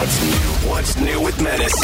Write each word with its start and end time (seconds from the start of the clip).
What's 0.00 0.22
new? 0.22 0.70
What's 0.70 0.96
new 0.98 1.20
with 1.20 1.42
Menace? 1.42 1.78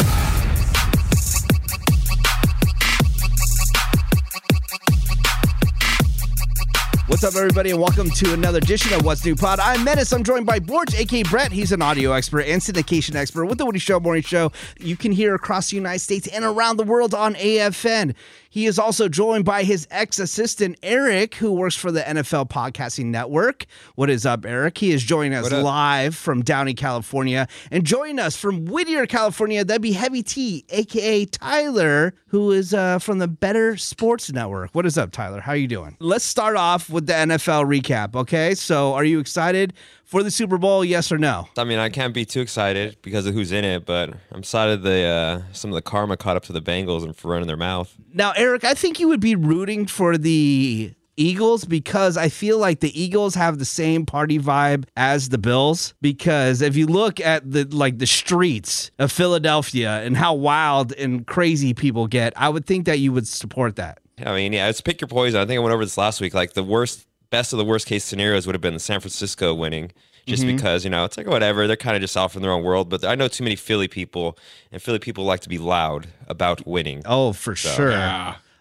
What's 7.05 7.23
up, 7.23 7.35
everybody, 7.35 7.69
and 7.69 7.79
welcome 7.79 8.09
to 8.09 8.33
another 8.33 8.57
edition 8.57 8.91
of 8.93 9.05
What's 9.05 9.23
New 9.23 9.35
Pod. 9.35 9.59
I'm 9.59 9.83
Menace. 9.83 10.11
I'm 10.13 10.23
joined 10.23 10.47
by 10.47 10.59
Borge, 10.59 10.99
aka 10.99 11.21
Brett. 11.23 11.51
He's 11.51 11.71
an 11.71 11.83
audio 11.83 12.13
expert 12.13 12.41
and 12.41 12.59
syndication 12.59 13.13
expert 13.13 13.45
with 13.45 13.59
the 13.59 13.67
Woody 13.67 13.77
Show 13.77 13.99
Morning 13.99 14.23
Show. 14.23 14.51
You 14.79 14.97
can 14.97 15.11
hear 15.11 15.35
across 15.35 15.69
the 15.69 15.75
United 15.75 15.99
States 15.99 16.27
and 16.27 16.43
around 16.43 16.77
the 16.77 16.83
world 16.83 17.13
on 17.13 17.35
AFN. 17.35 18.15
He 18.57 18.65
is 18.65 18.79
also 18.79 19.07
joined 19.07 19.45
by 19.45 19.61
his 19.61 19.87
ex 19.91 20.17
assistant, 20.17 20.79
Eric, 20.81 21.35
who 21.35 21.51
works 21.51 21.75
for 21.75 21.91
the 21.91 22.01
NFL 22.01 22.49
Podcasting 22.49 23.05
Network. 23.05 23.67
What 23.93 24.09
is 24.09 24.25
up, 24.25 24.47
Eric? 24.47 24.79
He 24.79 24.91
is 24.91 25.03
joining 25.03 25.35
us 25.35 25.51
live 25.51 26.15
from 26.15 26.41
Downey, 26.41 26.73
California. 26.73 27.47
And 27.69 27.85
joining 27.85 28.17
us 28.17 28.35
from 28.35 28.65
Whittier, 28.65 29.05
California, 29.05 29.63
that'd 29.63 29.83
be 29.83 29.91
Heavy 29.91 30.23
T, 30.23 30.65
aka 30.69 31.25
Tyler, 31.25 32.15
who 32.29 32.51
is 32.51 32.73
uh, 32.73 32.97
from 32.97 33.19
the 33.19 33.27
Better 33.27 33.77
Sports 33.77 34.31
Network. 34.31 34.71
What 34.73 34.87
is 34.87 34.97
up, 34.97 35.11
Tyler? 35.11 35.39
How 35.39 35.51
are 35.51 35.55
you 35.55 35.67
doing? 35.67 35.95
Let's 35.99 36.25
start 36.25 36.57
off 36.57 36.89
with 36.89 37.05
the 37.05 37.13
NFL 37.13 37.65
recap, 37.65 38.15
okay? 38.15 38.55
So, 38.55 38.95
are 38.95 39.05
you 39.05 39.19
excited 39.19 39.75
for 40.07 40.23
the 40.23 40.31
Super 40.31 40.57
Bowl? 40.57 40.83
Yes 40.83 41.11
or 41.11 41.19
no? 41.19 41.47
I 41.57 41.63
mean, 41.65 41.77
I 41.77 41.89
can't 41.89 42.13
be 42.13 42.25
too 42.25 42.41
excited 42.41 42.97
because 43.03 43.27
of 43.27 43.35
who's 43.35 43.51
in 43.51 43.63
it, 43.63 43.85
but 43.85 44.09
I'm 44.31 44.39
excited 44.39 44.81
the 44.81 45.03
uh, 45.03 45.41
some 45.51 45.69
of 45.69 45.75
the 45.75 45.83
karma 45.83 46.17
caught 46.17 46.35
up 46.35 46.43
to 46.45 46.53
the 46.53 46.61
Bengals 46.61 47.03
and 47.03 47.15
for 47.15 47.29
running 47.29 47.47
their 47.47 47.57
mouth. 47.57 47.93
Now, 48.13 48.31
Eric, 48.35 48.63
I 48.63 48.73
think 48.73 48.99
you 48.99 49.07
would 49.09 49.19
be 49.19 49.35
rooting 49.35 49.85
for 49.85 50.17
the 50.17 50.93
Eagles 51.17 51.65
because 51.65 52.15
I 52.15 52.29
feel 52.29 52.59
like 52.59 52.79
the 52.79 52.99
Eagles 52.99 53.35
have 53.35 53.57
the 53.59 53.65
same 53.65 54.05
party 54.05 54.39
vibe 54.39 54.85
as 54.95 55.29
the 55.29 55.37
Bills 55.37 55.93
because 56.01 56.61
if 56.61 56.75
you 56.77 56.87
look 56.87 57.19
at 57.19 57.51
the 57.51 57.65
like 57.65 57.97
the 57.97 58.07
streets 58.07 58.91
of 58.99 59.11
Philadelphia 59.11 60.01
and 60.03 60.15
how 60.15 60.33
wild 60.35 60.93
and 60.93 61.27
crazy 61.27 61.73
people 61.73 62.07
get, 62.07 62.33
I 62.37 62.49
would 62.49 62.65
think 62.65 62.85
that 62.85 62.99
you 62.99 63.11
would 63.11 63.27
support 63.27 63.75
that. 63.75 63.99
I 64.25 64.33
mean, 64.33 64.53
yeah, 64.53 64.69
it's 64.69 64.81
pick 64.81 65.01
your 65.01 65.07
poison. 65.07 65.41
I 65.41 65.45
think 65.45 65.57
I 65.57 65.61
went 65.61 65.73
over 65.73 65.83
this 65.83 65.97
last 65.97 66.21
week. 66.21 66.33
Like 66.33 66.53
the 66.53 66.63
worst, 66.63 67.05
best 67.29 67.53
of 67.53 67.57
the 67.57 67.65
worst 67.65 67.87
case 67.87 68.03
scenarios 68.03 68.45
would 68.45 68.55
have 68.55 68.61
been 68.61 68.73
the 68.73 68.79
San 68.79 68.99
Francisco 68.99 69.53
winning, 69.53 69.91
just 70.25 70.43
mm-hmm. 70.43 70.55
because 70.55 70.83
you 70.83 70.89
know 70.89 71.05
it's 71.05 71.17
like 71.17 71.27
whatever. 71.27 71.67
They're 71.67 71.75
kind 71.75 71.95
of 71.95 72.01
just 72.01 72.17
off 72.17 72.35
in 72.35 72.41
their 72.41 72.51
own 72.51 72.63
world. 72.63 72.89
But 72.89 73.05
I 73.05 73.15
know 73.15 73.27
too 73.27 73.43
many 73.43 73.55
Philly 73.55 73.87
people, 73.87 74.37
and 74.71 74.81
Philly 74.81 74.99
people 74.99 75.23
like 75.23 75.41
to 75.41 75.49
be 75.49 75.57
loud 75.57 76.07
about 76.27 76.65
winning. 76.67 77.01
Oh, 77.05 77.33
for 77.33 77.55
sure. 77.55 77.93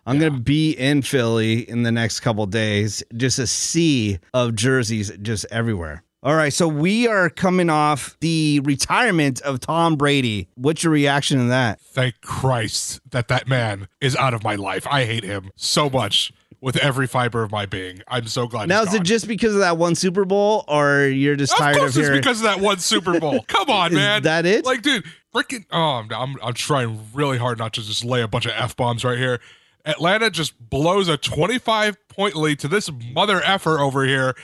I'm 0.09 0.21
gonna 0.21 0.39
be 0.39 0.71
in 0.71 1.03
Philly 1.03 1.69
in 1.69 1.83
the 1.83 1.91
next 1.91 2.21
couple 2.21 2.47
days. 2.47 3.03
Just 3.17 3.39
a 3.41 3.47
sea 3.47 4.19
of 4.33 4.55
jerseys 4.55 5.11
just 5.21 5.47
everywhere. 5.51 6.05
All 6.23 6.35
right, 6.35 6.53
so 6.53 6.67
we 6.67 7.07
are 7.07 7.31
coming 7.31 7.71
off 7.71 8.17
the 8.21 8.61
retirement 8.65 9.41
of 9.43 9.61
Tom 9.61 9.95
Brady. 9.95 10.49
What's 10.57 10.83
your 10.83 10.93
reaction 10.93 11.39
to 11.39 11.45
that? 11.45 11.81
Thank 11.81 12.21
Christ 12.21 13.01
that 13.11 13.29
that 13.29 13.47
man 13.47 13.87
is 14.01 14.17
out 14.17 14.35
of 14.35 14.43
my 14.43 14.57
life. 14.57 14.87
I 14.89 15.05
hate 15.05 15.23
him 15.23 15.53
so 15.55 15.89
much 15.89 16.33
with 16.67 16.77
every 16.79 17.07
fiber 17.07 17.45
of 17.45 17.53
my 17.53 17.65
being. 17.65 18.03
I'm 18.09 18.27
so 18.27 18.49
glad. 18.49 18.69
Now, 18.69 18.83
is 18.83 18.93
it 18.93 19.05
just 19.05 19.29
because 19.29 19.55
of 19.55 19.61
that 19.61 19.79
one 19.79 19.95
Super 19.95 20.25
Bowl, 20.25 20.65
or 20.67 21.03
you're 21.03 21.37
just 21.37 21.53
Of 21.53 21.59
tired 21.61 21.77
course, 21.77 21.95
of 21.95 22.01
it's 22.01 22.09
hearing? 22.09 22.21
because 22.21 22.39
of 22.39 22.43
that 22.43 22.59
one 22.59 22.81
Super 22.81 23.21
Bowl. 23.21 23.41
Come 23.47 23.71
on, 23.71 23.93
Is 23.93 23.95
man. 23.95 24.25
that 24.25 24.47
it? 24.47 24.65
Like, 24.65 24.83
dude, 24.83 25.05
freaking. 25.33 25.65
Oh, 25.71 25.79
I'm, 25.81 26.13
I'm 26.13 26.35
I'm 26.43 26.55
trying 26.55 26.99
really 27.15 27.39
hard 27.39 27.59
not 27.61 27.73
to 27.75 27.83
just 27.83 28.05
lay 28.05 28.21
a 28.21 28.27
bunch 28.27 28.47
of 28.47 28.53
f 28.57 28.75
bombs 28.75 29.05
right 29.05 29.17
here. 29.17 29.39
Atlanta 29.85 30.29
just 30.29 30.59
blows 30.69 31.07
a 31.07 31.17
25 31.17 32.09
point 32.09 32.35
lead 32.35 32.59
to 32.59 32.67
this 32.67 32.91
mother 33.13 33.41
effer 33.45 33.79
over 33.79 34.05
here. 34.05 34.35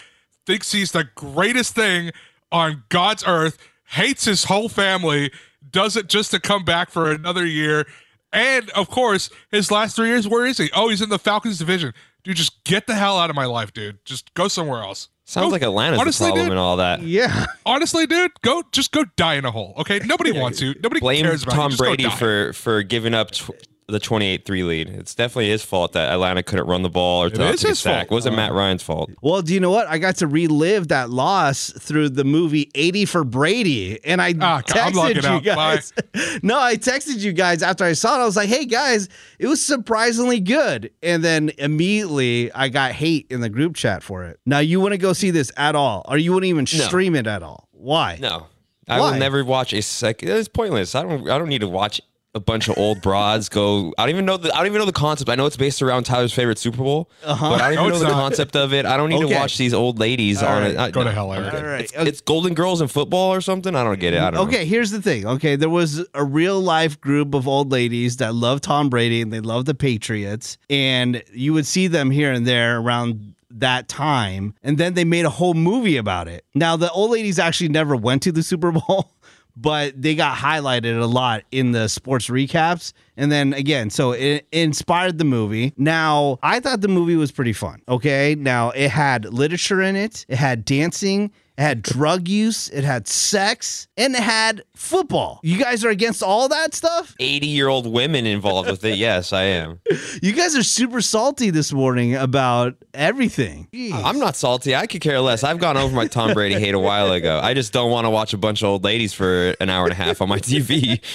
Thinks 0.46 0.70
he's 0.70 0.92
the 0.92 1.08
greatest 1.16 1.74
thing 1.74 2.12
on 2.52 2.84
God's 2.88 3.24
earth. 3.26 3.58
Hates 3.86 4.26
his 4.26 4.44
whole 4.44 4.68
family. 4.68 5.32
Does 5.68 5.96
it 5.96 6.08
just 6.08 6.30
to 6.30 6.38
come 6.38 6.64
back 6.64 6.88
for 6.88 7.10
another 7.10 7.44
year. 7.44 7.84
And 8.32 8.70
of 8.70 8.88
course, 8.88 9.28
his 9.50 9.70
last 9.70 9.94
three 9.96 10.08
years, 10.08 10.26
where 10.26 10.46
is 10.46 10.56
he? 10.58 10.70
Oh, 10.72 10.88
he's 10.88 11.02
in 11.02 11.10
the 11.10 11.18
Falcons 11.18 11.58
division. 11.58 11.92
Dude, 12.24 12.36
just 12.36 12.62
get 12.64 12.86
the 12.86 12.94
hell 12.94 13.18
out 13.18 13.30
of 13.30 13.36
my 13.36 13.46
life, 13.46 13.72
dude. 13.72 13.98
Just 14.04 14.32
go 14.34 14.46
somewhere 14.48 14.82
else. 14.82 15.08
Sounds 15.24 15.46
Go- 15.46 15.50
like 15.50 15.62
Atlanta's 15.62 16.00
honestly, 16.00 16.26
the 16.26 16.30
problem 16.32 16.46
dude, 16.46 16.52
and 16.52 16.58
all 16.60 16.76
that. 16.78 17.02
yeah, 17.02 17.46
honestly, 17.66 18.06
dude, 18.06 18.30
go 18.42 18.62
just 18.72 18.92
go 18.92 19.04
die 19.16 19.34
in 19.34 19.44
a 19.44 19.50
hole. 19.50 19.74
Okay, 19.78 20.00
nobody 20.04 20.32
wants 20.32 20.60
you. 20.60 20.74
Nobody 20.82 21.00
Blame 21.00 21.24
cares 21.24 21.42
about 21.42 21.52
you. 21.54 21.60
Tom 21.60 21.70
Just 21.70 21.80
go 21.80 21.88
Brady 21.88 22.02
die. 22.04 22.16
for 22.16 22.52
for 22.52 22.82
giving 22.82 23.14
up 23.14 23.30
tw- 23.30 23.50
the 23.92 24.00
28-3 24.00 24.66
lead. 24.66 24.88
It's 24.88 25.14
definitely 25.14 25.50
his 25.50 25.62
fault 25.64 25.92
that 25.92 26.12
Atlanta 26.12 26.42
couldn't 26.42 26.66
run 26.66 26.82
the 26.82 26.90
ball 26.90 27.22
or 27.22 27.26
It 27.28 27.36
throw 27.36 27.50
is 27.50 27.60
to 27.60 27.68
his 27.68 27.78
sack. 27.78 28.08
fault. 28.08 28.10
It 28.10 28.14
wasn't 28.14 28.36
Matt 28.36 28.52
Ryan's 28.52 28.82
fault. 28.82 29.10
Well, 29.22 29.42
do 29.42 29.54
you 29.54 29.60
know 29.60 29.70
what? 29.70 29.86
I 29.86 29.98
got 29.98 30.16
to 30.16 30.26
relive 30.26 30.88
that 30.88 31.10
loss 31.10 31.70
through 31.70 32.08
the 32.08 32.24
movie 32.24 32.70
80 32.74 33.04
for 33.04 33.22
Brady. 33.24 34.04
And 34.04 34.20
I 34.20 34.34
Ah, 34.40 34.62
God, 34.66 34.76
I'm 34.76 34.92
logging 34.94 35.22
texted 35.22 35.34
you 35.34 35.40
guys. 35.42 35.92
no, 36.42 36.58
I 36.58 36.76
texted 36.76 37.18
you 37.20 37.32
guys 37.32 37.62
after 37.62 37.84
I 37.84 37.92
saw 37.92 38.18
it. 38.18 38.22
I 38.22 38.24
was 38.24 38.36
like, 38.36 38.48
hey, 38.48 38.64
guys, 38.64 39.08
it 39.38 39.46
was 39.46 39.64
surprisingly 39.64 40.40
good. 40.40 40.90
And 41.02 41.22
then 41.22 41.52
immediately 41.58 42.50
I 42.52 42.68
got 42.68 42.92
hate 42.92 43.26
in 43.30 43.40
the 43.40 43.48
group 43.48 43.76
chat 43.76 44.02
for 44.02 44.24
it. 44.24 44.40
Now, 44.46 44.58
you 44.60 44.80
wouldn't 44.80 45.00
go 45.02 45.12
see 45.12 45.30
this 45.30 45.52
at 45.56 45.74
all, 45.74 46.04
or 46.08 46.16
you 46.18 46.32
wouldn't 46.32 46.48
even 46.48 46.62
No. 46.72 46.84
stream 46.86 47.14
it 47.14 47.26
at 47.26 47.42
all. 47.42 47.68
Why? 47.72 48.18
No, 48.20 48.46
I 48.88 49.00
Why? 49.00 49.10
will 49.12 49.18
never 49.18 49.44
watch 49.44 49.72
a 49.72 49.82
second. 49.82 50.28
It's 50.30 50.48
pointless. 50.48 50.94
I 50.94 51.02
don't. 51.02 51.28
I 51.28 51.36
don't 51.38 51.48
need 51.48 51.60
to 51.62 51.68
watch 51.68 52.00
a 52.34 52.40
bunch 52.40 52.68
of 52.68 52.78
old 52.78 53.02
broads 53.02 53.48
go. 53.50 53.92
I 53.98 54.02
don't 54.04 54.10
even 54.10 54.24
know 54.24 54.38
the. 54.38 54.52
I 54.54 54.58
don't 54.58 54.66
even 54.66 54.78
know 54.78 54.86
the 54.86 54.92
concept. 54.92 55.28
I 55.28 55.34
know 55.34 55.44
it's 55.44 55.56
based 55.56 55.82
around 55.82 56.04
Tyler's 56.04 56.32
favorite 56.32 56.58
Super 56.58 56.78
Bowl, 56.78 57.10
Uh-huh. 57.22 57.50
but 57.50 57.60
I 57.60 57.74
don't 57.74 57.76
No, 57.76 57.80
even 57.82 57.88
know 57.90 57.94
it's 57.96 57.98
the 58.04 58.08
not. 58.08 58.14
concept 58.20 58.56
of 58.56 58.72
it. 58.72 58.86
I 58.86 58.96
don't 58.96 59.10
need 59.10 59.22
Okay. 59.22 59.34
to 59.34 59.38
watch 59.38 59.58
these 59.58 59.74
old 59.74 59.98
ladies 59.98 60.42
on 60.42 60.62
it. 60.62 60.76
I- 60.78 60.90
Go 60.90 61.04
to 61.04 61.12
hell, 61.12 61.30
Eric. 61.32 61.50
good. 61.52 61.62
All 61.62 61.68
right. 61.70 61.80
It's, 61.82 61.92
it's 61.94 62.20
Golden 62.22 62.54
Girls 62.54 62.80
in 62.80 62.88
football 62.88 63.34
or 63.34 63.40
something. 63.42 63.76
I 63.76 63.84
don't 63.84 64.00
get 64.00 64.14
it. 64.14 64.20
I 64.22 64.30
don't 64.30 64.34
know. 64.34 64.42
Okay, 64.48 64.64
here's 64.64 64.90
the 64.90 65.02
thing. 65.02 65.26
Okay, 65.26 65.56
there 65.56 65.68
was 65.68 66.04
a 66.14 66.24
real 66.24 66.58
life 66.60 66.98
group 67.00 67.34
of 67.34 67.46
old 67.46 67.70
ladies 67.70 68.16
that 68.16 68.34
love 68.34 68.62
Tom 68.62 68.88
Brady 68.88 69.20
and 69.20 69.30
they 69.32 69.40
love 69.40 69.66
the 69.66 69.74
Patriots, 69.74 70.56
and 70.70 71.22
you 71.34 71.52
would 71.52 71.66
see 71.66 71.86
them 71.86 72.10
here 72.10 72.32
and 72.32 72.46
there 72.46 72.78
around 72.78 73.34
that 73.54 73.86
time, 73.86 74.54
and 74.62 74.78
then 74.78 74.94
they 74.94 75.04
made 75.04 75.26
a 75.26 75.30
whole 75.30 75.52
movie 75.52 75.98
about 75.98 76.26
it. 76.26 76.42
Now, 76.54 76.74
the 76.76 76.90
old 76.90 77.10
ladies 77.10 77.38
actually 77.38 77.68
never 77.68 77.94
went 77.94 78.22
to 78.22 78.32
the 78.32 78.42
Super 78.42 78.72
Bowl. 78.72 79.10
But 79.54 80.00
they 80.00 80.14
got 80.14 80.36
highlighted 80.36 81.00
a 81.00 81.06
lot 81.06 81.42
in 81.50 81.72
the 81.72 81.88
sports 81.88 82.28
recaps. 82.28 82.92
And 83.16 83.30
then 83.30 83.52
again, 83.52 83.90
so 83.90 84.12
it 84.12 84.46
inspired 84.50 85.18
the 85.18 85.24
movie. 85.24 85.74
Now, 85.76 86.38
I 86.42 86.60
thought 86.60 86.80
the 86.80 86.88
movie 86.88 87.16
was 87.16 87.30
pretty 87.30 87.52
fun. 87.52 87.82
Okay. 87.88 88.34
Now, 88.34 88.70
it 88.70 88.88
had 88.88 89.26
literature 89.26 89.82
in 89.82 89.94
it, 89.96 90.24
it 90.28 90.36
had 90.36 90.64
dancing, 90.64 91.30
it 91.58 91.62
had 91.62 91.82
drug 91.82 92.28
use, 92.28 92.68
it 92.70 92.82
had 92.84 93.06
sex, 93.06 93.86
and 93.96 94.14
it 94.14 94.22
had 94.22 94.62
football. 94.74 95.40
You 95.42 95.58
guys 95.58 95.84
are 95.84 95.90
against 95.90 96.22
all 96.22 96.48
that 96.48 96.74
stuff? 96.74 97.14
80 97.20 97.46
year 97.46 97.68
old 97.68 97.86
women 97.86 98.26
involved 98.26 98.70
with 98.70 98.84
it. 98.84 98.96
Yes, 98.96 99.32
I 99.32 99.44
am. 99.44 99.80
You 100.22 100.32
guys 100.32 100.54
are 100.56 100.62
super 100.62 101.00
salty 101.00 101.50
this 101.50 101.72
morning 101.72 102.14
about 102.14 102.76
everything. 102.94 103.66
I'm 103.92 104.18
not 104.18 104.36
salty. 104.36 104.74
I 104.76 104.86
could 104.86 105.00
care 105.00 105.20
less. 105.20 105.42
I've 105.42 105.58
gone 105.58 105.76
over 105.76 105.94
my 105.94 106.06
Tom 106.06 106.32
Brady 106.32 106.54
hate 106.54 106.74
a 106.74 106.78
while 106.78 107.10
ago. 107.12 107.40
I 107.42 107.54
just 107.54 107.72
don't 107.72 107.90
want 107.90 108.04
to 108.04 108.10
watch 108.10 108.32
a 108.32 108.38
bunch 108.38 108.62
of 108.62 108.68
old 108.68 108.84
ladies 108.84 109.12
for 109.12 109.54
an 109.60 109.68
hour 109.68 109.84
and 109.84 109.92
a 109.92 109.96
half 109.96 110.20
on 110.22 110.28
my 110.28 110.38
TV. 110.38 111.00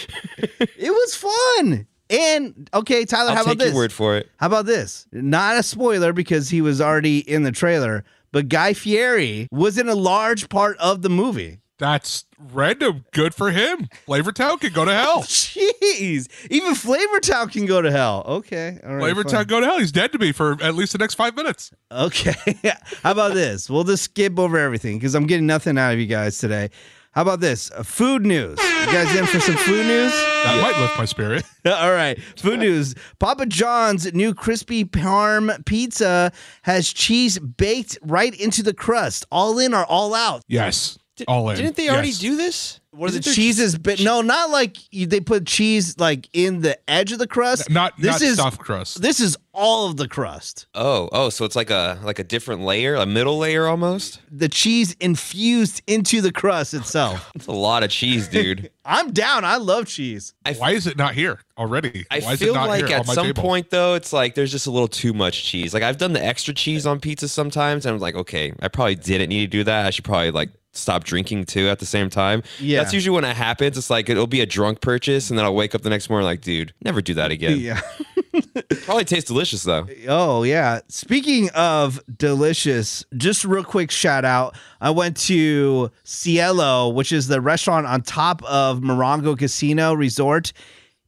It 0.78 0.92
was 0.92 1.16
fun. 1.16 1.88
And 2.10 2.70
okay, 2.74 3.04
Tyler, 3.06 3.32
how 3.32 3.38
I'll 3.38 3.42
about 3.44 3.52
take 3.52 3.60
this? 3.60 3.68
your 3.70 3.76
word 3.76 3.92
for 3.92 4.18
it. 4.18 4.30
How 4.38 4.48
about 4.48 4.66
this? 4.66 5.08
Not 5.12 5.58
a 5.58 5.64
spoiler 5.64 6.14
because 6.14 6.50
he 6.50 6.62
was 6.62 6.80
already 6.80 7.20
in 7.20 7.44
the 7.44 7.52
trailer, 7.52 8.06
but 8.32 8.50
Guy 8.50 8.74
Fieri 8.74 9.48
was 9.52 9.78
in 9.78 9.88
a 9.90 9.96
large 9.96 10.50
part 10.50 10.78
of 10.78 11.02
the 11.02 11.10
movie. 11.10 11.60
That's 11.80 12.26
random. 12.40 13.06
Good 13.12 13.36
for 13.36 13.52
him. 13.52 13.88
Flavortown 14.08 14.60
can 14.60 14.74
go 14.74 14.84
to 14.84 14.92
hell. 14.92 15.22
Jeez, 15.24 16.28
even 16.50 16.74
Flavortown 16.74 17.52
can 17.52 17.68
go 17.68 17.84
to 17.84 17.92
hell. 17.92 18.24
Okay, 18.28 18.80
all 18.84 18.96
right. 18.96 19.16
Flavortown 19.16 19.32
fine. 19.32 19.46
go 19.46 19.60
to 19.60 19.66
hell. 19.68 19.78
He's 19.78 19.92
dead 19.92 20.12
to 20.14 20.18
me 20.18 20.32
for 20.32 20.62
at 20.64 20.74
least 20.74 20.94
the 20.94 20.98
next 20.98 21.14
five 21.14 21.36
minutes. 21.36 21.72
Okay, 21.92 22.34
how 23.04 23.12
about 23.12 23.36
this? 23.36 23.70
We'll 23.70 23.84
just 23.84 24.04
skip 24.06 24.40
over 24.40 24.58
everything 24.58 24.98
because 24.98 25.14
I'm 25.14 25.28
getting 25.28 25.46
nothing 25.46 25.78
out 25.78 25.94
of 25.94 26.00
you 26.00 26.08
guys 26.08 26.40
today. 26.40 26.70
How 27.18 27.24
about 27.24 27.40
this? 27.40 27.72
Uh, 27.72 27.82
food 27.82 28.28
news. 28.28 28.60
You 28.62 28.86
guys 28.86 29.16
in 29.16 29.26
for 29.26 29.40
some 29.40 29.56
food 29.56 29.88
news? 29.88 30.12
That 30.12 30.62
might 30.62 30.80
lift 30.80 31.00
my 31.00 31.06
spirit. 31.06 31.44
All 31.66 31.92
right. 31.92 32.22
Food 32.38 32.60
news. 32.60 32.94
Papa 33.18 33.48
John's 33.48 34.14
new 34.14 34.36
crispy 34.36 34.86
parm 34.86 35.66
pizza 35.66 36.32
has 36.62 36.94
cheese 36.94 37.40
baked 37.40 37.98
right 38.04 38.40
into 38.40 38.62
the 38.62 38.72
crust. 38.72 39.26
All 39.32 39.58
in 39.58 39.74
or 39.74 39.84
all 39.86 40.14
out? 40.14 40.44
Yes. 40.48 41.00
All 41.28 41.50
in. 41.50 41.58
Didn't 41.58 41.76
they 41.76 41.90
already 41.90 42.10
Yes. 42.10 42.20
do 42.20 42.38
this? 42.38 42.82
Where 42.98 43.12
the 43.12 43.20
Isn't 43.20 43.26
there 43.26 43.34
cheese 43.36 43.60
is 43.60 43.78
bit? 43.78 44.02
No, 44.02 44.22
not 44.22 44.50
like 44.50 44.78
you, 44.92 45.06
they 45.06 45.20
put 45.20 45.46
cheese 45.46 45.98
like 46.00 46.28
in 46.34 46.62
the 46.62 46.78
edge 46.90 47.12
of 47.12 47.20
the 47.20 47.28
crust. 47.28 47.70
Not 47.70 47.94
this 47.98 48.14
not 48.14 48.22
is 48.22 48.36
soft 48.38 48.60
crust. 48.60 49.02
this 49.02 49.20
is 49.20 49.38
all 49.54 49.88
of 49.90 49.98
the 49.98 50.08
crust. 50.08 50.66
Oh, 50.76 51.10
oh, 51.12 51.30
so 51.30 51.46
it's 51.46 51.56
like 51.56 51.70
a 51.70 52.00
like 52.04 52.18
a 52.20 52.24
different 52.24 52.62
layer, 52.62 52.96
a 52.96 53.06
middle 53.06 53.38
layer 53.38 53.68
almost. 53.68 54.20
The 54.32 54.50
cheese 54.50 54.96
infused 55.00 55.82
into 55.88 56.22
the 56.22 56.32
crust 56.32 56.74
itself. 56.74 57.32
It's 57.36 57.48
a 57.48 57.52
lot 57.52 57.84
of 57.84 57.90
cheese, 57.92 58.28
dude. 58.28 58.72
I'm 58.86 59.12
down. 59.12 59.46
I 59.46 59.58
love 59.58 59.86
cheese. 59.86 60.34
Why 60.58 60.72
is 60.72 60.88
it 60.88 60.98
not 60.98 61.14
here 61.14 61.40
already? 61.58 62.06
I 62.10 62.20
Why 62.22 62.34
is 62.34 62.40
feel 62.40 62.52
it 62.54 62.58
not 62.58 62.68
like 62.70 62.88
here 62.88 62.98
at 62.98 63.06
some 63.06 63.28
table? 63.28 63.42
point 63.44 63.70
though, 63.70 63.94
it's 63.96 64.12
like 64.12 64.34
there's 64.34 64.52
just 64.52 64.66
a 64.66 64.72
little 64.72 64.88
too 64.88 65.14
much 65.14 65.44
cheese. 65.44 65.74
Like 65.74 65.84
I've 65.84 65.98
done 65.98 66.14
the 66.14 66.24
extra 66.24 66.54
cheese 66.54 66.86
on 66.88 67.00
pizza 67.00 67.28
sometimes, 67.28 67.86
and 67.86 67.94
I'm 67.94 68.02
like, 68.02 68.16
okay, 68.16 68.54
I 68.62 68.70
probably 68.70 68.96
didn't 68.96 69.30
need 69.30 69.42
to 69.42 69.48
do 69.48 69.64
that. 69.66 69.86
I 69.86 69.90
should 69.92 70.06
probably 70.06 70.32
like 70.32 70.50
stop 70.78 71.04
drinking 71.04 71.46
too 71.46 71.68
at 71.70 71.80
the 71.80 71.86
same 71.86 72.10
time. 72.10 72.44
Yeah. 72.60 72.82
That's 72.82 72.94
usually 72.94 73.16
when 73.16 73.26
it 73.26 73.36
happens. 73.36 73.78
It's 73.78 73.90
like 73.90 74.10
it'll 74.10 74.28
be 74.28 74.42
a 74.42 74.46
drunk 74.46 74.82
purchase, 74.82 75.30
and 75.30 75.38
then 75.38 75.46
I'll 75.46 75.56
wake 75.56 75.76
up 75.76 75.82
the 75.82 75.90
next 75.90 76.10
morning 76.10 76.26
like, 76.26 76.42
dude, 76.42 76.74
never 76.84 77.02
do 77.02 77.14
that 77.16 77.32
again. 77.32 77.60
Yeah. 77.60 77.82
Probably 78.84 79.06
tastes 79.06 79.28
delicious 79.28 79.64
though. 79.64 79.88
Oh 80.08 80.44
yeah. 80.44 80.80
Speaking 80.88 81.50
of 81.52 82.00
delicious, 82.18 83.04
just 83.16 83.44
real 83.46 83.64
quick 83.64 83.92
shout 83.92 84.26
out. 84.26 84.56
I 84.80 84.92
went 84.92 85.18
to 85.18 85.92
Cielo, 86.04 86.90
which 86.90 87.12
is 87.12 87.28
the 87.28 87.42
restaurant 87.42 87.88
on 87.88 88.02
top 88.02 88.44
of 88.44 88.80
Morongo 88.80 89.38
Casino 89.38 89.94
Resort, 89.94 90.54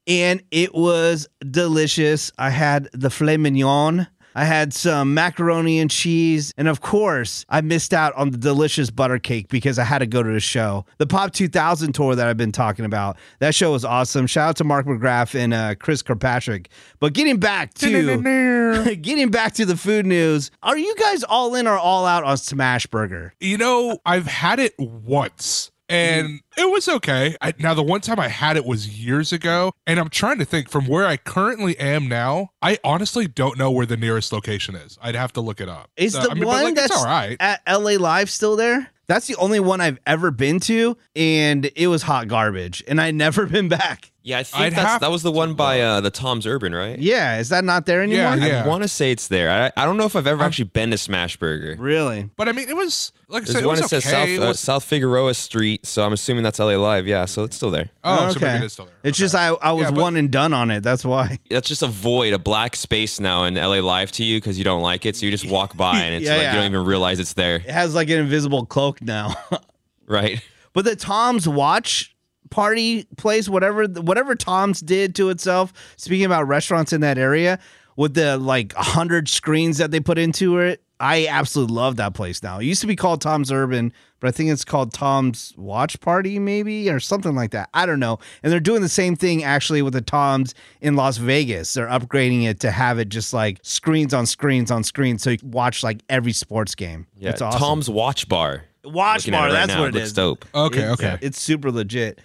and 0.07 0.41
it 0.51 0.73
was 0.73 1.27
delicious. 1.49 2.31
I 2.37 2.49
had 2.49 2.89
the 2.93 3.09
filet 3.09 3.37
mignon. 3.37 4.07
I 4.35 4.45
had 4.45 4.73
some 4.73 5.13
macaroni 5.13 5.79
and 5.79 5.89
cheese. 5.89 6.53
And 6.57 6.67
of 6.67 6.81
course, 6.81 7.45
I 7.49 7.61
missed 7.61 7.93
out 7.93 8.13
on 8.15 8.31
the 8.31 8.37
delicious 8.37 8.89
butter 8.89 9.19
cake 9.19 9.49
because 9.49 9.79
I 9.79 9.83
had 9.83 9.99
to 9.99 10.07
go 10.07 10.23
to 10.23 10.31
the 10.31 10.39
show. 10.39 10.85
The 10.97 11.07
Pop 11.07 11.33
2000 11.33 11.93
tour 11.93 12.15
that 12.15 12.27
I've 12.27 12.37
been 12.37 12.51
talking 12.51 12.85
about. 12.85 13.17
That 13.39 13.55
show 13.55 13.71
was 13.71 13.83
awesome. 13.83 14.27
Shout 14.27 14.49
out 14.49 14.55
to 14.57 14.63
Mark 14.63 14.85
McGrath 14.85 15.35
and 15.35 15.53
uh, 15.53 15.75
Chris 15.75 16.01
Kirkpatrick. 16.01 16.69
But 16.99 17.13
getting 17.13 17.37
back 17.37 17.73
to 17.75 18.95
getting 19.01 19.29
back 19.29 19.53
to 19.55 19.65
the 19.65 19.77
food 19.77 20.05
news, 20.05 20.51
are 20.63 20.77
you 20.77 20.95
guys 20.95 21.23
all 21.23 21.55
in 21.55 21.67
or 21.67 21.77
all 21.77 22.05
out 22.05 22.23
on 22.23 22.37
Smash 22.37 22.87
Burger? 22.87 23.33
You 23.39 23.57
know, 23.57 23.99
I've 24.05 24.27
had 24.27 24.59
it 24.59 24.73
once 24.77 25.71
and 25.89 26.27
mm-hmm. 26.27 26.61
it 26.61 26.71
was 26.71 26.87
okay. 26.87 27.35
I, 27.41 27.53
now, 27.57 27.73
the 27.73 27.83
one 27.83 28.01
time 28.01 28.19
I 28.19 28.27
had 28.27 28.55
it 28.55 28.65
was 28.65 28.87
years 29.03 29.33
ago, 29.33 29.73
and 29.87 29.99
I'm 29.99 30.09
trying 30.09 30.37
to 30.39 30.45
think 30.45 30.69
from 30.69 30.87
where 30.87 31.05
I 31.05 31.17
currently 31.17 31.77
am 31.79 32.07
now. 32.07 32.51
I 32.61 32.77
honestly 32.83 33.27
don't 33.27 33.57
know 33.57 33.71
where 33.71 33.85
the 33.85 33.97
nearest 33.97 34.31
location 34.31 34.75
is. 34.75 34.97
I'd 35.01 35.15
have 35.15 35.33
to 35.33 35.41
look 35.41 35.59
it 35.59 35.67
up. 35.69 35.89
Is 35.97 36.13
So, 36.13 36.21
the 36.21 36.31
I 36.31 36.33
mean, 36.35 36.45
one 36.45 36.63
like, 36.63 36.75
that's 36.75 36.95
all 36.95 37.05
right? 37.05 37.35
at 37.39 37.61
LA 37.67 37.93
Live 37.93 38.29
still 38.29 38.55
there? 38.55 38.91
That's 39.07 39.25
the 39.25 39.35
only 39.37 39.59
one 39.59 39.81
I've 39.81 39.97
ever 40.05 40.29
been 40.29 40.59
to, 40.61 40.95
and 41.15 41.71
it 41.75 41.87
was 41.87 42.03
hot 42.03 42.27
garbage, 42.27 42.83
and 42.87 43.01
I 43.01 43.09
never 43.09 43.45
been 43.47 43.67
back. 43.67 44.11
Yeah, 44.21 44.39
I 44.39 44.43
think 44.43 44.61
I'd 44.63 44.73
that's, 44.73 44.99
that 44.99 45.09
was 45.11 45.23
the 45.23 45.31
one 45.31 45.53
by 45.53 45.79
uh, 45.79 46.01
the 46.01 46.09
Tom's 46.11 46.45
Urban, 46.45 46.75
right? 46.75 46.99
Yeah, 46.99 47.39
is 47.39 47.49
that 47.49 47.63
not 47.63 47.85
there 47.85 48.03
anymore? 48.03 48.35
Yeah, 48.35 48.45
yeah. 48.45 48.63
I 48.63 48.67
want 48.67 48.83
to 48.83 48.89
say 48.89 49.11
it's 49.11 49.29
there. 49.29 49.49
I, 49.49 49.81
I 49.81 49.85
don't 49.85 49.95
know 49.95 50.05
if 50.05 50.15
I've 50.15 50.27
ever 50.27 50.43
actually 50.43 50.65
been 50.65 50.91
to 50.91 50.97
Smash 50.97 51.37
Burger. 51.37 51.77
Really? 51.81 52.29
But 52.35 52.49
I 52.49 52.51
mean, 52.51 52.67
it 52.67 52.75
was 52.75 53.13
like 53.29 53.43
I 53.43 53.45
said, 53.45 53.55
There's 53.55 53.63
it 53.63 53.67
one 53.67 53.71
was 53.79 53.81
that 53.81 54.01
says 54.01 54.05
okay. 54.13 54.35
South 54.35 54.43
uh, 54.43 54.47
was- 54.49 54.59
South 54.59 54.83
Figueroa 54.83 55.33
Street, 55.35 55.85
so 55.85 56.05
I'm 56.05 56.11
assuming 56.11 56.43
that's 56.43 56.59
LA 56.59 56.75
Live. 56.75 57.07
Yeah, 57.07 57.23
so 57.25 57.43
it's 57.43 57.55
still 57.55 57.71
there. 57.71 57.89
oh, 58.03 58.29
so 58.31 58.37
okay. 58.37 58.45
maybe 58.47 58.63
it 58.63 58.65
is 58.65 58.73
still 58.73 58.85
there. 58.85 58.95
It's 59.03 59.17
Okay. 59.17 59.23
just 59.23 59.35
I, 59.35 59.47
I 59.49 59.71
was 59.71 59.83
Yeah, 59.85 59.91
but- 59.91 60.01
one 60.01 60.15
and 60.17 60.29
done 60.29 60.51
on 60.53 60.69
it. 60.69 60.83
That's 60.83 61.05
why. 61.05 61.39
That's 61.49 61.69
just 61.69 61.81
a 61.81 61.87
void, 61.87 62.33
a 62.33 62.39
black 62.39 62.75
space 62.75 63.21
now 63.21 63.45
in 63.45 63.55
LA 63.55 63.79
Live 63.79 64.11
to 64.13 64.23
you 64.25 64.37
because 64.41 64.57
you 64.57 64.65
don't 64.65 64.81
like 64.81 65.05
it. 65.05 65.15
So 65.15 65.25
you 65.27 65.31
just 65.31 65.49
walk 65.49 65.77
by 65.77 65.97
and 66.01 66.15
it's 66.15 66.25
Yeah, 66.25 66.33
like 66.33 66.41
yeah. 66.43 66.53
you 66.55 66.59
don't 66.59 66.71
even 66.73 66.85
realize 66.85 67.19
it's 67.21 67.33
there, 67.33 67.55
It 67.55 67.69
has 67.69 67.95
like 67.95 68.09
an 68.09 68.19
invisible 68.19 68.65
cloak 68.65 69.01
now. 69.01 69.33
right? 70.07 70.41
but 70.73 70.83
the 70.85 70.95
Tom's 70.95 71.47
Watch 71.47 72.15
party 72.49 73.05
place, 73.17 73.47
whatever 73.49 73.85
whatever 73.85 74.35
Tom's 74.35 74.79
did 74.81 75.15
to 75.15 75.29
itself. 75.29 75.73
Speaking 75.97 76.25
about 76.25 76.47
restaurants 76.47 76.93
in 76.93 77.01
that 77.01 77.17
area, 77.17 77.59
with 77.95 78.13
the 78.13 78.37
like 78.37 78.73
hundred 78.73 79.27
screens 79.29 79.77
that 79.77 79.91
they 79.91 79.99
put 79.99 80.17
into 80.17 80.57
it, 80.59 80.81
I 80.99 81.27
absolutely 81.27 81.75
love 81.75 81.95
that 81.97 82.13
place 82.13 82.41
now. 82.43 82.59
It 82.59 82.65
used 82.65 82.81
to 82.81 82.87
be 82.87 82.95
called 82.95 83.21
Tom's 83.21 83.51
Urban, 83.51 83.93
but 84.19 84.27
I 84.27 84.31
think 84.31 84.49
it's 84.51 84.65
called 84.65 84.93
Tom's 84.93 85.53
Watch 85.57 85.99
Party, 86.01 86.39
maybe 86.39 86.89
or 86.89 86.99
something 86.99 87.35
like 87.35 87.51
that. 87.51 87.69
I 87.73 87.85
don't 87.85 87.99
know. 88.01 88.19
And 88.43 88.51
they're 88.51 88.59
doing 88.59 88.81
the 88.81 88.89
same 88.89 89.15
thing 89.15 89.43
actually 89.43 89.81
with 89.81 89.93
the 89.93 90.01
Tom's 90.01 90.53
in 90.81 90.95
Las 90.97 91.15
Vegas. 91.17 91.73
They're 91.73 91.87
upgrading 91.87 92.43
it 92.49 92.59
to 92.61 92.71
have 92.71 92.99
it 92.99 93.07
just 93.09 93.33
like 93.33 93.59
screens 93.63 94.13
on 94.13 94.25
screens 94.25 94.71
on 94.71 94.83
screens, 94.83 95.21
so 95.23 95.29
you 95.29 95.37
can 95.37 95.51
watch 95.51 95.83
like 95.83 96.01
every 96.09 96.33
sports 96.33 96.75
game. 96.75 97.07
Yeah, 97.17 97.29
it's 97.29 97.41
awesome. 97.41 97.59
Tom's 97.59 97.89
Watch 97.89 98.27
Bar. 98.27 98.63
Watch 98.85 99.21
Looking 99.27 99.31
Bar. 99.33 99.47
right 99.47 99.51
that's 99.53 99.67
now, 99.73 99.79
what 99.81 99.89
it 99.89 99.93
looks 99.95 100.07
is. 100.07 100.13
dope. 100.13 100.45
Okay, 100.55 100.79
It's- 100.79 100.93
okay. 100.99 101.17
It's 101.21 101.39
super 101.39 101.69
legit. 101.71 102.19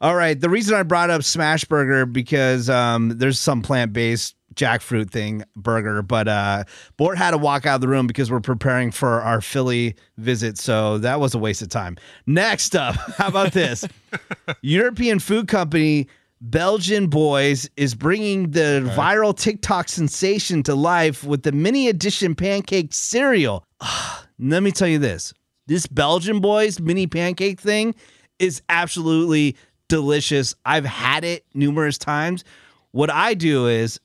All 0.00 0.14
right. 0.14 0.38
The 0.38 0.48
reason 0.48 0.76
I 0.76 0.84
brought 0.84 1.10
up 1.10 1.24
Smash 1.24 1.64
Burger 1.64 2.06
because 2.06 2.70
um, 2.70 3.10
there's 3.18 3.38
some 3.38 3.62
plant 3.62 3.92
based 3.92 4.36
jackfruit 4.54 5.10
thing 5.10 5.44
burger, 5.56 6.02
but 6.02 6.28
uh, 6.28 6.64
Bort 6.96 7.18
had 7.18 7.32
to 7.32 7.38
walk 7.38 7.66
out 7.66 7.76
of 7.76 7.80
the 7.80 7.88
room 7.88 8.06
because 8.06 8.30
we're 8.30 8.40
preparing 8.40 8.90
for 8.90 9.20
our 9.22 9.40
Philly 9.40 9.96
visit. 10.16 10.58
So 10.58 10.98
that 10.98 11.20
was 11.20 11.34
a 11.34 11.38
waste 11.38 11.62
of 11.62 11.68
time. 11.68 11.96
Next 12.26 12.76
up, 12.76 12.94
how 13.16 13.28
about 13.28 13.52
this? 13.52 13.84
European 14.62 15.18
food 15.18 15.48
company 15.48 16.08
Belgian 16.40 17.08
Boys 17.08 17.68
is 17.76 17.94
bringing 17.94 18.52
the 18.52 18.88
viral 18.94 19.36
TikTok 19.36 19.88
sensation 19.88 20.62
to 20.64 20.74
life 20.74 21.24
with 21.24 21.42
the 21.42 21.52
mini 21.52 21.88
edition 21.88 22.34
pancake 22.34 22.94
cereal. 22.94 23.64
Let 24.38 24.62
me 24.62 24.70
tell 24.70 24.88
you 24.88 24.98
this 24.98 25.32
this 25.66 25.86
Belgian 25.86 26.40
Boys 26.40 26.80
mini 26.80 27.06
pancake 27.06 27.60
thing 27.60 27.94
is 28.38 28.62
absolutely 28.68 29.56
delicious. 29.88 30.54
I've 30.64 30.84
had 30.84 31.24
it 31.24 31.44
numerous 31.54 31.98
times. 31.98 32.44
What 32.92 33.10
I 33.10 33.34
do 33.34 33.66
is 33.66 34.00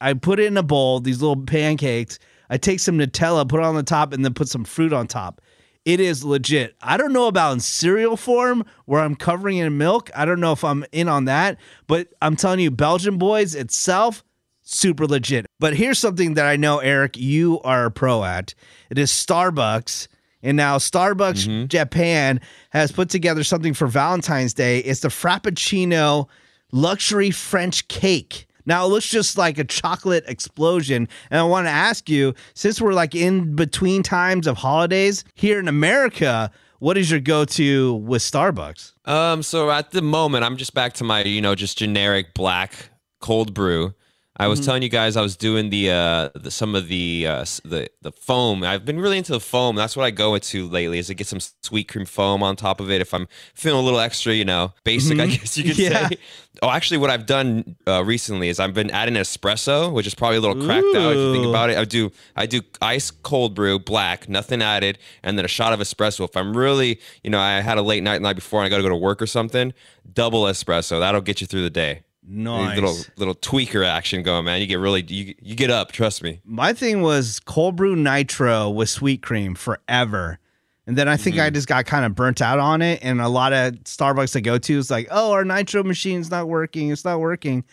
I 0.00 0.14
put 0.14 0.38
it 0.38 0.46
in 0.46 0.56
a 0.56 0.62
bowl, 0.62 1.00
these 1.00 1.20
little 1.20 1.42
pancakes. 1.42 2.18
I 2.50 2.56
take 2.56 2.80
some 2.80 2.98
Nutella, 2.98 3.48
put 3.48 3.60
it 3.60 3.66
on 3.66 3.74
the 3.74 3.82
top, 3.82 4.12
and 4.12 4.24
then 4.24 4.34
put 4.34 4.48
some 4.48 4.64
fruit 4.64 4.92
on 4.92 5.06
top. 5.06 5.40
It 5.84 6.00
is 6.00 6.24
legit. 6.24 6.76
I 6.82 6.96
don't 6.96 7.12
know 7.12 7.28
about 7.28 7.52
in 7.52 7.60
cereal 7.60 8.16
form 8.16 8.64
where 8.84 9.00
I'm 9.00 9.14
covering 9.14 9.58
it 9.58 9.66
in 9.66 9.78
milk. 9.78 10.10
I 10.14 10.24
don't 10.24 10.40
know 10.40 10.52
if 10.52 10.62
I'm 10.62 10.84
in 10.92 11.08
on 11.08 11.24
that, 11.26 11.58
but 11.86 12.08
I'm 12.20 12.36
telling 12.36 12.60
you, 12.60 12.70
Belgian 12.70 13.16
Boys 13.16 13.54
itself, 13.54 14.22
super 14.62 15.06
legit. 15.06 15.46
But 15.58 15.76
here's 15.76 15.98
something 15.98 16.34
that 16.34 16.46
I 16.46 16.56
know, 16.56 16.78
Eric, 16.78 17.16
you 17.16 17.60
are 17.62 17.86
a 17.86 17.90
pro 17.90 18.22
at. 18.22 18.54
It 18.90 18.98
is 18.98 19.10
Starbucks. 19.10 20.08
And 20.42 20.56
now 20.56 20.78
Starbucks 20.78 21.68
Japan 21.68 22.40
has 22.70 22.92
put 22.92 23.08
together 23.08 23.42
something 23.42 23.74
for 23.74 23.86
Valentine's 23.86 24.54
Day. 24.54 24.78
It's 24.78 25.00
the 25.00 25.08
Frappuccino 25.08 26.28
luxury 26.72 27.30
French 27.30 27.88
cake. 27.88 28.46
Now 28.66 28.84
it 28.84 28.88
looks 28.88 29.08
just 29.08 29.38
like 29.38 29.58
a 29.58 29.64
chocolate 29.64 30.24
explosion. 30.28 31.08
And 31.30 31.40
I 31.40 31.42
want 31.44 31.66
to 31.66 31.70
ask 31.70 32.08
you, 32.08 32.34
since 32.54 32.80
we're 32.80 32.92
like 32.92 33.14
in 33.14 33.56
between 33.56 34.02
times 34.02 34.46
of 34.46 34.58
holidays 34.58 35.24
here 35.34 35.58
in 35.58 35.68
America, 35.68 36.50
what 36.78 36.98
is 36.98 37.10
your 37.10 37.20
go-to 37.20 37.94
with 37.94 38.22
Starbucks? 38.22 38.92
Um, 39.06 39.42
so 39.42 39.70
at 39.70 39.90
the 39.90 40.02
moment, 40.02 40.44
I'm 40.44 40.56
just 40.56 40.74
back 40.74 40.92
to 40.94 41.04
my, 41.04 41.24
you 41.24 41.40
know, 41.40 41.54
just 41.54 41.78
generic 41.78 42.34
black 42.34 42.90
cold 43.20 43.54
brew. 43.54 43.94
I 44.40 44.46
was 44.46 44.64
telling 44.64 44.82
you 44.82 44.88
guys 44.88 45.16
I 45.16 45.22
was 45.22 45.36
doing 45.36 45.70
the 45.70 45.90
uh 45.90 46.28
the, 46.34 46.50
some 46.50 46.74
of 46.74 46.86
the 46.88 47.26
uh 47.26 47.44
the 47.64 47.88
the 48.02 48.12
foam. 48.12 48.62
I've 48.62 48.84
been 48.84 49.00
really 49.00 49.18
into 49.18 49.32
the 49.32 49.40
foam. 49.40 49.74
That's 49.76 49.96
what 49.96 50.04
I 50.04 50.10
go 50.12 50.34
into 50.34 50.68
lately. 50.68 50.98
Is 50.98 51.08
to 51.08 51.14
get 51.14 51.26
some 51.26 51.40
sweet 51.62 51.88
cream 51.88 52.06
foam 52.06 52.42
on 52.42 52.54
top 52.54 52.80
of 52.80 52.90
it 52.90 53.00
if 53.00 53.12
I'm 53.12 53.26
feeling 53.54 53.80
a 53.80 53.84
little 53.84 54.00
extra, 54.00 54.32
you 54.32 54.44
know, 54.44 54.72
basic. 54.84 55.18
I 55.18 55.26
guess 55.26 55.58
you 55.58 55.64
could 55.68 55.78
Yeah. 55.78 56.08
say. 56.08 56.16
Oh, 56.62 56.70
actually, 56.70 56.98
what 56.98 57.10
I've 57.10 57.26
done 57.26 57.76
uh, 57.86 58.02
recently 58.04 58.48
is 58.48 58.58
I've 58.58 58.74
been 58.74 58.90
adding 58.90 59.14
espresso, 59.14 59.92
which 59.92 60.06
is 60.08 60.14
probably 60.14 60.38
a 60.38 60.40
little 60.40 60.64
cracked 60.64 60.94
out 60.96 61.12
if 61.12 61.18
you 61.18 61.32
think 61.32 61.46
about 61.46 61.70
it. 61.70 61.76
I 61.78 61.84
do 61.84 62.10
I 62.36 62.46
do 62.46 62.62
ice 62.82 63.10
cold 63.10 63.54
brew, 63.54 63.78
black, 63.78 64.28
nothing 64.28 64.60
added, 64.62 64.98
and 65.22 65.38
then 65.38 65.44
a 65.44 65.48
shot 65.48 65.72
of 65.72 65.78
espresso. 65.80 66.24
If 66.24 66.36
I'm 66.36 66.56
really, 66.56 67.00
you 67.22 67.30
know, 67.30 67.38
I 67.40 67.60
had 67.60 67.78
a 67.78 67.82
late 67.82 68.02
night 68.02 68.14
the 68.18 68.20
night 68.22 68.36
before 68.36 68.60
and 68.60 68.66
I 68.66 68.70
got 68.70 68.78
to 68.78 68.82
go 68.82 68.88
to 68.88 68.96
work 68.96 69.20
or 69.22 69.26
something, 69.26 69.72
double 70.12 70.44
espresso. 70.44 70.98
That'll 71.00 71.20
get 71.20 71.40
you 71.40 71.46
through 71.46 71.62
the 71.62 71.70
day. 71.70 72.02
Nice. 72.30 72.74
Little 72.74 72.96
little 73.16 73.34
tweaker 73.34 73.86
action 73.86 74.22
going, 74.22 74.44
man. 74.44 74.60
You 74.60 74.66
get 74.66 74.78
really 74.78 75.02
you 75.02 75.34
you 75.40 75.54
get 75.54 75.70
up. 75.70 75.92
Trust 75.92 76.22
me. 76.22 76.40
My 76.44 76.74
thing 76.74 77.00
was 77.00 77.40
cold 77.40 77.76
brew 77.76 77.96
nitro 77.96 78.68
with 78.68 78.90
sweet 78.90 79.22
cream 79.22 79.54
forever. 79.54 80.38
And 80.86 80.96
then 80.96 81.06
I 81.06 81.16
think 81.18 81.36
I 81.36 81.46
mm-hmm. 81.46 81.54
just 81.54 81.68
got 81.68 81.84
kind 81.84 82.06
of 82.06 82.14
burnt 82.14 82.40
out 82.40 82.58
on 82.58 82.80
it. 82.80 83.00
And 83.02 83.20
a 83.20 83.28
lot 83.28 83.52
of 83.52 83.74
Starbucks 83.84 84.34
I 84.36 84.40
go 84.40 84.56
to 84.56 84.78
is 84.78 84.90
like, 84.90 85.06
oh, 85.10 85.32
our 85.32 85.44
nitro 85.44 85.82
machine's 85.84 86.30
not 86.30 86.48
working. 86.48 86.90
It's 86.90 87.04
not 87.04 87.20
working. 87.20 87.64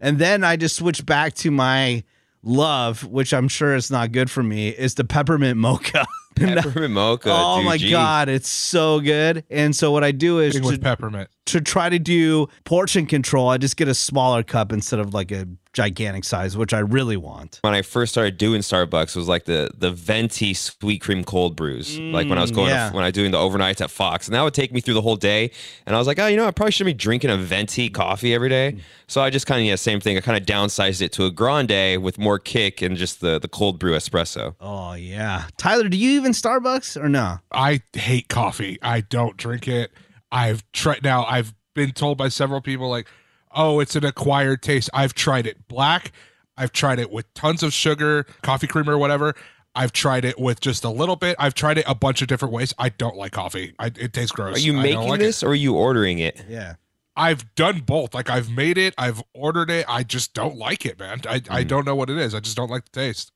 And 0.00 0.18
then 0.18 0.42
I 0.42 0.56
just 0.56 0.76
switched 0.76 1.06
back 1.06 1.34
to 1.34 1.52
my 1.52 2.02
love, 2.42 3.04
which 3.04 3.32
I'm 3.32 3.46
sure 3.46 3.76
is 3.76 3.90
not 3.92 4.10
good 4.10 4.28
for 4.30 4.42
me, 4.42 4.70
is 4.70 4.94
the 4.94 5.04
peppermint 5.04 5.56
mocha. 5.56 6.04
Peppermint 6.34 6.92
mocha. 6.92 7.30
oh 7.32 7.58
dude, 7.58 7.66
my 7.66 7.76
gee. 7.76 7.90
God, 7.90 8.28
it's 8.28 8.48
so 8.48 8.98
good. 8.98 9.44
And 9.50 9.74
so 9.74 9.92
what 9.92 10.02
I 10.02 10.10
do 10.10 10.40
is 10.40 10.54
Thing 10.54 10.62
to, 10.62 10.68
with 10.68 10.82
peppermint. 10.82 11.30
To 11.46 11.60
try 11.60 11.88
to 11.88 11.98
do 11.98 12.48
portion 12.64 13.06
control, 13.06 13.48
I 13.48 13.58
just 13.58 13.76
get 13.76 13.88
a 13.88 13.94
smaller 13.94 14.42
cup 14.42 14.72
instead 14.72 15.00
of 15.00 15.12
like 15.12 15.30
a 15.30 15.46
gigantic 15.74 16.24
size, 16.24 16.56
which 16.56 16.72
I 16.72 16.78
really 16.78 17.16
want. 17.16 17.58
When 17.62 17.74
I 17.74 17.82
first 17.82 18.12
started 18.12 18.38
doing 18.38 18.62
Starbucks, 18.62 19.08
it 19.08 19.16
was 19.16 19.28
like 19.28 19.44
the 19.44 19.70
the 19.76 19.90
venti 19.90 20.54
sweet 20.54 21.02
cream 21.02 21.24
cold 21.24 21.56
brews. 21.56 21.98
like 21.98 22.28
when 22.28 22.38
I 22.38 22.40
was 22.40 22.52
mm, 22.52 22.56
going 22.56 22.70
yeah. 22.70 22.88
to, 22.88 22.94
when 22.94 23.04
I 23.04 23.08
was 23.08 23.14
doing 23.14 23.32
the 23.32 23.38
overnights 23.38 23.80
at 23.80 23.90
Fox, 23.90 24.26
and 24.26 24.34
that 24.34 24.42
would 24.42 24.54
take 24.54 24.72
me 24.72 24.80
through 24.80 24.94
the 24.94 25.02
whole 25.02 25.16
day. 25.16 25.50
And 25.84 25.94
I 25.94 25.98
was 25.98 26.06
like, 26.06 26.18
oh, 26.18 26.26
you 26.26 26.36
know, 26.36 26.46
I 26.46 26.50
probably 26.52 26.72
shouldn't 26.72 26.96
be 26.96 26.98
drinking 26.98 27.30
a 27.30 27.36
venti 27.36 27.90
coffee 27.90 28.32
every 28.32 28.48
day. 28.48 28.74
Mm. 28.76 28.80
So 29.06 29.20
I 29.20 29.30
just 29.30 29.46
kind 29.46 29.60
of 29.60 29.66
yeah, 29.66 29.76
same 29.76 30.00
thing. 30.00 30.16
I 30.16 30.20
kind 30.20 30.40
of 30.40 30.46
downsized 30.46 31.02
it 31.02 31.12
to 31.12 31.26
a 31.26 31.30
grande 31.30 32.02
with 32.02 32.18
more 32.18 32.38
kick 32.38 32.80
and 32.80 32.96
just 32.96 33.20
the 33.20 33.38
the 33.38 33.48
cold 33.48 33.78
brew 33.78 33.92
espresso. 33.92 34.54
Oh 34.60 34.94
yeah. 34.94 35.44
Tyler, 35.58 35.88
do 35.88 35.96
you 35.96 36.12
even 36.12 36.32
Starbucks 36.32 37.02
or 37.02 37.08
no? 37.08 37.38
I 37.52 37.82
hate 37.92 38.28
coffee. 38.28 38.78
I 38.80 39.02
don't 39.02 39.36
drink 39.36 39.68
it. 39.68 39.90
I've 40.34 40.70
tried 40.72 41.02
now. 41.02 41.24
I've 41.24 41.54
been 41.74 41.92
told 41.92 42.18
by 42.18 42.28
several 42.28 42.60
people 42.60 42.90
like, 42.90 43.08
"Oh, 43.52 43.80
it's 43.80 43.96
an 43.96 44.04
acquired 44.04 44.62
taste." 44.62 44.90
I've 44.92 45.14
tried 45.14 45.46
it 45.46 45.68
black. 45.68 46.12
I've 46.56 46.72
tried 46.72 46.98
it 46.98 47.10
with 47.10 47.32
tons 47.34 47.62
of 47.62 47.72
sugar, 47.72 48.26
coffee 48.42 48.66
creamer, 48.66 48.98
whatever. 48.98 49.34
I've 49.76 49.92
tried 49.92 50.24
it 50.24 50.38
with 50.38 50.60
just 50.60 50.84
a 50.84 50.90
little 50.90 51.16
bit. 51.16 51.36
I've 51.38 51.54
tried 51.54 51.78
it 51.78 51.84
a 51.88 51.94
bunch 51.94 52.22
of 52.22 52.28
different 52.28 52.52
ways. 52.52 52.74
I 52.78 52.90
don't 52.90 53.16
like 53.16 53.32
coffee. 53.32 53.74
I, 53.78 53.86
it 53.86 54.12
tastes 54.12 54.32
gross. 54.32 54.56
Are 54.56 54.60
you 54.60 54.78
I 54.78 54.82
making 54.82 55.08
like 55.08 55.20
it. 55.20 55.24
this 55.24 55.42
or 55.42 55.48
are 55.48 55.54
you 55.54 55.74
ordering 55.74 56.18
it? 56.18 56.44
Yeah. 56.48 56.74
I've 57.16 57.54
done 57.54 57.80
both. 57.80 58.14
Like 58.14 58.30
I've 58.30 58.50
made 58.50 58.78
it, 58.78 58.94
I've 58.98 59.22
ordered 59.34 59.70
it. 59.70 59.86
I 59.88 60.02
just 60.02 60.34
don't 60.34 60.56
like 60.56 60.84
it, 60.86 60.98
man. 60.98 61.20
I, 61.28 61.36
I 61.50 61.64
mm. 61.64 61.68
don't 61.68 61.84
know 61.84 61.94
what 61.94 62.10
it 62.10 62.18
is. 62.18 62.34
I 62.34 62.40
just 62.40 62.56
don't 62.56 62.70
like 62.70 62.84
the 62.84 62.90
taste. 62.90 63.32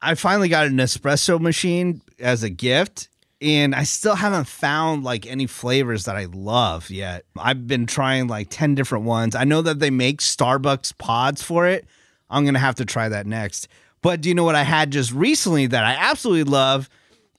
I 0.00 0.14
finally 0.14 0.48
got 0.48 0.66
an 0.66 0.76
espresso 0.78 1.40
machine 1.40 2.02
as 2.18 2.42
a 2.42 2.50
gift, 2.50 3.08
and 3.42 3.74
I 3.74 3.82
still 3.82 4.14
haven't 4.14 4.46
found 4.46 5.02
like 5.02 5.26
any 5.26 5.46
flavors 5.46 6.04
that 6.04 6.16
I 6.16 6.26
love 6.26 6.90
yet. 6.90 7.24
I've 7.36 7.66
been 7.66 7.86
trying 7.86 8.28
like 8.28 8.48
10 8.50 8.76
different 8.76 9.04
ones. 9.04 9.34
I 9.34 9.42
know 9.44 9.62
that 9.62 9.80
they 9.80 9.90
make 9.90 10.20
Starbucks 10.20 10.96
pods 10.96 11.42
for 11.42 11.66
it. 11.66 11.84
I'm 12.30 12.44
going 12.44 12.54
to 12.54 12.60
have 12.60 12.76
to 12.76 12.84
try 12.84 13.08
that 13.08 13.26
next. 13.26 13.66
But 14.00 14.20
do 14.20 14.28
you 14.28 14.34
know 14.34 14.44
what 14.44 14.54
I 14.54 14.62
had 14.62 14.92
just 14.92 15.12
recently 15.12 15.66
that 15.66 15.84
I 15.84 15.94
absolutely 15.94 16.44
love 16.44 16.88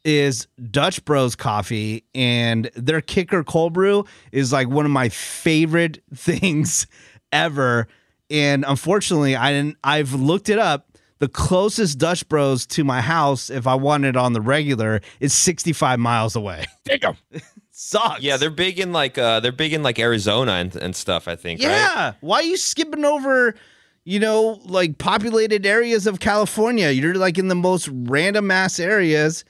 is 0.04 0.48
Dutch 0.70 1.04
Bros 1.06 1.36
coffee 1.36 2.04
and 2.14 2.70
their 2.76 3.00
kicker 3.00 3.44
cold 3.44 3.72
brew 3.72 4.06
is 4.34 4.52
like 4.52 4.68
one 4.68 4.86
of 4.86 4.92
my 4.92 5.08
favorite 5.08 6.04
things 6.14 6.86
ever. 7.32 7.88
And 8.30 8.66
unfortunately, 8.68 9.38
I 9.38 9.52
didn't 9.52 9.78
I've 9.84 10.14
looked 10.14 10.50
it 10.50 10.60
up. 10.60 10.93
The 11.20 11.28
closest 11.28 12.00
Dutch 12.00 12.28
Bros 12.28 12.66
to 12.68 12.84
my 12.84 13.02
house, 13.02 13.50
if 13.50 13.68
I 13.68 13.76
want 13.76 14.06
it 14.06 14.18
on 14.18 14.34
the 14.34 14.42
regular, 14.42 15.02
is 15.20 15.34
65 15.34 16.00
miles 16.00 16.36
away. 16.36 16.66
Damn. 16.84 17.18
Sucks. 17.72 18.22
Yeah, 18.22 18.38
they're 18.38 18.50
big 18.50 18.80
in 18.80 18.94
like 18.94 19.18
uh 19.18 19.40
they're 19.40 19.52
big 19.52 19.74
in 19.74 19.82
like 19.84 20.00
Arizona 20.00 20.54
and, 20.54 20.76
and 20.76 20.96
stuff, 20.96 21.28
I 21.28 21.36
think, 21.36 21.60
right? 21.62 21.70
Yeah. 21.70 22.14
Why 22.22 22.38
are 22.38 22.44
you 22.44 22.56
skipping 22.56 23.04
over, 23.04 23.56
you 24.04 24.20
know, 24.20 24.60
like 24.66 25.00
populated 25.00 25.66
areas 25.66 26.06
of 26.06 26.20
California? 26.20 26.90
You're 26.92 27.16
like 27.16 27.38
in 27.38 27.48
the 27.48 27.56
most 27.56 27.90
random 27.92 28.52
ass 28.52 28.80
areas 28.80 29.44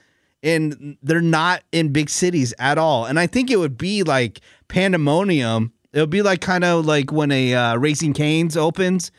and 0.44 0.96
they're 1.02 1.20
not 1.20 1.64
in 1.72 1.90
big 1.90 2.10
cities 2.10 2.52
at 2.58 2.78
all. 2.78 3.06
And 3.06 3.18
I 3.18 3.26
think 3.26 3.50
it 3.50 3.56
would 3.56 3.78
be 3.78 4.02
like 4.02 4.40
pandemonium. 4.68 5.72
It 5.92 6.00
would 6.00 6.10
be 6.10 6.22
like 6.22 6.40
kind 6.40 6.64
of 6.64 6.84
like 6.84 7.10
when 7.10 7.30
a 7.30 7.54
uh, 7.54 7.76
Raising 7.76 8.12
Cane's 8.12 8.56
opens 8.56 9.10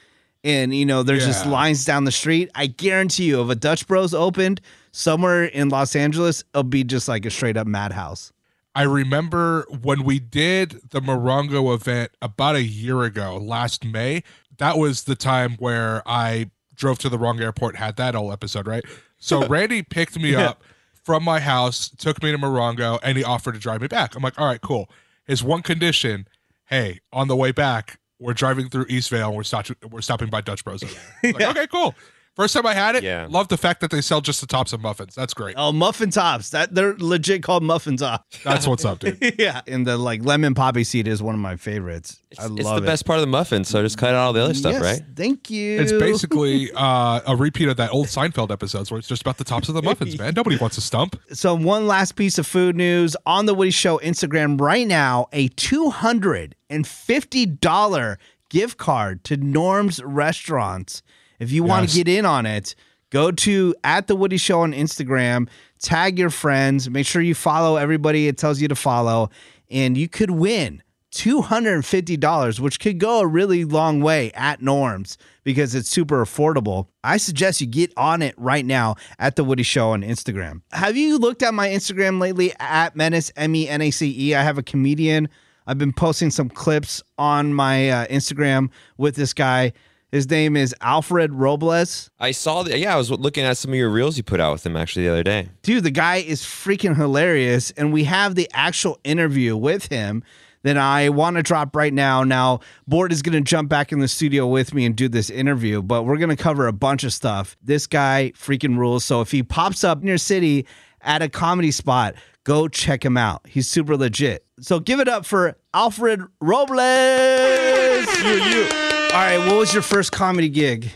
and, 0.45 0.75
you 0.75 0.85
know, 0.85 1.01
there's 1.01 1.25
just 1.25 1.47
lines 1.47 1.83
down 1.85 2.03
the 2.03 2.11
street. 2.11 2.51
I 2.53 2.67
guarantee 2.67 3.25
you, 3.25 3.41
if 3.41 3.49
a 3.49 3.55
Dutch 3.55 3.87
Bros 3.87 4.13
opened 4.13 4.61
somewhere 4.91 5.45
in 5.45 5.69
Los 5.69 5.95
Angeles, 5.95 6.43
it'll 6.53 6.63
be 6.63 6.83
just 6.83 7.07
like 7.07 7.25
a 7.25 7.31
straight 7.31 7.57
up 7.57 7.65
madhouse. 7.65 8.31
I 8.75 8.83
remember 8.83 9.65
when 9.81 10.03
we 10.03 10.19
did 10.19 10.81
the 10.91 11.01
Morongo 11.01 11.73
event 11.73 12.11
about 12.21 12.55
a 12.55 12.61
year 12.63 13.01
ago, 13.01 13.37
last 13.37 13.83
May. 13.83 14.21
That 14.57 14.77
was 14.77 15.05
the 15.05 15.15
time 15.15 15.55
where 15.57 16.03
I 16.05 16.51
drove 16.75 16.99
to 16.99 17.09
the 17.09 17.17
wrong 17.17 17.41
airport, 17.41 17.77
had 17.77 17.95
that 17.95 18.13
whole 18.13 18.31
episode, 18.31 18.67
right? 18.67 18.83
So 19.17 19.47
Randy 19.49 19.81
picked 19.81 20.19
me 20.19 20.35
up 20.35 20.63
from 21.03 21.23
my 21.23 21.39
house, 21.39 21.89
took 21.89 22.21
me 22.21 22.31
to 22.31 22.37
Morongo, 22.37 22.99
and 23.01 23.17
he 23.17 23.23
offered 23.23 23.55
to 23.55 23.59
drive 23.59 23.81
me 23.81 23.87
back. 23.87 24.15
I'm 24.15 24.21
like, 24.21 24.39
all 24.39 24.45
right, 24.45 24.61
cool. 24.61 24.91
His 25.25 25.43
one 25.43 25.63
condition, 25.63 26.27
hey, 26.65 26.99
on 27.11 27.27
the 27.27 27.35
way 27.35 27.51
back, 27.51 27.99
we're 28.19 28.33
driving 28.33 28.69
through 28.69 28.85
Eastvale 28.85 29.27
and 29.27 29.35
we're 29.35 29.43
stopping 29.43 29.75
we're 29.89 30.01
stopping 30.01 30.29
by 30.29 30.41
Dutch 30.41 30.63
Bros. 30.63 30.83
Like, 31.23 31.41
okay, 31.41 31.67
cool. 31.67 31.95
First 32.35 32.53
time 32.53 32.65
I 32.65 32.73
had 32.73 32.95
it, 32.95 33.03
Yeah. 33.03 33.27
love 33.29 33.47
the 33.47 33.55
fact 33.57 33.79
that 33.79 33.91
they 33.91 34.01
sell 34.01 34.19
just 34.19 34.41
the 34.41 34.47
tops 34.47 34.73
of 34.73 34.81
muffins. 34.81 35.15
That's 35.15 35.33
great. 35.33 35.55
Oh, 35.57 35.71
muffin 35.71 36.09
tops. 36.09 36.49
That 36.49 36.75
they're 36.75 36.93
legit 36.97 37.43
called 37.43 37.63
muffin 37.63 37.95
tops. 37.95 38.39
That's 38.43 38.67
what's 38.67 38.83
up, 38.83 38.99
dude. 38.99 39.35
yeah, 39.39 39.61
and 39.67 39.87
the 39.87 39.97
like 39.97 40.25
lemon 40.25 40.53
poppy 40.53 40.83
seed 40.83 41.07
is 41.07 41.23
one 41.23 41.33
of 41.33 41.39
my 41.39 41.55
favorites. 41.55 42.19
I 42.37 42.47
love 42.47 42.51
it. 42.57 42.59
It's 42.59 42.69
the 42.69 42.75
it. 42.77 42.85
best 42.85 43.05
part 43.05 43.17
of 43.19 43.21
the 43.21 43.27
muffin, 43.27 43.63
so 43.63 43.81
just 43.81 43.97
cut 43.97 44.09
out 44.09 44.15
all 44.15 44.33
the 44.33 44.41
other 44.43 44.53
stuff, 44.53 44.73
Yes, 44.73 44.81
right? 44.83 45.01
Thank 45.15 45.49
you. 45.49 45.79
It's 45.79 45.91
basically 45.99 46.69
uh, 46.75 47.21
a 47.25 47.35
repeat 47.37 47.69
of 47.69 47.77
that 47.77 47.91
old 47.91 48.07
Seinfeld 48.07 48.51
episodes 48.51 48.91
where 48.91 48.97
it's 48.99 49.07
just 49.07 49.21
about 49.21 49.37
the 49.37 49.45
tops 49.45 49.69
of 49.69 49.75
the 49.75 49.81
muffins, 49.81 50.17
man. 50.19 50.33
Nobody 50.35 50.57
wants 50.57 50.77
a 50.77 50.81
stump. 50.81 51.17
so. 51.31 51.55
One 51.55 51.87
last 51.87 52.15
piece 52.17 52.37
of 52.37 52.45
food 52.45 52.75
news 52.75 53.15
on 53.25 53.45
the 53.45 53.53
Woody 53.53 53.71
Show 53.71 53.97
Instagram 53.99 54.59
right 54.59 54.85
now: 54.85 55.27
a 55.31 55.47
two 55.47 55.89
hundred 55.89 56.53
and 56.69 56.85
fifty 56.85 57.45
dollar 57.45 58.19
gift 58.49 58.77
card 58.77 59.23
to 59.23 59.37
Norm's 59.37 60.03
Restaurants. 60.03 61.01
If 61.39 61.51
you 61.51 61.63
want 61.63 61.89
to 61.89 61.95
get 61.95 62.07
in 62.07 62.25
on 62.25 62.45
it, 62.45 62.75
go 63.09 63.31
to 63.31 63.75
at 63.83 64.07
the 64.07 64.15
Woody 64.15 64.37
Show 64.37 64.61
on 64.61 64.73
Instagram. 64.73 65.47
Tag 65.79 66.17
your 66.17 66.29
friends. 66.29 66.89
Make 66.89 67.05
sure 67.05 67.21
you 67.21 67.35
follow 67.35 67.77
everybody. 67.77 68.27
It 68.27 68.37
tells 68.37 68.61
you 68.61 68.67
to 68.67 68.75
follow, 68.75 69.29
and 69.69 69.97
you 69.97 70.07
could 70.07 70.31
win. 70.31 70.81
$250, 71.15 72.59
which 72.59 72.79
could 72.79 72.99
go 72.99 73.21
a 73.21 73.27
really 73.27 73.63
long 73.63 74.01
way 74.01 74.31
at 74.33 74.61
Norms 74.61 75.17
because 75.45 75.73
it's 75.73 75.87
super 75.87 76.21
affordable. 76.23 76.87
I 77.05 77.15
suggest 77.17 77.61
you 77.61 77.67
get 77.67 77.93
on 77.95 78.21
it 78.21 78.35
right 78.37 78.65
now 78.65 78.95
at 79.17 79.37
The 79.37 79.45
Woody 79.45 79.63
Show 79.63 79.91
on 79.91 80.01
Instagram. 80.01 80.61
Have 80.73 80.97
you 80.97 81.17
looked 81.17 81.41
at 81.41 81.53
my 81.53 81.69
Instagram 81.69 82.19
lately 82.19 82.51
at 82.59 82.97
Menace, 82.97 83.31
M 83.37 83.55
E 83.55 83.69
N 83.69 83.81
A 83.81 83.91
C 83.91 84.13
E? 84.29 84.35
I 84.35 84.43
have 84.43 84.57
a 84.57 84.63
comedian. 84.63 85.29
I've 85.65 85.77
been 85.77 85.93
posting 85.93 86.31
some 86.31 86.49
clips 86.49 87.01
on 87.17 87.53
my 87.53 87.89
uh, 87.89 88.07
Instagram 88.07 88.69
with 88.97 89.15
this 89.15 89.33
guy. 89.33 89.71
His 90.11 90.29
name 90.29 90.55
is 90.55 90.73
Alfred 90.81 91.33
Robles. 91.33 92.09
I 92.19 92.31
saw 92.31 92.63
the 92.63 92.77
yeah, 92.77 92.93
I 92.93 92.97
was 92.97 93.11
looking 93.11 93.43
at 93.43 93.57
some 93.57 93.71
of 93.71 93.77
your 93.77 93.89
reels 93.89 94.17
you 94.17 94.23
put 94.23 94.39
out 94.39 94.53
with 94.53 94.65
him 94.65 94.77
actually 94.77 95.05
the 95.05 95.11
other 95.11 95.23
day. 95.23 95.49
dude, 95.63 95.83
the 95.83 95.91
guy 95.91 96.17
is 96.17 96.41
freaking 96.41 96.95
hilarious. 96.95 97.71
And 97.71 97.91
we 97.91 98.05
have 98.05 98.35
the 98.35 98.49
actual 98.53 98.99
interview 99.03 99.57
with 99.57 99.87
him 99.87 100.23
that 100.63 100.77
I 100.77 101.09
want 101.09 101.35
to 101.35 101.43
drop 101.43 101.75
right 101.75 101.93
now. 101.93 102.23
Now, 102.23 102.61
Board 102.87 103.11
is 103.11 103.21
going 103.21 103.33
to 103.33 103.41
jump 103.41 103.69
back 103.69 103.91
in 103.91 103.99
the 103.99 104.07
studio 104.07 104.47
with 104.47 104.73
me 104.73 104.85
and 104.85 104.95
do 104.95 105.07
this 105.07 105.29
interview, 105.29 105.83
but 105.83 106.03
we're 106.03 106.17
going 106.17 106.35
to 106.35 106.41
cover 106.41 106.65
a 106.65 106.73
bunch 106.73 107.03
of 107.03 107.13
stuff. 107.13 107.55
This 107.61 107.85
guy 107.85 108.31
freaking 108.35 108.77
rules. 108.77 109.05
So 109.05 109.21
if 109.21 109.31
he 109.31 109.43
pops 109.43 109.83
up 109.83 110.01
in 110.01 110.07
your 110.07 110.17
city 110.17 110.65
at 111.01 111.21
a 111.21 111.29
comedy 111.29 111.69
spot, 111.69 112.15
go 112.45 112.67
check 112.67 113.05
him 113.05 113.15
out. 113.15 113.41
He's 113.47 113.67
super 113.67 113.95
legit. 113.95 114.43
So 114.59 114.79
give 114.79 114.99
it 114.99 115.07
up 115.07 115.25
for 115.25 115.55
Alfred 115.73 116.21
Robles. 116.41 116.79
All 116.79 118.94
right, 119.21 119.37
what 119.37 119.57
was 119.57 119.73
your 119.73 119.83
first 119.83 120.11
comedy 120.11 120.49
gig? 120.49 120.89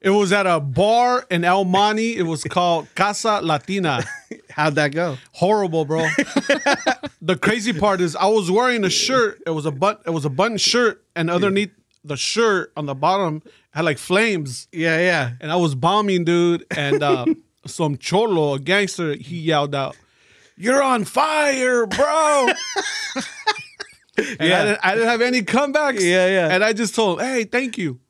It 0.00 0.10
was 0.10 0.32
at 0.32 0.46
a 0.46 0.60
bar 0.60 1.26
in 1.30 1.44
El 1.44 1.64
Monte. 1.64 2.16
It 2.16 2.22
was 2.22 2.44
called 2.44 2.86
Casa 2.94 3.40
Latina. 3.42 4.04
How'd 4.50 4.76
that 4.76 4.92
go? 4.92 5.16
Horrible, 5.32 5.84
bro. 5.84 6.06
the 7.20 7.36
crazy 7.40 7.72
part 7.72 8.00
is 8.00 8.14
I 8.14 8.26
was 8.26 8.50
wearing 8.50 8.84
a 8.84 8.90
shirt. 8.90 9.42
It 9.46 9.50
was 9.50 9.66
a 9.66 9.70
but 9.70 10.02
it 10.06 10.10
was 10.10 10.24
a 10.24 10.30
button 10.30 10.58
shirt, 10.58 11.04
and 11.14 11.30
underneath 11.30 11.70
the 12.04 12.16
shirt 12.16 12.72
on 12.76 12.86
the 12.86 12.94
bottom 12.94 13.42
had 13.72 13.84
like 13.84 13.98
flames. 13.98 14.68
Yeah, 14.72 14.98
yeah. 14.98 15.32
And 15.40 15.50
I 15.50 15.56
was 15.56 15.74
bombing, 15.74 16.24
dude. 16.24 16.64
And 16.70 17.02
uh, 17.02 17.26
some 17.66 17.98
cholo, 17.98 18.54
a 18.54 18.58
gangster, 18.58 19.14
he 19.14 19.38
yelled 19.40 19.74
out, 19.74 19.96
"You're 20.56 20.82
on 20.82 21.04
fire, 21.04 21.84
bro!" 21.86 22.46
and 24.40 24.52
I, 24.52 24.64
didn't, 24.64 24.80
I 24.82 24.94
didn't 24.94 25.08
have 25.08 25.22
any 25.22 25.42
comebacks. 25.42 26.00
Yeah, 26.00 26.28
yeah. 26.28 26.48
And 26.50 26.64
I 26.64 26.72
just 26.72 26.94
told 26.94 27.20
him, 27.20 27.26
"Hey, 27.26 27.44
thank 27.44 27.78
you." 27.78 28.00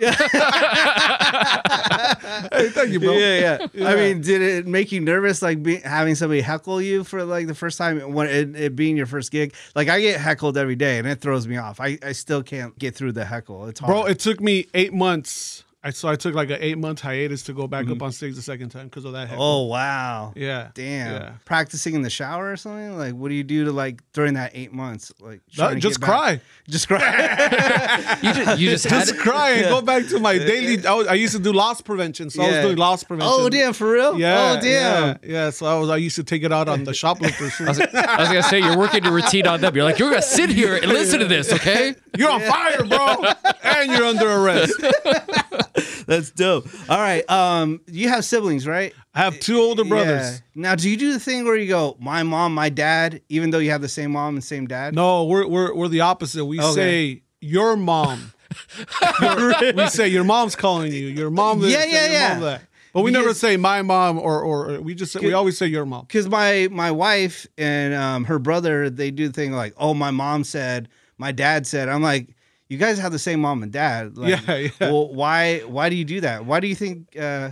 Yeah. 0.00 0.12
hey, 2.52 2.70
thank 2.70 2.90
you, 2.90 3.00
bro. 3.00 3.12
Yeah, 3.12 3.66
yeah, 3.74 3.74
I 3.88 3.96
mean, 3.96 4.22
did 4.22 4.40
it 4.40 4.66
make 4.66 4.92
you 4.92 5.00
nervous, 5.00 5.42
like 5.42 5.62
be, 5.62 5.76
having 5.76 6.14
somebody 6.14 6.40
heckle 6.40 6.80
you 6.80 7.04
for 7.04 7.22
like 7.24 7.46
the 7.46 7.54
first 7.54 7.76
time 7.76 8.14
when 8.14 8.26
it, 8.28 8.56
it 8.56 8.74
being 8.74 8.96
your 8.96 9.04
first 9.04 9.30
gig? 9.30 9.52
Like 9.74 9.88
I 9.88 10.00
get 10.00 10.18
heckled 10.18 10.56
every 10.56 10.76
day, 10.76 10.98
and 10.98 11.06
it 11.06 11.20
throws 11.20 11.46
me 11.46 11.58
off. 11.58 11.80
I, 11.80 11.98
I 12.02 12.12
still 12.12 12.42
can't 12.42 12.78
get 12.78 12.94
through 12.94 13.12
the 13.12 13.26
heckle. 13.26 13.66
It's 13.66 13.80
hard. 13.80 13.92
Bro, 13.92 14.06
it 14.06 14.18
took 14.18 14.40
me 14.40 14.68
eight 14.72 14.94
months. 14.94 15.64
I 15.82 15.90
so 15.90 16.08
I 16.10 16.16
took 16.16 16.34
like 16.34 16.50
an 16.50 16.58
eight 16.60 16.76
month 16.76 17.00
hiatus 17.00 17.42
to 17.44 17.54
go 17.54 17.66
back 17.66 17.84
Mm-hmm. 17.86 17.92
up 17.94 18.02
on 18.02 18.12
stage 18.12 18.34
the 18.36 18.42
second 18.42 18.68
time 18.68 18.88
because 18.88 19.06
of 19.06 19.12
that. 19.14 19.28
heckle. 19.28 19.42
oh 19.42 19.64
wow, 19.64 20.34
yeah, 20.36 20.68
damn. 20.74 21.10
yeah. 21.22 21.32
Practicing 21.46 21.94
in 21.94 22.02
the 22.02 22.10
shower 22.10 22.52
or 22.52 22.56
something? 22.58 22.98
Like, 22.98 23.14
what 23.14 23.30
do 23.30 23.34
you 23.34 23.42
do 23.44 23.64
to 23.64 23.72
like 23.72 24.02
during 24.12 24.34
that 24.34 24.50
eight 24.54 24.74
months? 24.74 25.10
Like, 25.20 25.40
No, 25.56 25.74
just 25.76 25.98
get 25.98 26.06
back- 26.06 26.10
cry, 26.10 26.40
just 26.68 26.86
cry. 26.88 27.00
You 28.22 28.34
just, 28.34 28.60
you 28.60 28.70
just 28.70 28.84
had 28.84 29.06
just 29.06 29.18
cry, 29.18 29.50
and 29.52 29.68
go 29.68 29.80
back 29.80 30.06
to 30.08 30.18
my 30.20 30.36
daily. 30.36 30.84
I, 30.86 30.92
was, 30.94 31.06
I 31.06 31.14
used 31.14 31.34
to 31.34 31.38
do 31.42 31.52
loss 31.52 31.80
prevention, 31.80 32.28
so 32.28 32.42
I 32.42 32.46
was 32.48 32.56
doing 32.66 32.76
loss 32.76 33.02
prevention. 33.02 33.32
oh 33.34 33.48
damn, 33.48 33.72
for 33.72 33.90
real? 33.90 34.18
Yeah, 34.18 34.56
Oh 34.58 34.60
damn. 34.60 34.64
yeah, 34.64 35.16
yeah. 35.22 35.50
So 35.50 35.64
I 35.66 35.78
was. 35.80 35.88
I 35.88 35.96
used 35.96 36.16
to 36.16 36.24
take 36.24 36.42
it 36.42 36.52
out 36.52 36.68
on 36.68 36.84
the 36.84 36.92
shoplifters. 36.92 37.54
I 37.60 37.64
was, 37.68 37.80
I 37.80 38.18
was 38.20 38.28
gonna 38.28 38.42
say 38.42 38.58
you're 38.60 38.76
working 38.76 39.02
your 39.04 39.14
routine 39.14 39.46
on 39.46 39.62
them. 39.62 39.74
You're 39.74 39.84
like, 39.84 39.98
you're 39.98 40.10
gonna 40.10 40.20
sit 40.20 40.50
here 40.50 40.76
and 40.76 40.86
listen 40.88 41.20
to 41.20 41.26
this, 41.26 41.50
okay? 41.54 41.94
You're 42.16 42.30
on 42.30 42.40
fire, 42.40 42.84
bro, 42.84 43.24
and 43.62 43.90
you're 43.92 44.04
under 44.04 44.28
arrest. 44.28 44.74
That's 46.06 46.30
dope. 46.30 46.66
All 46.88 46.98
right. 46.98 47.28
Um, 47.30 47.80
you 47.86 48.08
have 48.08 48.24
siblings, 48.24 48.66
right? 48.66 48.92
I 49.14 49.20
have 49.20 49.38
two 49.40 49.58
older 49.60 49.84
brothers. 49.84 50.40
Yeah. 50.54 50.62
Now, 50.62 50.74
do 50.74 50.88
you 50.90 50.96
do 50.96 51.12
the 51.12 51.20
thing 51.20 51.44
where 51.44 51.56
you 51.56 51.68
go, 51.68 51.96
my 52.00 52.22
mom, 52.22 52.54
my 52.54 52.68
dad, 52.68 53.22
even 53.28 53.50
though 53.50 53.58
you 53.58 53.70
have 53.70 53.80
the 53.82 53.88
same 53.88 54.12
mom 54.12 54.34
and 54.34 54.44
same 54.44 54.66
dad? 54.66 54.94
No, 54.94 55.24
we're 55.24 55.46
we're 55.46 55.74
we're 55.74 55.88
the 55.88 56.00
opposite. 56.00 56.44
We 56.44 56.60
Okay. 56.60 56.74
say 56.74 57.22
your 57.40 57.76
mom. 57.76 58.32
Your- 59.20 59.54
we 59.74 59.86
say 59.88 60.08
your 60.08 60.24
mom's 60.24 60.56
calling 60.56 60.92
you. 60.92 61.06
Your 61.06 61.30
mom. 61.30 61.60
This, 61.60 61.72
Yeah, 61.72 61.84
yeah, 61.84 62.10
yeah. 62.12 62.38
Mom. 62.40 62.58
But 62.92 63.02
we 63.02 63.12
never 63.12 63.32
say 63.34 63.56
my 63.56 63.82
mom 63.82 64.18
or 64.18 64.42
or 64.42 64.80
we 64.80 64.96
just 64.96 65.12
say, 65.12 65.20
we 65.20 65.32
always 65.32 65.56
say 65.56 65.66
your 65.66 65.86
mom. 65.86 66.06
because 66.06 66.28
my 66.28 66.66
my 66.72 66.90
wife 66.90 67.46
and 67.56 67.94
um, 67.94 68.24
her 68.24 68.40
brother 68.40 68.90
they 68.90 69.12
do 69.12 69.28
the 69.28 69.32
thing 69.32 69.52
like 69.52 69.74
oh 69.76 69.94
my 69.94 70.10
mom 70.10 70.42
said 70.42 70.88
my 71.20 71.30
dad 71.32 71.66
said 71.66 71.88
i'm 71.88 72.02
like 72.02 72.34
you 72.68 72.78
guys 72.78 72.98
have 72.98 73.12
the 73.12 73.18
same 73.18 73.40
mom 73.40 73.62
and 73.62 73.72
dad 73.72 74.16
like, 74.16 74.40
Yeah, 74.48 74.56
yeah. 74.80 74.90
well 74.90 75.12
why 75.12 75.60
why 75.60 75.88
do 75.90 75.96
you 75.96 76.04
do 76.04 76.20
that 76.22 76.44
why 76.46 76.58
do 76.60 76.66
you 76.66 76.74
think 76.74 77.16
uh 77.16 77.50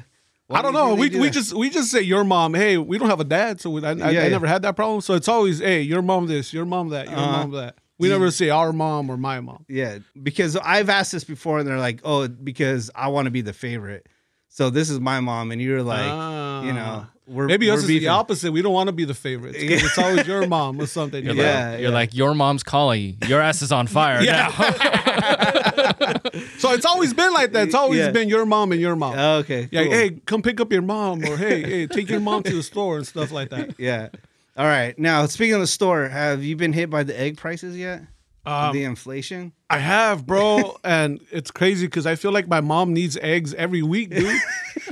I 0.50 0.62
don't 0.62 0.72
do 0.72 0.78
know. 0.78 0.94
We 0.94 1.10
do 1.10 1.20
we 1.20 1.26
that? 1.26 1.34
just 1.34 1.52
we 1.52 1.68
just 1.68 1.90
say 1.90 2.00
your 2.00 2.24
mom. 2.24 2.54
Hey, 2.54 2.78
we 2.78 2.96
don't 2.96 3.10
have 3.10 3.20
a 3.20 3.24
dad, 3.24 3.60
so 3.60 3.68
we, 3.68 3.84
I, 3.84 3.90
I, 3.90 4.10
Yeah, 4.12 4.22
I 4.24 4.28
never 4.30 4.46
had 4.46 4.62
that 4.62 4.76
problem. 4.76 5.02
So 5.02 5.12
it's 5.12 5.28
always 5.28 5.58
hey, 5.58 5.82
your 5.82 6.00
mom 6.00 6.26
this, 6.26 6.54
your 6.54 6.64
mom 6.64 6.88
that, 6.88 7.10
your 7.10 7.18
Uh-huh. 7.18 7.30
mom 7.30 7.50
that. 7.50 7.74
We 7.98 8.08
never 8.08 8.30
say 8.30 8.48
our 8.48 8.72
mom 8.72 9.10
or 9.10 9.18
my 9.18 9.40
mom. 9.40 9.66
Yeah, 9.68 9.98
because 10.22 10.56
I've 10.56 10.88
asked 10.88 11.12
this 11.12 11.24
before, 11.24 11.58
and 11.58 11.68
they're 11.68 11.78
like, 11.78 12.00
"Oh, 12.02 12.28
because 12.28 12.90
I 12.94 13.08
want 13.08 13.26
to 13.26 13.30
be 13.30 13.42
the 13.42 13.52
favorite." 13.52 14.06
So 14.48 14.70
this 14.70 14.90
is 14.90 14.98
my 14.98 15.20
mom, 15.20 15.50
and 15.50 15.60
you're 15.62 15.82
like, 15.82 16.04
you 16.64 16.72
know, 16.72 17.04
ah. 17.06 17.10
we're 17.26 17.46
Maybe 17.46 17.68
we're 17.68 17.74
us 17.74 17.80
is 17.82 17.86
the 17.86 18.08
opposite. 18.08 18.50
We 18.50 18.62
don't 18.62 18.72
want 18.72 18.88
to 18.88 18.92
be 18.92 19.04
the 19.04 19.14
favorites. 19.14 19.56
'cause 19.58 19.82
It's 19.84 19.98
always 19.98 20.26
your 20.26 20.46
mom 20.48 20.80
or 20.80 20.86
something. 20.86 21.24
You're, 21.24 21.34
you 21.34 21.42
know? 21.42 21.48
Yeah, 21.48 21.70
like, 21.70 21.80
you're 21.80 21.88
yeah. 21.90 21.94
like, 21.94 22.14
your 22.14 22.34
mom's 22.34 22.62
calling 22.62 23.00
you. 23.02 23.14
Your 23.28 23.40
ass 23.40 23.62
is 23.62 23.70
on 23.72 23.86
fire 23.86 24.20
Yeah. 24.22 24.52
now. 24.58 26.12
So 26.58 26.72
it's 26.72 26.84
always 26.84 27.14
been 27.14 27.32
like 27.32 27.52
that. 27.52 27.66
It's 27.66 27.74
always 27.74 27.98
Yeah. 28.00 28.10
been 28.10 28.28
your 28.28 28.44
mom 28.46 28.72
and 28.72 28.80
your 28.80 28.96
mom. 28.96 29.14
Oh, 29.16 29.36
okay, 29.38 29.68
yeah, 29.70 29.84
cool. 29.84 29.92
hey, 29.92 30.10
come 30.26 30.42
pick 30.42 30.60
up 30.60 30.72
your 30.72 30.82
mom, 30.82 31.24
or 31.24 31.36
hey, 31.36 31.62
hey, 31.62 31.86
take 31.86 32.08
your 32.08 32.20
mom 32.20 32.42
to 32.44 32.54
the 32.56 32.62
store 32.62 32.96
and 32.96 33.06
stuff 33.06 33.30
like 33.30 33.50
that. 33.50 33.74
yeah. 33.78 34.08
All 34.56 34.66
right. 34.66 34.98
Now, 34.98 35.26
speaking 35.26 35.54
of 35.54 35.60
the 35.60 35.66
store, 35.68 36.08
have 36.08 36.42
you 36.42 36.56
been 36.56 36.72
hit 36.72 36.90
by 36.90 37.04
the 37.04 37.18
egg 37.18 37.36
prices 37.36 37.76
yet? 37.76 38.02
Um, 38.48 38.72
the 38.72 38.84
inflation. 38.84 39.52
I 39.70 39.78
have, 39.78 40.26
bro, 40.26 40.78
and 40.84 41.20
it's 41.30 41.50
crazy 41.50 41.86
because 41.86 42.06
I 42.06 42.14
feel 42.14 42.32
like 42.32 42.48
my 42.48 42.60
mom 42.60 42.92
needs 42.94 43.16
eggs 43.20 43.52
every 43.54 43.82
week, 43.82 44.10
dude. 44.10 44.40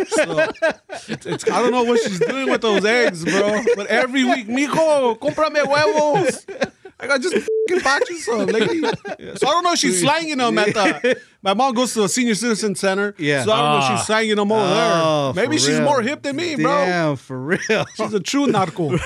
So 0.09 0.49
it's, 1.09 1.25
it's 1.27 1.51
I 1.51 1.63
don't 1.63 1.71
know 1.71 1.85
what 1.85 2.01
she's 2.03 2.19
doing 2.21 2.51
with 2.51 2.61
those 2.61 2.85
eggs, 2.85 3.25
bro. 3.25 3.63
But 3.77 3.87
every 3.87 4.25
week, 4.25 4.47
mijo, 4.49 5.19
cómprame 5.19 5.65
huevos. 5.67 6.45
I 6.99 7.07
got 7.07 7.21
just 7.21 7.35
fucking 7.35 7.85
bought 7.85 8.09
you 8.09 8.19
some, 8.19 8.47
lady. 8.47 8.81
So 8.81 9.47
I 9.47 9.51
don't 9.51 9.65
know 9.65 9.73
if 9.73 9.79
she's 9.79 10.01
slanging 10.01 10.39
them 10.39 10.57
at 10.59 10.73
the. 10.75 11.21
My 11.43 11.53
mom 11.55 11.75
goes 11.75 11.93
to 11.95 12.01
the 12.01 12.09
senior 12.09 12.35
citizen 12.35 12.75
center. 12.75 13.15
Yeah. 13.19 13.45
So 13.45 13.53
I 13.53 13.57
don't 13.61 13.71
know 13.73 13.79
if 13.79 13.85
Ah. 13.85 13.97
she's 13.97 14.07
slanging 14.07 14.37
them 14.37 14.51
over 14.51 14.63
Oh, 14.65 15.33
there. 15.35 15.45
Maybe 15.45 15.59
she's 15.59 15.77
real. 15.77 15.83
more 15.85 16.03
hip 16.03 16.23
than 16.23 16.37
me, 16.37 16.57
bro. 16.57 16.65
Damn, 16.65 17.17
for 17.17 17.39
real. 17.39 17.85
She's 17.97 18.13
a 18.15 18.21
true 18.21 18.47
narco. 18.47 18.97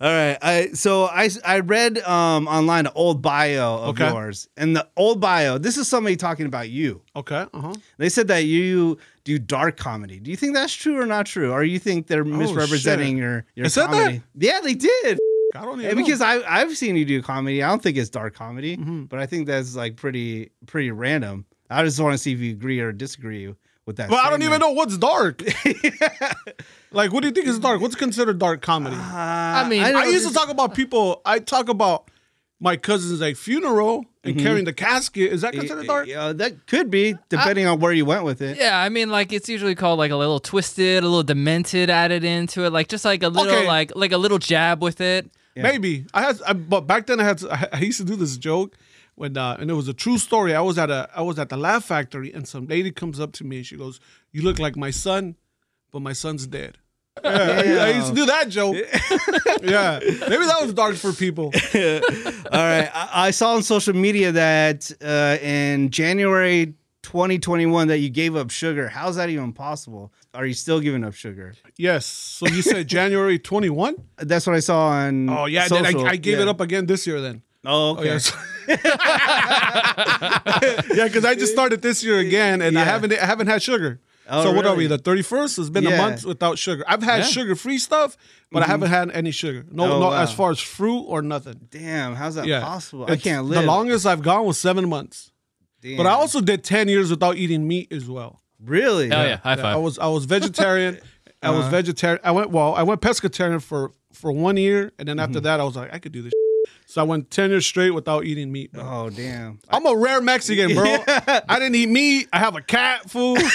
All 0.00 0.08
right. 0.10 0.38
I 0.40 0.68
so 0.72 1.04
I 1.04 1.28
I 1.44 1.60
read 1.60 1.98
um 1.98 2.48
online 2.48 2.86
an 2.86 2.92
old 2.94 3.20
bio 3.20 3.76
of 3.82 3.88
Okay. 4.00 4.08
yours, 4.10 4.48
and 4.56 4.74
the 4.74 4.88
old 4.96 5.20
bio. 5.20 5.58
This 5.58 5.76
is 5.76 5.88
somebody 5.88 6.16
talking 6.16 6.46
about 6.46 6.70
you. 6.70 7.02
Okay. 7.14 7.46
Uh 7.52 7.60
huh. 7.60 7.74
They 7.98 8.08
said 8.08 8.28
that 8.28 8.44
you 8.44 8.96
do 9.24 9.38
dark 9.38 9.76
comedy. 9.76 10.18
Do 10.18 10.30
you 10.30 10.36
think 10.38 10.54
that's 10.54 10.72
true 10.72 10.98
or 10.98 11.04
not 11.04 11.26
true? 11.26 11.52
Or 11.52 11.62
you 11.62 11.78
think 11.78 12.06
they're 12.06 12.24
misrepresenting 12.24 13.16
Oh, 13.16 13.20
your 13.20 13.44
your 13.56 13.68
They 13.68 13.80
comedy? 13.82 14.22
Yeah, 14.38 14.60
they 14.62 14.74
did. 14.74 15.18
I 15.54 15.62
don't 15.64 15.80
even 15.82 15.98
know. 15.98 16.02
because 16.04 16.22
I 16.22 16.40
I've 16.48 16.74
seen 16.78 16.96
you 16.96 17.04
do 17.04 17.20
comedy. 17.20 17.62
I 17.62 17.68
don't 17.68 17.82
think 17.82 17.98
it's 17.98 18.08
dark 18.08 18.34
comedy, 18.34 18.76
Mm-hmm. 18.78 19.04
but 19.04 19.18
I 19.18 19.26
think 19.26 19.46
that's 19.46 19.76
like 19.76 19.96
pretty 19.96 20.50
pretty 20.66 20.92
random. 20.92 21.44
I 21.68 21.84
just 21.84 22.00
want 22.00 22.14
to 22.14 22.18
see 22.18 22.32
if 22.32 22.38
you 22.40 22.52
agree 22.52 22.80
or 22.80 22.90
disagree 22.92 23.54
with 23.90 23.96
that. 23.96 24.08
But 24.08 24.24
I 24.24 24.30
don't 24.30 24.42
even 24.42 24.60
know 24.60 24.70
what's 24.70 24.96
dark. 24.96 25.42
like, 26.92 27.12
what 27.12 27.22
do 27.22 27.28
you 27.28 27.34
think 27.34 27.48
is 27.48 27.58
dark? 27.58 27.80
What's 27.80 27.96
considered 27.96 28.38
dark 28.38 28.62
comedy? 28.62 28.94
Uh, 28.94 29.00
I 29.02 29.68
mean, 29.68 29.82
I 29.82 29.90
know 29.90 30.04
used 30.04 30.28
to 30.28 30.32
talk 30.32 30.48
about 30.48 30.74
people. 30.74 31.20
I 31.24 31.40
talk 31.40 31.68
about 31.68 32.08
my 32.60 32.76
cousin's 32.76 33.20
like 33.20 33.36
funeral 33.36 34.04
and 34.22 34.38
carrying 34.38 34.64
the 34.64 34.72
casket. 34.72 35.32
Is 35.32 35.40
that 35.40 35.54
considered 35.54 35.86
dark? 35.86 36.06
Yeah, 36.06 36.32
that 36.32 36.66
could 36.66 36.90
be 36.90 37.16
depending 37.28 37.66
on 37.66 37.80
where 37.80 37.92
you 37.92 38.04
went 38.04 38.24
with 38.24 38.40
it. 38.40 38.58
yeah, 38.58 38.78
I 38.78 38.90
mean, 38.90 39.10
like 39.10 39.32
it's 39.32 39.48
usually 39.48 39.74
called 39.74 39.98
like 39.98 40.12
a 40.12 40.16
little 40.16 40.38
twisted, 40.38 41.02
a 41.02 41.06
little 41.08 41.24
demented 41.24 41.90
added 41.90 42.22
into 42.22 42.64
it, 42.64 42.72
like 42.72 42.86
just 42.88 43.04
like 43.04 43.24
a 43.24 43.28
little, 43.28 43.52
Okay. 43.52 43.66
like 43.66 43.92
like 43.96 44.12
a 44.12 44.18
little 44.18 44.38
jab 44.38 44.82
with 44.82 45.00
it. 45.00 45.30
Maybe 45.56 46.06
I 46.14 46.22
had, 46.22 46.40
I, 46.46 46.52
but 46.54 46.82
back 46.82 47.06
then 47.06 47.20
I 47.20 47.24
had. 47.24 47.38
To, 47.38 47.52
I, 47.52 47.68
I 47.72 47.80
used 47.80 47.98
to 47.98 48.04
do 48.04 48.16
this 48.16 48.36
joke 48.38 48.76
when, 49.20 49.36
uh, 49.36 49.56
and 49.60 49.70
it 49.70 49.74
was 49.74 49.86
a 49.86 49.92
true 49.92 50.16
story. 50.16 50.54
I 50.54 50.62
was 50.62 50.78
at 50.78 50.88
a, 50.90 51.08
I 51.14 51.20
was 51.20 51.38
at 51.38 51.50
the 51.50 51.56
Laugh 51.58 51.84
Factory, 51.84 52.32
and 52.32 52.48
some 52.48 52.66
lady 52.66 52.90
comes 52.90 53.20
up 53.20 53.32
to 53.32 53.44
me 53.44 53.58
and 53.58 53.66
she 53.66 53.76
goes, 53.76 54.00
"You 54.32 54.40
look 54.42 54.58
like 54.58 54.76
my 54.76 54.90
son, 54.90 55.36
but 55.92 56.00
my 56.00 56.14
son's 56.14 56.46
dead." 56.46 56.78
Yeah, 57.22 57.84
I, 57.84 57.90
used 57.98 58.08
to 58.08 58.14
do 58.14 58.26
that 58.26 58.48
joke. 58.48 58.76
yeah, 59.62 59.98
maybe 60.30 60.44
that 60.46 60.58
was 60.62 60.72
dark 60.72 60.94
for 60.96 61.12
people. 61.12 61.46
All 62.54 62.66
right. 62.72 62.88
I, 62.94 63.08
I 63.26 63.30
saw 63.30 63.56
on 63.56 63.62
social 63.62 63.94
media 63.94 64.32
that 64.32 64.90
uh, 65.04 65.36
in 65.42 65.90
January 65.90 66.74
2021 67.02 67.88
that 67.88 67.98
you 67.98 68.08
gave 68.08 68.36
up 68.36 68.50
sugar. 68.50 68.88
How's 68.88 69.16
that 69.16 69.28
even 69.28 69.52
possible? 69.52 70.12
Are 70.32 70.46
you 70.46 70.54
still 70.54 70.80
giving 70.80 71.04
up 71.04 71.12
sugar? 71.14 71.52
Yes. 71.76 72.06
So 72.06 72.46
you 72.46 72.62
said 72.62 72.86
January 72.88 73.38
twenty 73.38 73.68
one. 73.70 73.96
That's 74.16 74.46
what 74.46 74.56
I 74.56 74.60
saw 74.60 74.88
on. 74.88 75.28
Oh 75.28 75.44
yeah, 75.46 75.66
I. 75.70 75.92
I 76.14 76.16
gave 76.16 76.36
Yeah. 76.38 76.42
it 76.44 76.48
up 76.48 76.60
again 76.60 76.86
this 76.86 77.06
year. 77.06 77.20
Then. 77.20 77.42
Oh, 77.64 77.90
Oh 77.90 77.98
okay. 77.98 78.04
yes. 78.04 78.32
yeah, 78.32 78.38
because 81.04 81.24
I 81.24 81.34
just 81.34 81.52
started 81.52 81.82
this 81.82 82.02
year 82.04 82.18
again, 82.18 82.62
and 82.62 82.78
I 82.78 82.84
haven't 82.84 83.12
I 83.12 83.24
haven't 83.26 83.46
had 83.48 83.62
sugar. 83.62 84.00
Oh, 84.32 84.44
so 84.44 84.52
what 84.52 84.64
are 84.66 84.76
we? 84.76 84.86
The 84.86 84.98
thirty 84.98 85.22
first 85.22 85.56
has 85.56 85.70
been 85.70 85.84
Yeah. 85.84 85.90
a 85.90 85.96
month 85.98 86.24
without 86.24 86.56
sugar. 86.58 86.84
I've 86.86 87.02
had 87.02 87.18
Yeah. 87.20 87.24
sugar 87.26 87.56
free 87.56 87.78
stuff, 87.78 88.16
but 88.52 88.62
I 88.62 88.66
haven't 88.66 88.90
had 88.90 89.10
any 89.10 89.32
sugar. 89.32 89.64
No, 89.70 89.84
Oh, 89.84 90.00
no, 90.00 90.06
wow. 90.08 90.22
as 90.22 90.32
far 90.32 90.50
as 90.52 90.60
fruit 90.60 91.00
or 91.08 91.20
nothing. 91.22 91.56
Damn, 91.70 92.14
how's 92.14 92.36
that 92.36 92.46
Yeah, 92.46 92.60
possible? 92.60 93.06
I 93.08 93.16
can't 93.16 93.46
live. 93.46 93.60
The 93.62 93.66
longest 93.66 94.06
I've 94.06 94.22
gone 94.22 94.46
was 94.46 94.56
seven 94.58 94.88
months. 94.88 95.32
Damn. 95.82 95.96
But 95.96 96.06
I 96.06 96.10
also 96.12 96.40
did 96.40 96.62
ten 96.62 96.88
years 96.88 97.10
without 97.10 97.36
eating 97.36 97.66
meat 97.66 97.92
as 97.92 98.08
well. 98.08 98.40
really. 98.62 99.08
Hell 99.08 99.26
yeah, 99.26 99.36
high 99.38 99.56
five. 99.56 99.64
I 99.64 99.76
was 99.76 99.98
I 99.98 100.06
was 100.08 100.26
vegetarian. 100.26 100.98
I 101.42 101.48
Uh-huh. 101.48 101.58
was 101.58 101.66
vegetarian. 101.68 102.20
I 102.22 102.30
went 102.32 102.50
well. 102.50 102.74
I 102.74 102.82
went 102.82 103.00
pescatarian 103.00 103.62
for 103.62 103.92
for 104.12 104.30
one 104.30 104.56
year, 104.58 104.92
and 104.98 105.08
then 105.08 105.18
after 105.18 105.38
Mm-hmm. 105.38 105.44
that, 105.44 105.60
I 105.60 105.64
was 105.64 105.74
like, 105.76 105.92
I 105.94 105.98
could 105.98 106.12
do 106.12 106.20
this. 106.22 106.32
So 106.86 107.00
I 107.00 107.04
went 107.04 107.30
ten 107.30 107.50
years 107.50 107.64
straight 107.66 107.90
without 107.90 108.24
eating 108.24 108.50
meat. 108.50 108.72
Bro. 108.72 108.82
Oh 108.84 109.10
damn. 109.10 109.60
I'm 109.68 109.86
a 109.86 109.94
rare 109.96 110.20
Mexican, 110.20 110.74
bro. 110.74 110.84
I 111.48 111.58
didn't 111.58 111.74
eat 111.76 111.88
meat. 111.88 112.28
I 112.32 112.38
have 112.40 112.56
a 112.56 112.60
cat 112.62 113.08
food. 113.08 113.38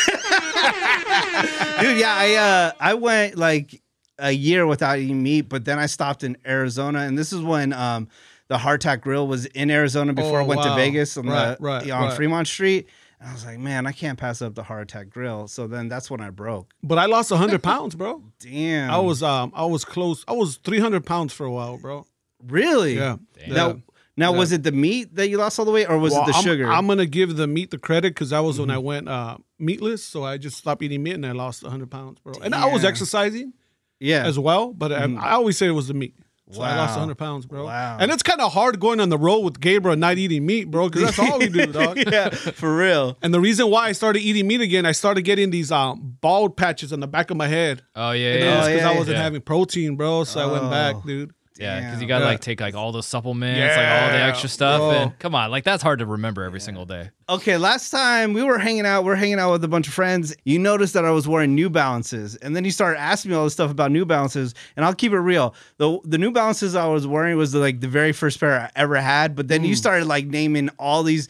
dude 1.80 1.98
yeah 1.98 2.16
i 2.18 2.36
uh 2.36 2.72
i 2.80 2.94
went 2.94 3.38
like 3.38 3.82
a 4.20 4.32
year 4.32 4.66
without 4.66 4.98
eating 4.98 5.22
meat 5.22 5.42
but 5.44 5.66
then 5.66 5.78
i 5.80 5.86
stopped 5.86 6.24
in 6.24 6.38
arizona 6.46 7.00
and 7.00 7.18
this 7.18 7.32
is 7.34 7.42
when 7.42 7.74
um 7.74 8.08
the 8.48 8.58
Heart 8.60 8.84
Attack 8.84 9.02
Grill 9.02 9.28
was 9.28 9.46
in 9.48 9.70
arizona 9.72 10.14
before 10.14 10.40
Oh, 10.40 10.44
i 10.44 10.48
went 10.48 10.64
to 10.64 10.74
vegas 10.76 11.18
on 11.18 11.28
Right, 11.28 11.58
the 11.58 11.64
right, 11.64 11.90
on 11.92 12.06
right. 12.06 12.14
fremont 12.16 12.48
street 12.48 12.88
and 13.20 13.30
i 13.30 13.34
was 13.34 13.46
like 13.46 13.60
man 13.60 13.86
i 13.88 13.92
can't 13.92 14.18
pass 14.18 14.42
up 14.42 14.56
the 14.56 14.64
Heart 14.64 14.84
Attack 14.84 15.10
Grill 15.10 15.48
so 15.48 15.68
then 15.68 15.90
that's 15.90 16.10
when 16.10 16.22
i 16.22 16.30
broke 16.30 16.74
but 16.84 16.98
I 16.98 17.06
lost 17.06 17.32
100 17.32 17.62
pounds, 17.62 17.96
bro. 17.96 18.24
damn 18.40 18.90
I 18.92 19.00
was 19.00 19.22
um 19.24 19.52
I 19.56 19.66
was 19.66 19.84
close. 19.86 20.24
I 20.28 20.34
was 20.34 20.58
300 20.58 21.06
pounds 21.06 21.34
for 21.34 21.46
a 21.46 21.52
while, 21.52 21.78
bro. 21.78 22.06
Really 22.48 22.96
Yeah. 22.96 23.18
now 23.48 23.82
now 24.18 24.32
Yeah. 24.32 24.38
was 24.40 24.52
it 24.52 24.64
the 24.64 24.72
meat 24.72 25.16
that 25.16 25.30
you 25.30 25.38
lost 25.38 25.60
all 25.60 25.66
the 25.66 25.72
way 25.72 25.86
or 25.86 25.98
was 25.98 26.14
Well, 26.14 26.24
it 26.24 26.28
the 26.32 26.38
I'm, 26.38 26.44
sugar 26.44 26.64
Mm-hmm. 26.66 26.74
I'm 26.74 26.88
gonna 26.88 27.06
give 27.06 27.36
the 27.36 27.48
meat 27.48 27.72
the 27.72 27.78
credit 27.78 28.14
because 28.14 28.30
that 28.32 28.40
was 28.40 28.60
when 28.60 28.70
I 28.72 28.78
went 28.78 29.10
uh, 29.10 29.38
meatless. 29.60 30.04
So 30.04 30.24
I 30.24 30.38
just 30.38 30.58
stopped 30.58 30.82
eating 30.84 31.04
meat 31.04 31.14
and 31.16 31.26
I 31.26 31.32
lost 31.34 31.64
100 31.64 31.90
pounds, 31.92 32.20
bro. 32.20 32.34
And 32.44 32.56
I 32.56 32.66
was 32.68 32.84
exercising 32.86 33.54
yeah 34.00 34.24
as 34.26 34.38
well, 34.38 34.74
but 34.74 34.92
I, 34.92 35.04
I 35.16 35.32
always 35.32 35.58
say 35.58 35.68
it 35.68 35.72
was 35.72 35.88
the 35.88 35.94
meat. 35.94 36.16
So 36.52 36.62
I 36.62 36.76
lost 36.78 36.92
Mm. 36.94 36.98
100 36.98 37.16
pounds, 37.18 37.46
bro. 37.48 37.66
Wow. 37.66 37.98
And 38.00 38.12
it's 38.12 38.22
kind 38.22 38.40
of 38.40 38.54
hard 38.54 38.80
going 38.80 39.00
on 39.00 39.10
the 39.10 39.18
road 39.18 39.40
with 39.40 39.60
Gabriel 39.60 39.94
and 39.94 40.02
not 40.02 40.20
eating 40.20 40.46
meat, 40.46 40.70
bro, 40.70 40.90
because 40.90 41.02
that's 41.06 41.18
all 41.18 41.40
we 41.40 41.50
do, 41.50 41.66
dog. 41.72 41.98
yeah 41.98 42.30
for 42.30 42.76
real 42.78 43.18
And 43.24 43.34
the 43.34 43.40
reason 43.40 43.72
why 43.72 43.88
I 43.88 43.94
started 43.94 44.20
eating 44.20 44.46
meat 44.46 44.62
again, 44.62 44.86
I 44.86 44.92
started 44.92 45.24
getting 45.24 45.50
these 45.50 45.72
um, 45.72 46.18
bald 46.22 46.56
patches 46.56 46.94
on 46.94 47.00
the 47.00 47.08
back 47.08 47.32
of 47.32 47.38
my 47.38 47.48
head. 47.48 47.82
oh 47.96 48.12
yeah, 48.12 48.28
It 48.28 48.40
yeah, 48.42 48.60
is 48.60 48.66
Oh, 48.68 48.68
because 48.70 48.82
yeah, 48.82 48.90
I 48.92 48.96
wasn't 48.98 49.18
yeah. 49.18 49.24
having 49.24 49.42
protein, 49.42 49.96
bro. 49.96 50.24
So 50.24 50.40
I 50.40 50.46
went 50.52 50.70
back, 50.70 50.96
Oh. 50.98 51.04
dude. 51.08 51.32
Yeah. 51.58 51.80
Because 51.80 52.02
you 52.02 52.08
gotta 52.08 52.26
Yeah. 52.26 52.32
like 52.32 52.42
take 52.42 52.60
like 52.62 52.76
all 52.76 52.92
the 52.92 53.04
supplements, 53.04 53.60
like 53.78 53.88
all 54.04 54.10
the 54.10 54.22
extra 54.24 54.50
stuff, 54.50 54.80
bro. 54.80 54.92
and 54.92 55.20
come 55.20 55.36
on, 55.36 55.52
like 55.52 55.64
that's 55.64 55.82
hard 55.84 56.00
to 56.00 56.06
remember 56.06 56.44
every 56.44 56.60
single 56.60 56.86
day. 56.86 57.10
Okay, 57.28 57.58
last 57.58 57.90
time 57.90 58.34
we 58.34 58.44
were 58.44 58.60
hanging 58.60 58.86
out, 58.86 59.04
we 59.04 59.12
are 59.12 59.16
hanging 59.16 59.40
out 59.40 59.52
with 59.52 59.64
a 59.64 59.68
bunch 59.68 59.88
of 59.88 59.94
friends. 59.96 60.36
You 60.44 60.60
noticed 60.60 60.94
that 60.94 61.06
I 61.06 61.12
was 61.12 61.28
wearing 61.28 61.56
New 61.56 61.72
Balances, 61.72 62.36
and 62.36 62.56
then 62.56 62.64
you 62.66 62.70
started 62.72 63.00
asking 63.00 63.32
me 63.32 63.38
all 63.38 63.46
this 63.46 63.54
stuff 63.54 63.72
about 63.72 63.90
New 63.92 64.06
Balances. 64.06 64.54
And 64.76 64.86
I'll 64.86 64.94
keep 64.94 65.12
it 65.12 65.20
real: 65.20 65.56
the 65.78 65.98
the 66.04 66.18
New 66.20 66.32
Balances 66.32 66.76
I 66.76 66.86
was 66.88 67.08
wearing 67.08 67.36
was 67.38 67.52
the, 67.52 67.60
like 67.60 67.82
the 67.82 67.88
very 67.88 68.12
first 68.12 68.40
pair 68.40 68.60
I 68.62 68.70
ever 68.76 68.98
had. 68.98 69.36
But 69.36 69.48
then 69.48 69.64
Mm. 69.64 69.68
you 69.70 69.76
started 69.76 70.06
like 70.06 70.28
naming 70.28 70.70
all 70.78 71.02
these 71.04 71.28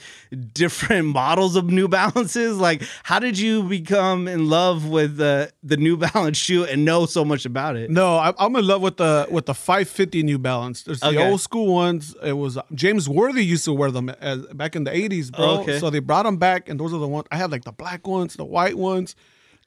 different 0.53 1.07
models 1.13 1.55
of 1.55 1.65
New 1.69 1.87
Balances. 1.87 2.57
Like, 2.65 2.81
how 3.03 3.19
did 3.19 3.37
you 3.37 3.63
become 3.63 4.27
in 4.27 4.49
love 4.49 4.87
with 4.87 5.17
the 5.17 5.51
the 5.63 5.77
New 5.77 5.97
Balance 5.97 6.37
shoe 6.37 6.63
and 6.65 6.83
know 6.83 7.05
so 7.05 7.23
much 7.23 7.45
about 7.45 7.75
it? 7.75 7.89
No, 7.91 8.17
I, 8.17 8.33
I'm 8.39 8.55
in 8.55 8.65
love 8.65 8.81
with 8.81 8.97
the 8.97 9.27
with 9.29 9.45
the 9.45 9.53
550 9.53 10.14
New 10.23 10.37
Balance. 10.39 10.83
There's 10.83 10.99
the 10.99 11.07
Okay. 11.07 11.29
old 11.29 11.41
school 11.41 11.73
ones. 11.73 12.15
It 12.23 12.33
was 12.33 12.57
uh, 12.57 12.61
James 12.73 13.07
Worthy 13.09 13.43
used 13.45 13.65
to 13.65 13.73
wear 13.73 13.91
them 13.91 14.09
as, 14.09 14.45
back 14.47 14.75
in 14.75 14.83
the 14.85 14.91
80s, 14.91 15.31
bro. 15.31 15.45
Oh, 15.45 15.61
okay. 15.61 15.79
So 15.79 15.89
they 15.89 15.99
brought 15.99 16.23
them 16.23 16.37
back, 16.37 16.69
and 16.69 16.79
those 16.79 16.93
are 16.93 16.99
the 16.99 17.07
ones 17.07 17.27
I 17.31 17.37
have, 17.37 17.51
like 17.51 17.63
the 17.63 17.71
black 17.71 18.07
ones, 18.07 18.35
the 18.35 18.45
white 18.45 18.77
ones. 18.77 19.15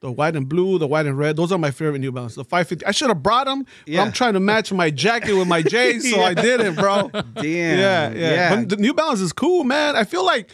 The 0.01 0.13
white 0.13 0.37
and 0.37 0.49
blue, 0.49 0.79
the 0.79 0.87
white 0.87 1.07
and 1.07 1.19
red, 1.19 1.35
those 1.35 1.51
are 1.51 1.59
my 1.59 1.73
favorite 1.73 1.99
New 1.99 2.13
Balance. 2.13 2.37
The 2.37 2.45
550. 2.45 2.87
I 2.87 2.93
should 2.93 3.09
have 3.09 3.21
brought 3.21 3.47
them, 3.47 3.65
but 3.65 3.93
Yeah. 3.95 4.03
I'm 4.03 4.13
trying 4.13 4.35
to 4.35 4.41
match 4.41 4.71
my 4.73 4.91
jacket 4.91 5.33
with 5.35 5.49
my 5.49 5.61
J's, 5.75 6.09
so 6.09 6.21
I 6.21 6.35
didn't, 6.35 6.77
bro. 6.77 7.09
Damn. 7.35 7.43
yeah, 7.45 8.11
yeah. 8.13 8.55
But 8.55 8.69
the 8.69 8.77
New 8.77 8.95
Balance 8.95 9.19
is 9.21 9.33
cool, 9.33 9.65
man. 9.65 9.97
I 9.97 10.05
feel 10.05 10.25
like 10.25 10.51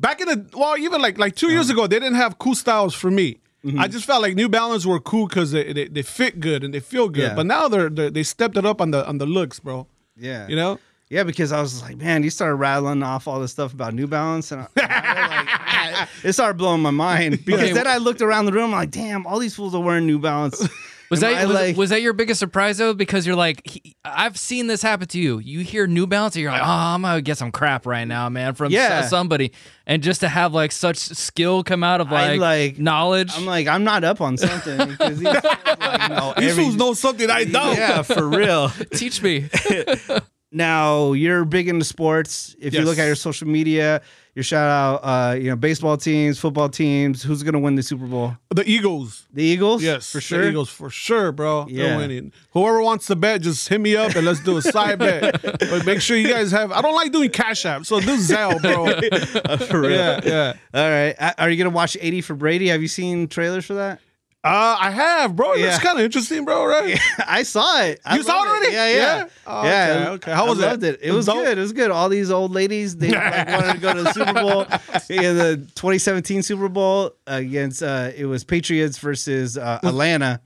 back 0.00 0.22
in 0.22 0.28
the 0.28 0.48
well, 0.56 0.78
even 0.78 1.02
like 1.02 1.18
like 1.18 1.36
two 1.36 1.48
Uh-huh. 1.48 1.52
years 1.56 1.68
ago, 1.68 1.86
they 1.86 1.98
didn't 1.98 2.14
have 2.14 2.38
cool 2.38 2.54
styles 2.54 2.94
for 2.94 3.10
me. 3.10 3.36
Mm-hmm. 3.64 3.80
I 3.80 3.88
just 3.88 4.04
felt 4.04 4.20
like 4.22 4.34
New 4.34 4.48
Balance 4.48 4.84
were 4.84 5.00
cool 5.00 5.26
because 5.26 5.52
they, 5.52 5.72
they 5.72 5.88
they 5.88 6.02
fit 6.02 6.38
good 6.40 6.62
and 6.64 6.74
they 6.74 6.80
feel 6.80 7.08
good. 7.08 7.22
Yeah. 7.30 7.34
But 7.34 7.46
now 7.46 7.66
they're, 7.68 7.88
they're 7.88 8.10
they 8.10 8.22
stepped 8.22 8.56
it 8.58 8.66
up 8.66 8.80
on 8.80 8.90
the 8.90 9.06
on 9.08 9.18
the 9.18 9.26
looks, 9.26 9.58
bro. 9.60 9.86
yeah. 10.18 10.46
You 10.48 10.56
know, 10.56 10.78
Yeah, 11.08 11.24
because 11.24 11.50
I 11.52 11.60
was 11.60 11.80
like, 11.82 11.96
man, 11.96 12.22
you 12.22 12.30
started 12.30 12.56
rattling 12.56 13.02
off 13.02 13.26
all 13.28 13.40
this 13.40 13.52
stuff 13.52 13.72
about 13.72 13.94
New 13.94 14.06
Balance, 14.06 14.52
and 14.52 14.62
I, 14.62 14.66
I- 14.76 15.90
like, 16.00 16.08
it 16.24 16.32
started 16.34 16.56
blowing 16.58 16.82
my 16.82 16.90
mind. 16.90 17.40
Because 17.46 17.62
Okay. 17.70 17.72
then 17.72 17.86
I 17.86 17.98
looked 17.98 18.20
around 18.22 18.46
the 18.46 18.52
room, 18.52 18.66
I'm 18.66 18.70
like, 18.72 18.90
damn, 18.90 19.26
all 19.26 19.38
these 19.38 19.54
fools 19.54 19.74
are 19.74 19.80
wearing 19.82 20.06
New 20.06 20.18
Balance. 20.18 20.66
Was 21.14 21.22
Am 21.22 21.32
that 21.34 21.46
was, 21.48 21.54
like- 21.54 21.76
was 21.76 21.90
that 21.90 22.02
your 22.02 22.12
biggest 22.12 22.40
surprise 22.40 22.78
though? 22.78 22.94
Because 22.94 23.26
you're 23.26 23.36
like, 23.36 23.62
he, 23.68 23.96
I've 24.04 24.36
seen 24.38 24.66
this 24.66 24.82
happen 24.82 25.06
to 25.08 25.18
you. 25.18 25.38
You 25.38 25.60
hear 25.60 25.86
New 25.86 26.06
Balance, 26.06 26.34
and 26.36 26.42
you're 26.42 26.52
like, 26.52 26.62
oh, 26.62 26.66
I'm 26.66 27.02
gonna 27.02 27.22
get 27.22 27.38
some 27.38 27.52
crap 27.52 27.86
right 27.86 28.04
now, 28.06 28.28
man, 28.28 28.54
from 28.54 28.72
Yeah. 28.72 29.02
so- 29.02 29.08
somebody, 29.08 29.52
and 29.86 30.02
just 30.02 30.20
to 30.20 30.28
have 30.28 30.52
like 30.54 30.72
such 30.72 30.96
skill 30.98 31.62
come 31.64 31.82
out 31.84 32.00
of 32.00 32.12
I, 32.12 32.34
like, 32.34 32.40
like- 32.40 32.78
knowledge. 32.78 33.32
I'm 33.36 33.46
like, 33.46 33.66
I'm 33.66 33.84
not 33.84 34.04
up 34.04 34.20
on 34.20 34.36
something 34.36 34.88
because 34.88 35.18
these 35.18 35.24
like, 35.32 36.10
know 36.10 36.34
These 36.36 36.50
every- 36.52 36.64
fools 36.64 36.76
know 36.76 36.94
something 36.94 37.30
I 37.30 37.44
don't. 37.44 37.76
Yeah, 37.84 38.02
for 38.02 38.28
real. 38.28 38.68
Teach 38.92 39.22
me. 39.22 39.48
Now 40.54 41.12
you're 41.12 41.44
big 41.44 41.68
into 41.68 41.84
sports. 41.84 42.54
If 42.60 42.74
you 42.74 42.82
look 42.82 42.96
at 42.96 43.06
your 43.06 43.16
social 43.16 43.48
media, 43.48 44.00
your 44.36 44.44
shout 44.44 44.68
out, 44.68 45.00
uh, 45.02 45.34
you 45.34 45.50
know, 45.50 45.56
baseball 45.56 45.96
teams, 45.96 46.38
football 46.38 46.68
teams. 46.68 47.22
Who's 47.24 47.42
gonna 47.42 47.58
win 47.58 47.74
the 47.74 47.82
Super 47.82 48.06
Bowl? 48.06 48.36
The 48.50 48.68
Eagles. 48.68 49.26
The 49.32 49.42
Eagles. 49.42 49.82
Yes, 49.82 50.10
for 50.12 50.18
the 50.18 50.22
sure. 50.22 50.48
Eagles 50.48 50.70
for 50.70 50.90
sure, 50.90 51.32
bro. 51.32 51.66
Yeah. 51.68 51.88
They're 51.88 51.98
winning. 51.98 52.32
Whoever 52.52 52.82
wants 52.82 53.06
to 53.06 53.16
bet, 53.16 53.42
just 53.42 53.68
hit 53.68 53.80
me 53.80 53.96
up 53.96 54.14
and 54.14 54.24
let's 54.24 54.40
do 54.40 54.56
a 54.56 54.62
side 54.62 54.98
bet. 55.00 55.40
But 55.74 55.86
make 55.86 56.00
sure 56.00 56.16
you 56.16 56.28
guys 56.28 56.52
have. 56.52 56.70
I 56.70 56.82
don't 56.82 56.94
like 56.94 57.10
doing 57.10 57.30
Cash 57.30 57.66
App, 57.66 57.84
so 57.84 57.98
do 58.00 58.16
Zelle, 58.16 58.60
bro. 58.62 59.56
for 59.66 59.80
real. 59.80 59.90
yeah, 59.90 60.20
yeah. 60.24 60.52
All 60.72 60.88
right. 60.88 61.34
Are 61.38 61.50
you 61.50 61.56
gonna 61.56 61.74
watch 61.74 61.96
80 62.00 62.20
for 62.20 62.34
Brady? 62.34 62.68
Have 62.68 62.80
you 62.80 62.88
seen 62.88 63.26
trailers 63.26 63.64
for 63.64 63.74
that? 63.74 64.00
Uh, 64.44 64.76
I 64.78 64.90
have, 64.90 65.34
bro. 65.34 65.54
Yeah. 65.54 65.68
It's 65.68 65.78
kind 65.82 65.98
of 65.98 66.04
interesting, 66.04 66.44
bro. 66.44 66.66
Right? 66.66 67.00
I 67.26 67.44
saw 67.44 67.80
it. 67.82 68.00
I 68.04 68.16
You 68.16 68.22
saw 68.22 68.44
it 68.44 68.48
already? 68.48 68.74
Yeah, 68.74 68.88
yeah, 68.88 68.96
Yeah? 68.96 69.28
Oh, 69.46 69.64
yeah. 69.64 69.94
okay, 69.94 70.10
okay. 70.10 70.32
How 70.32 70.46
was 70.46 70.60
I 70.60 70.66
it? 70.66 70.66
loved 70.70 70.84
it. 70.84 71.00
It 71.02 71.10
was 71.12 71.16
was 71.26 71.26
dope? 71.34 71.44
good. 71.46 71.56
It 71.56 71.60
was 71.62 71.72
good. 71.72 71.90
All 71.90 72.10
these 72.10 72.30
old 72.30 72.52
ladies, 72.52 72.94
they 72.96 73.08
like, 73.10 73.48
wanted 73.48 73.72
to 73.72 73.78
go 73.78 73.94
to 73.94 74.02
the 74.02 74.12
Super 74.12 74.32
Bowl. 74.34 74.66
Yeah, 75.08 75.32
the 75.32 75.56
2017 75.76 76.42
Super 76.42 76.68
Bowl 76.68 77.12
against 77.26 77.82
uh, 77.82 78.10
it 78.14 78.26
was 78.26 78.44
Patriots 78.44 78.98
versus 78.98 79.56
uh, 79.56 79.80
Atlanta. 79.82 80.42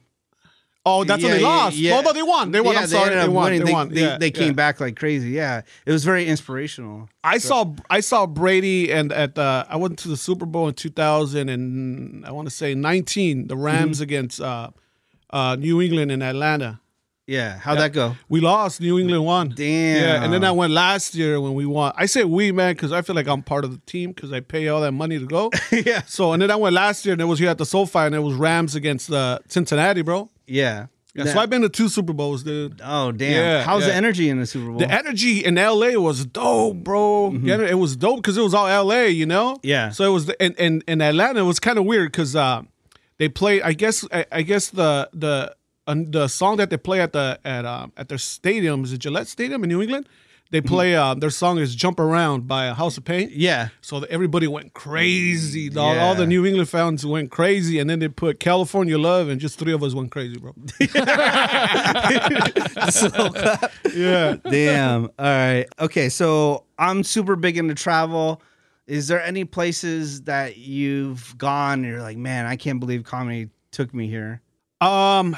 Oh, 0.87 1.05
that's 1.05 1.23
when 1.23 1.33
they 1.33 1.41
yeah, 1.43 1.47
lost. 1.47 1.77
yeah. 1.77 1.97
Oh 1.99 2.01
no, 2.01 2.13
they 2.15 2.23
won. 2.23 2.51
They 2.51 2.61
won. 2.63 2.73
Yeah, 2.75 2.81
I'm 2.81 2.87
sorry, 2.87 3.15
they 3.15 3.29
won. 3.29 3.45
winning. 3.45 3.61
They 3.61 3.67
They, 3.67 3.73
won. 3.73 3.89
they, 3.91 4.01
Yeah, 4.01 4.17
they 4.19 4.31
came 4.31 4.49
yeah. 4.49 4.53
back 4.55 4.81
like 4.81 4.97
crazy. 4.97 5.31
Yeah, 5.31 5.63
it 5.85 5.93
was 5.93 6.03
very 6.05 6.25
inspirational. 6.27 7.09
I 7.23 7.39
saw 7.39 7.75
I 7.91 8.01
saw 8.01 8.27
Brady 8.27 8.91
and 8.91 9.13
at 9.13 9.35
the 9.35 9.67
I 9.69 9.77
went 9.77 9.99
to 10.01 10.09
the 10.09 10.17
Super 10.17 10.47
Bowl 10.47 10.67
in 10.69 10.75
2000 10.75 11.49
and 11.51 12.25
I 12.25 12.31
want 12.33 12.49
to 12.49 12.55
say 12.55 12.75
19 12.75 13.49
the 13.49 13.57
Rams 13.57 13.97
Mm-hmm. 13.99 14.03
against 14.05 14.41
uh, 14.41 14.71
uh, 15.31 15.57
New 15.59 15.83
England 15.83 16.11
in 16.11 16.23
Atlanta. 16.23 16.81
Yeah, 17.27 17.59
how'd 17.59 17.77
that 17.79 17.93
go? 17.93 18.17
We 18.31 18.41
lost. 18.41 18.81
New 18.81 18.99
England 18.99 19.23
won. 19.27 19.53
Damn. 19.55 20.03
Yeah, 20.03 20.25
and 20.25 20.33
then 20.33 20.43
I 20.45 20.51
went 20.53 20.73
last 20.73 21.15
year 21.15 21.39
when 21.43 21.53
we 21.53 21.67
won. 21.67 21.93
I 21.95 22.07
say 22.07 22.25
we 22.25 22.53
man 22.53 22.73
because 22.73 22.91
I 22.93 23.03
feel 23.03 23.15
like 23.15 23.29
I'm 23.29 23.43
part 23.43 23.67
of 23.67 23.73
the 23.73 23.81
team 23.85 24.13
because 24.13 24.33
I 24.33 24.41
pay 24.41 24.69
all 24.69 24.81
that 24.81 24.93
money 24.93 25.19
to 25.19 25.27
go. 25.27 25.51
yeah, 25.71 26.01
so 26.07 26.33
and 26.33 26.41
then 26.41 26.51
I 26.51 26.57
went 26.57 26.75
last 26.75 27.05
year 27.05 27.13
and 27.13 27.21
it 27.21 27.27
was 27.27 27.39
here 27.39 27.51
at 27.51 27.59
the 27.59 27.67
SoFi 27.67 27.99
and 27.99 28.15
it 28.15 28.21
was 28.21 28.33
Rams 28.35 28.75
against 28.75 29.13
uh, 29.13 29.41
Cincinnati, 29.49 30.01
bro. 30.01 30.31
Yeah. 30.49 30.87
Yeah, 31.15 31.25
That- 31.25 31.33
so 31.33 31.41
I've 31.41 31.51
been 31.51 31.63
to 31.63 31.69
two 31.69 31.89
Super 31.89 32.13
Bowls, 32.13 32.45
dude. 32.45 32.81
oh 32.85 33.11
damn! 33.13 33.33
Yeah, 33.33 33.63
How's 33.65 33.85
the 33.85 33.95
energy 33.95 34.29
in 34.29 34.39
the 34.39 34.47
Super 34.47 34.67
Bowl? 34.69 34.79
The 34.79 34.89
energy 34.91 35.45
in 35.45 35.55
LA 35.57 35.93
was 35.99 36.25
dope, 36.27 36.77
bro. 36.85 37.33
Yeah, 37.33 37.61
it 37.63 37.75
was 37.79 37.97
dope 37.97 38.19
because 38.19 38.37
it 38.37 38.43
was 38.43 38.55
all 38.55 38.67
LA, 38.67 39.05
you 39.05 39.27
know. 39.27 39.55
Mm-hmm. 39.55 39.67
Yeah. 39.67 39.91
So 39.91 40.05
it 40.05 40.13
was, 40.13 40.29
and 40.39 40.55
in, 40.57 40.83
in 40.87 41.01
Atlanta, 41.01 41.41
it 41.41 41.45
was 41.45 41.59
kind 41.59 41.79
of 41.79 41.87
weird 41.87 42.13
because 42.13 42.37
uh, 42.37 42.63
they 43.17 43.29
play. 43.29 43.61
I 43.63 43.73
guess, 43.73 44.05
I, 44.13 44.27
I 44.31 44.43
guess 44.43 44.69
the 44.69 45.09
the 45.13 45.57
uh, 45.89 45.95
the 46.07 46.29
song 46.29 46.59
that 46.59 46.69
they 46.71 46.77
play 46.77 47.01
at 47.01 47.13
the 47.15 47.41
at 47.45 47.65
um 47.65 47.93
at 47.97 48.09
their 48.09 48.19
stadium 48.19 48.85
is 48.85 48.93
it 48.93 48.99
Gillette 48.99 49.27
Stadium 49.29 49.65
in 49.65 49.71
New 49.71 49.83
England. 49.83 50.09
They 50.51 50.63
play 50.63 50.97
uh, 50.97 51.13
their 51.15 51.29
song 51.29 51.59
is 51.59 51.75
"Jump 51.75 52.01
Around" 52.01 52.49
by 52.49 52.73
House 52.73 52.97
of 52.97 53.05
Pain. 53.05 53.29
Mm-hmm. 53.29 53.39
yeah, 53.41 53.69
So 53.83 53.99
everybody 54.05 54.47
went 54.47 54.73
crazy, 54.73 55.69
dog. 55.69 55.97
Yeah. 55.97 56.05
All 56.05 56.15
the 56.15 56.27
New 56.27 56.47
England 56.47 56.71
fans 56.71 57.05
went 57.05 57.31
crazy, 57.31 57.79
and 57.79 57.91
then 57.91 57.99
they 57.99 58.09
put 58.09 58.41
"California 58.41 58.97
Love," 58.97 59.29
and 59.29 59.39
just 59.41 59.59
three 59.59 59.73
of 59.75 59.83
us 59.83 59.93
went 59.93 60.11
crazy, 60.11 60.39
bro. 60.39 60.55
yeah. 63.95 64.37
Damn. 64.49 65.05
All 65.05 65.11
right. 65.19 65.67
Okay. 65.81 66.09
So 66.09 66.65
I'm 66.79 67.05
super 67.05 67.37
big 67.37 67.59
into 67.59 67.75
travel. 67.75 68.41
Is 68.87 69.07
there 69.09 69.23
any 69.23 69.45
places 69.45 70.23
that 70.23 70.57
you've 70.57 71.37
gone 71.37 71.81
and 71.81 71.93
you're 71.93 72.01
like, 72.01 72.17
man, 72.17 72.47
I 72.47 72.57
can't 72.57 72.81
believe 72.81 73.05
comedy 73.05 73.51
took 73.71 73.93
me 73.93 74.09
here? 74.09 74.41
Um, 74.81 75.37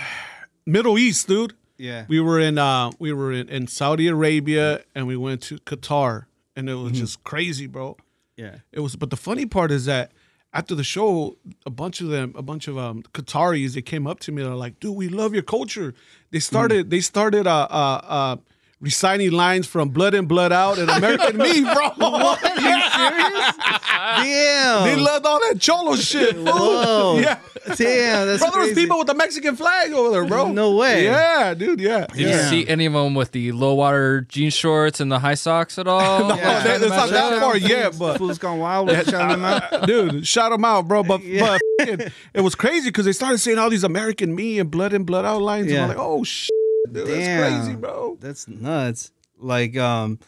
Middle 0.66 0.96
East, 0.99 1.27
dude. 1.27 1.55
Yeah. 1.81 2.05
We 2.09 2.21
were 2.21 2.38
in 2.38 2.59
uh 2.59 2.90
we 2.99 3.12
were 3.12 3.33
in, 3.33 3.49
in 3.49 3.66
Saudi 3.66 4.07
Arabia 4.07 4.85
and 4.95 5.07
we 5.07 5.16
went 5.16 5.43
to 5.45 5.59
Qatar 5.59 6.27
and 6.55 6.69
it 6.69 6.75
was 6.75 6.93
just 6.93 7.25
crazy, 7.25 7.66
bro. 7.66 7.97
Yeah. 8.37 8.57
It 8.73 8.81
was 8.81 8.97
but 8.97 9.11
the 9.11 9.16
funny 9.16 9.47
part 9.47 9.71
is 9.71 9.87
that 9.87 10.12
after 10.53 10.75
the 10.75 10.85
show, 10.85 11.37
a 11.64 11.71
bunch 11.71 12.01
of 12.01 12.09
them, 12.09 12.35
a 12.37 12.43
bunch 12.43 12.69
of 12.69 12.77
um 12.77 13.03
Qataris, 13.14 13.75
they 13.75 13.83
came 13.83 14.07
up 14.07 14.21
to 14.21 14.33
me. 14.33 14.43
They're 14.43 14.55
like, 14.55 14.81
"Dude, 14.81 14.97
we 14.97 15.09
love 15.09 15.33
your 15.33 15.43
culture." 15.43 15.95
They 16.33 16.40
started, 16.40 16.90
they 16.90 17.01
started 17.01 17.47
uh 17.47 17.69
uh 17.71 18.01
uh 18.05 18.37
reciting 18.81 19.33
lines 19.33 19.66
from 19.66 19.90
Blood 19.90 20.14
In, 20.14 20.27
Blood 20.27 20.53
Out 20.53 20.79
and 20.79 20.88
American 20.90 21.37
Me, 21.37 21.61
bro. 21.75 21.90
What? 21.97 22.43
Are 22.45 22.55
you 22.55 22.83
serious? 22.83 23.57
Damn. 23.57 24.85
They 24.85 24.97
loved 24.97 25.27
all 25.27 25.38
that 25.40 25.61
cholo 25.61 25.97
shit. 25.97 26.35
fool. 26.35 26.45
Whoa. 26.47 27.21
Yeah. 27.21 27.38
Damn. 27.77 28.27
That's 28.27 28.40
Bro, 28.43 28.51
there 28.53 28.61
was 28.61 28.69
crazy. 28.71 28.75
people 28.81 28.97
with 28.99 29.07
the 29.07 29.14
Mexican 29.14 29.55
flag 29.55 29.93
over 29.93 30.11
there, 30.11 30.25
bro. 30.25 30.51
No 30.51 30.77
way. 30.77 31.05
Yeah, 31.05 31.53
dude. 31.53 31.79
Yeah. 31.79 32.07
Did 32.07 32.19
you 32.19 32.29
Yeah. 32.29 32.49
see 32.49 32.66
any 32.66 32.87
of 32.87 32.95
them 32.95 33.14
with 33.14 33.33
the 33.33 33.53
low 33.53 33.75
water 33.75 34.23
jean 34.23 34.49
shorts 34.51 34.99
and 34.99 35.12
the 35.12 35.19
high 35.19 35.35
socks 35.35 35.79
at 35.79 35.87
all? 35.87 36.21
No, 36.31 36.37
Yeah. 36.37 36.62
that- 36.62 36.81
it's 36.81 36.88
not 36.90 37.11
that 37.11 37.38
far 37.40 37.59
yet, 37.59 37.99
but 37.99 38.16
Fools 38.16 38.38
gone 38.38 38.59
wild. 38.61 38.88
with 38.88 39.11
shouting 39.11 39.29
them 39.29 39.45
out. 39.45 39.87
dude, 39.87 40.27
shout 40.27 40.53
them 40.53 40.64
out, 40.64 40.88
bro. 40.88 41.03
But, 41.03 41.23
Yeah. 41.23 41.59
but 41.79 41.88
f***ing- 41.88 42.11
it 42.33 42.40
was 42.40 42.55
crazy 42.55 42.88
because 42.88 43.05
they 43.05 43.12
started 43.12 43.38
saying 43.38 43.59
all 43.59 43.69
these 43.69 43.85
American 43.85 44.35
me 44.35 44.59
and 44.59 44.71
Blood 44.71 44.95
In 44.95 45.05
Blood 45.05 45.27
Out 45.27 45.43
lines. 45.43 45.66
Yeah. 45.71 45.83
And 45.83 45.93
I'm 45.93 45.99
like, 45.99 45.99
oh 46.07 46.25
shit, 46.25 46.51
dude, 46.92 47.07
that's 47.07 47.18
Damn. 47.18 47.62
crazy, 47.62 47.76
bro. 47.76 48.16
That's 48.20 48.48
nuts. 48.48 49.12
Like, 49.38 49.76
um, 49.76 50.18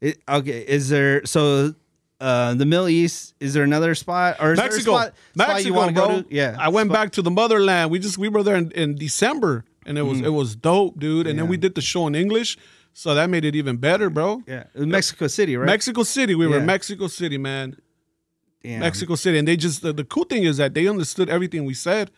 it, 0.00 0.18
okay. 0.28 0.60
Is 0.66 0.88
there 0.88 1.24
so? 1.26 1.74
Uh, 2.20 2.52
the 2.52 2.66
Middle 2.66 2.88
East. 2.88 3.34
Is 3.40 3.54
there 3.54 3.64
another 3.64 3.94
spot 3.94 4.36
or 4.40 4.52
is 4.52 4.58
Mexico, 4.58 4.90
there 4.92 5.00
a 5.00 5.04
spot, 5.04 5.14
spot 5.34 5.48
Mexico, 5.48 5.66
you 5.68 5.74
want 5.74 5.88
to 5.88 5.94
go 5.94 6.22
to? 6.22 6.26
Yeah, 6.28 6.54
I 6.58 6.68
went 6.68 6.90
Spot- 6.90 6.94
back 7.04 7.12
to 7.12 7.22
the 7.22 7.30
motherland. 7.30 7.90
We 7.90 7.98
just 7.98 8.18
we 8.18 8.28
were 8.28 8.42
there 8.42 8.56
in, 8.56 8.70
in 8.72 8.94
December, 8.94 9.64
and 9.86 9.96
it 9.96 10.02
was 10.02 10.20
it 10.20 10.28
was 10.28 10.54
dope, 10.54 10.98
dude. 10.98 11.26
And 11.26 11.38
then 11.38 11.48
we 11.48 11.56
did 11.56 11.74
the 11.74 11.80
show 11.80 12.06
in 12.06 12.14
English, 12.14 12.58
so 12.92 13.14
that 13.14 13.30
made 13.30 13.46
it 13.46 13.56
even 13.56 13.78
better, 13.78 14.10
bro. 14.10 14.42
Yeah, 14.46 14.64
it 14.74 14.86
Mexico 14.86 15.28
City, 15.28 15.56
right? 15.56 15.64
Mexico 15.64 16.02
City, 16.02 16.34
we 16.34 16.46
were 16.46 16.58
in 16.58 16.66
Mexico 16.66 17.06
City, 17.06 17.38
man. 17.38 17.76
Damn. 18.62 18.80
Mexico 18.80 19.14
City, 19.14 19.38
and 19.38 19.48
they 19.48 19.56
just 19.56 19.80
the, 19.80 19.90
the 19.94 20.04
cool 20.04 20.24
thing 20.24 20.44
is 20.44 20.58
that 20.58 20.74
they 20.74 20.86
understood 20.86 21.30
everything 21.30 21.64
we 21.64 21.72
said. 21.72 22.10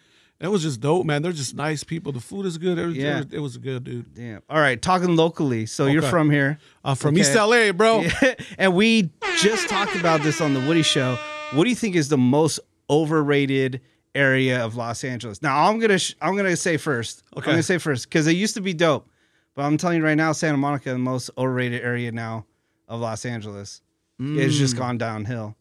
It 0.42 0.48
was 0.50 0.62
just 0.62 0.80
dope, 0.80 1.06
man. 1.06 1.22
They're 1.22 1.30
just 1.32 1.54
nice 1.54 1.84
people. 1.84 2.10
The 2.12 2.20
food 2.20 2.46
is 2.46 2.58
good. 2.58 2.78
Everything, 2.78 3.02
Yeah. 3.02 3.18
it, 3.20 3.24
was, 3.26 3.32
it 3.34 3.38
was 3.38 3.56
good, 3.58 3.84
dude. 3.84 4.12
Damn. 4.12 4.42
All 4.50 4.58
right, 4.60 4.80
talking 4.82 5.14
locally. 5.16 5.66
So 5.66 5.86
you're 5.86 6.02
from 6.02 6.30
here. 6.30 6.58
Uh, 6.84 6.94
from 6.96 7.14
Okay. 7.14 7.20
East 7.20 7.34
LA, 7.36 7.70
bro. 7.72 8.04
and 8.58 8.74
we 8.74 9.10
just 9.40 9.68
talked 9.68 9.94
about 9.94 10.22
this 10.22 10.40
on 10.40 10.52
the 10.52 10.60
Woody 10.60 10.82
Show. 10.82 11.16
What 11.52 11.64
do 11.64 11.70
you 11.70 11.76
think 11.76 11.94
is 11.94 12.08
the 12.08 12.18
most 12.18 12.58
overrated 12.90 13.80
area 14.14 14.64
of 14.64 14.74
Los 14.76 15.04
Angeles? 15.04 15.42
Now 15.42 15.68
I'm 15.68 15.78
gonna 15.78 15.98
sh- 15.98 16.14
I'm 16.20 16.36
gonna 16.36 16.56
say 16.56 16.76
first. 16.76 17.22
Okay. 17.36 17.44
I'm 17.50 17.52
gonna 17.54 17.62
say 17.62 17.78
first 17.78 18.08
because 18.08 18.26
it 18.26 18.32
used 18.32 18.54
to 18.54 18.60
be 18.60 18.74
dope, 18.74 19.08
but 19.54 19.62
I'm 19.62 19.76
telling 19.76 19.98
you 19.98 20.04
right 20.04 20.16
now, 20.16 20.32
Santa 20.32 20.58
Monica, 20.58 20.90
the 20.90 20.98
most 20.98 21.30
overrated 21.38 21.82
area 21.82 22.10
now 22.12 22.46
of 22.88 23.00
Los 23.00 23.24
Angeles. 23.24 23.80
It's 24.24 24.54
just 24.56 24.76
gone 24.76 24.98
downhill. 24.98 25.56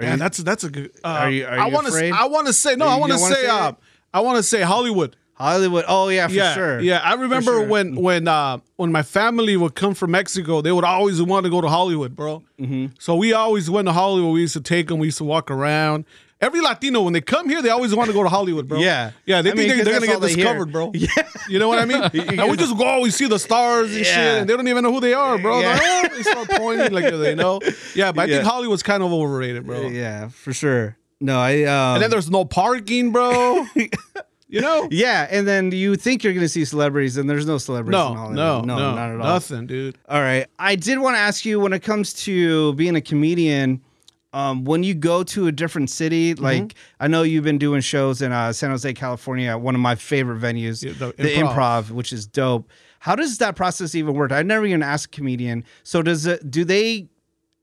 Are 0.00 0.04
Yeah, 0.04 0.12
you- 0.12 0.18
that's 0.18 0.38
that's 0.38 0.64
a 0.64 0.70
good. 0.70 0.90
Uh, 1.04 1.08
Are 1.08 1.30
you- 1.30 1.46
are 1.46 1.58
I 1.58 1.66
want 1.68 1.86
to. 1.86 2.10
I 2.14 2.26
want 2.26 2.46
to 2.46 2.52
say 2.52 2.74
no. 2.76 2.86
You 2.86 2.90
I 2.92 2.96
want 2.96 3.12
to 3.12 3.18
say. 3.18 3.34
say 3.34 3.46
uh. 3.46 3.72
I 4.12 4.20
want 4.20 4.36
to 4.38 4.42
say 4.42 4.62
Hollywood. 4.62 5.14
Hollywood. 5.34 5.84
Oh 5.88 6.08
yeah, 6.08 6.26
for 6.28 6.34
yeah, 6.34 6.54
sure. 6.54 6.80
yeah. 6.80 6.98
I 6.98 7.14
remember 7.14 7.52
sure. 7.52 7.66
when 7.66 7.96
when 7.96 8.28
uh, 8.28 8.58
when 8.76 8.92
my 8.92 9.02
family 9.02 9.56
would 9.56 9.74
come 9.74 9.94
from 9.94 10.10
Mexico, 10.10 10.60
they 10.60 10.72
would 10.72 10.84
always 10.84 11.22
want 11.22 11.44
to 11.44 11.50
go 11.50 11.60
to 11.62 11.68
Hollywood, 11.68 12.14
bro. 12.14 12.42
Mm-hmm. 12.60 12.86
So 12.98 13.14
we 13.16 13.32
always 13.32 13.70
went 13.70 13.86
to 13.88 13.92
Hollywood. 13.92 14.34
We 14.34 14.40
used 14.42 14.52
to 14.54 14.60
take 14.60 14.88
them. 14.88 14.98
We 14.98 15.06
used 15.06 15.18
to 15.18 15.24
walk 15.24 15.50
around. 15.50 16.04
Every 16.42 16.60
Latino, 16.62 17.02
when 17.02 17.12
they 17.12 17.20
come 17.20 17.50
here, 17.50 17.60
they 17.60 17.68
always 17.68 17.94
want 17.94 18.08
to 18.08 18.14
go 18.14 18.22
to 18.22 18.28
Hollywood, 18.30 18.66
bro. 18.66 18.78
Yeah. 18.78 19.10
yeah. 19.26 19.42
they 19.42 19.50
I 19.50 19.54
think 19.54 19.68
mean, 19.68 19.84
they, 19.84 19.90
are 19.90 19.94
gonna 19.94 20.06
get 20.06 20.20
they 20.22 20.28
hear. 20.28 20.36
discovered, 20.36 20.72
bro. 20.72 20.90
Yeah, 20.94 21.08
you 21.48 21.58
know 21.58 21.68
what 21.68 21.78
I 21.78 21.84
mean. 21.84 22.02
and 22.40 22.50
we 22.50 22.56
just 22.56 22.76
go, 22.78 23.00
we 23.02 23.10
see 23.10 23.26
the 23.28 23.38
stars 23.38 23.94
and 23.94 24.06
shit, 24.06 24.16
and 24.16 24.48
they 24.48 24.56
don't 24.56 24.66
even 24.66 24.82
know 24.82 24.92
who 24.92 25.00
they 25.00 25.12
are, 25.12 25.36
bro. 25.38 25.60
Yeah. 25.60 25.76
They're 25.78 26.02
like, 26.02 26.12
oh, 26.12 26.16
they 26.16 26.22
start 26.22 26.48
pointing 26.50 26.92
like 26.92 27.10
they 27.12 27.34
know. 27.34 27.60
Yeah, 27.94 28.12
but 28.12 28.22
I 28.22 28.32
think 28.32 28.44
Hollywood's 28.44 28.82
kind 28.82 29.02
of 29.02 29.12
overrated, 29.12 29.66
bro. 29.66 29.88
yeah, 29.88 30.28
for 30.28 30.52
sure. 30.54 30.96
No, 31.20 31.38
I. 31.38 31.64
Um, 31.64 31.94
And 31.96 32.02
then 32.02 32.10
there's 32.10 32.30
no 32.30 32.46
parking, 32.46 33.12
bro. 33.12 33.66
you 34.48 34.60
know? 34.62 34.88
yeah, 34.90 35.28
and 35.30 35.46
then 35.46 35.70
you 35.72 35.94
think 35.96 36.24
you're 36.24 36.32
gonna 36.32 36.48
see 36.48 36.64
celebrities, 36.64 37.18
and 37.18 37.28
there's 37.28 37.44
no 37.46 37.58
celebrities. 37.58 38.00
in 38.00 38.06
No, 38.06 38.14
Hollywood. 38.14 38.36
no, 38.36 38.60
no, 38.62 38.76
no, 38.78 38.94
not 38.94 39.10
at 39.10 39.20
all. 39.20 39.26
Nothing, 39.34 39.66
dude. 39.66 39.98
All 40.08 40.20
right. 40.22 40.46
I 40.58 40.74
did 40.76 40.98
want 40.98 41.16
to 41.16 41.20
ask 41.20 41.44
you 41.44 41.60
when 41.60 41.74
it 41.74 41.80
comes 41.82 42.14
to 42.24 42.72
being 42.74 42.96
a 42.96 43.00
comedian, 43.02 43.82
um, 44.32 44.64
when 44.64 44.82
you 44.84 44.94
go 44.94 45.22
to 45.24 45.46
a 45.48 45.52
different 45.52 45.90
city, 45.90 46.34
Mm-hmm. 46.34 46.44
like 46.44 46.74
I 47.00 47.08
know 47.08 47.22
you've 47.22 47.44
been 47.44 47.58
doing 47.58 47.80
shows 47.80 48.22
in 48.22 48.30
uh, 48.32 48.52
San 48.52 48.70
Jose, 48.70 48.92
California, 48.94 49.56
one 49.58 49.74
of 49.74 49.80
my 49.80 49.94
favorite 49.96 50.40
venues, 50.40 50.82
Yeah, 50.84 50.92
the 50.92 51.14
the, 51.22 51.34
improv. 51.34 51.54
Improv. 51.54 51.90
which 51.90 52.12
is 52.12 52.26
dope. 52.26 52.68
how 53.00 53.16
does 53.16 53.38
that 53.38 53.56
process 53.56 53.94
even 53.94 54.14
work? 54.14 54.30
I 54.32 54.42
never 54.42 54.64
even 54.66 54.82
asked 54.82 55.06
a 55.06 55.08
comedian. 55.08 55.64
So 55.82 56.02
does 56.02 56.26
it? 56.26 56.50
Do 56.50 56.64
they? 56.64 57.08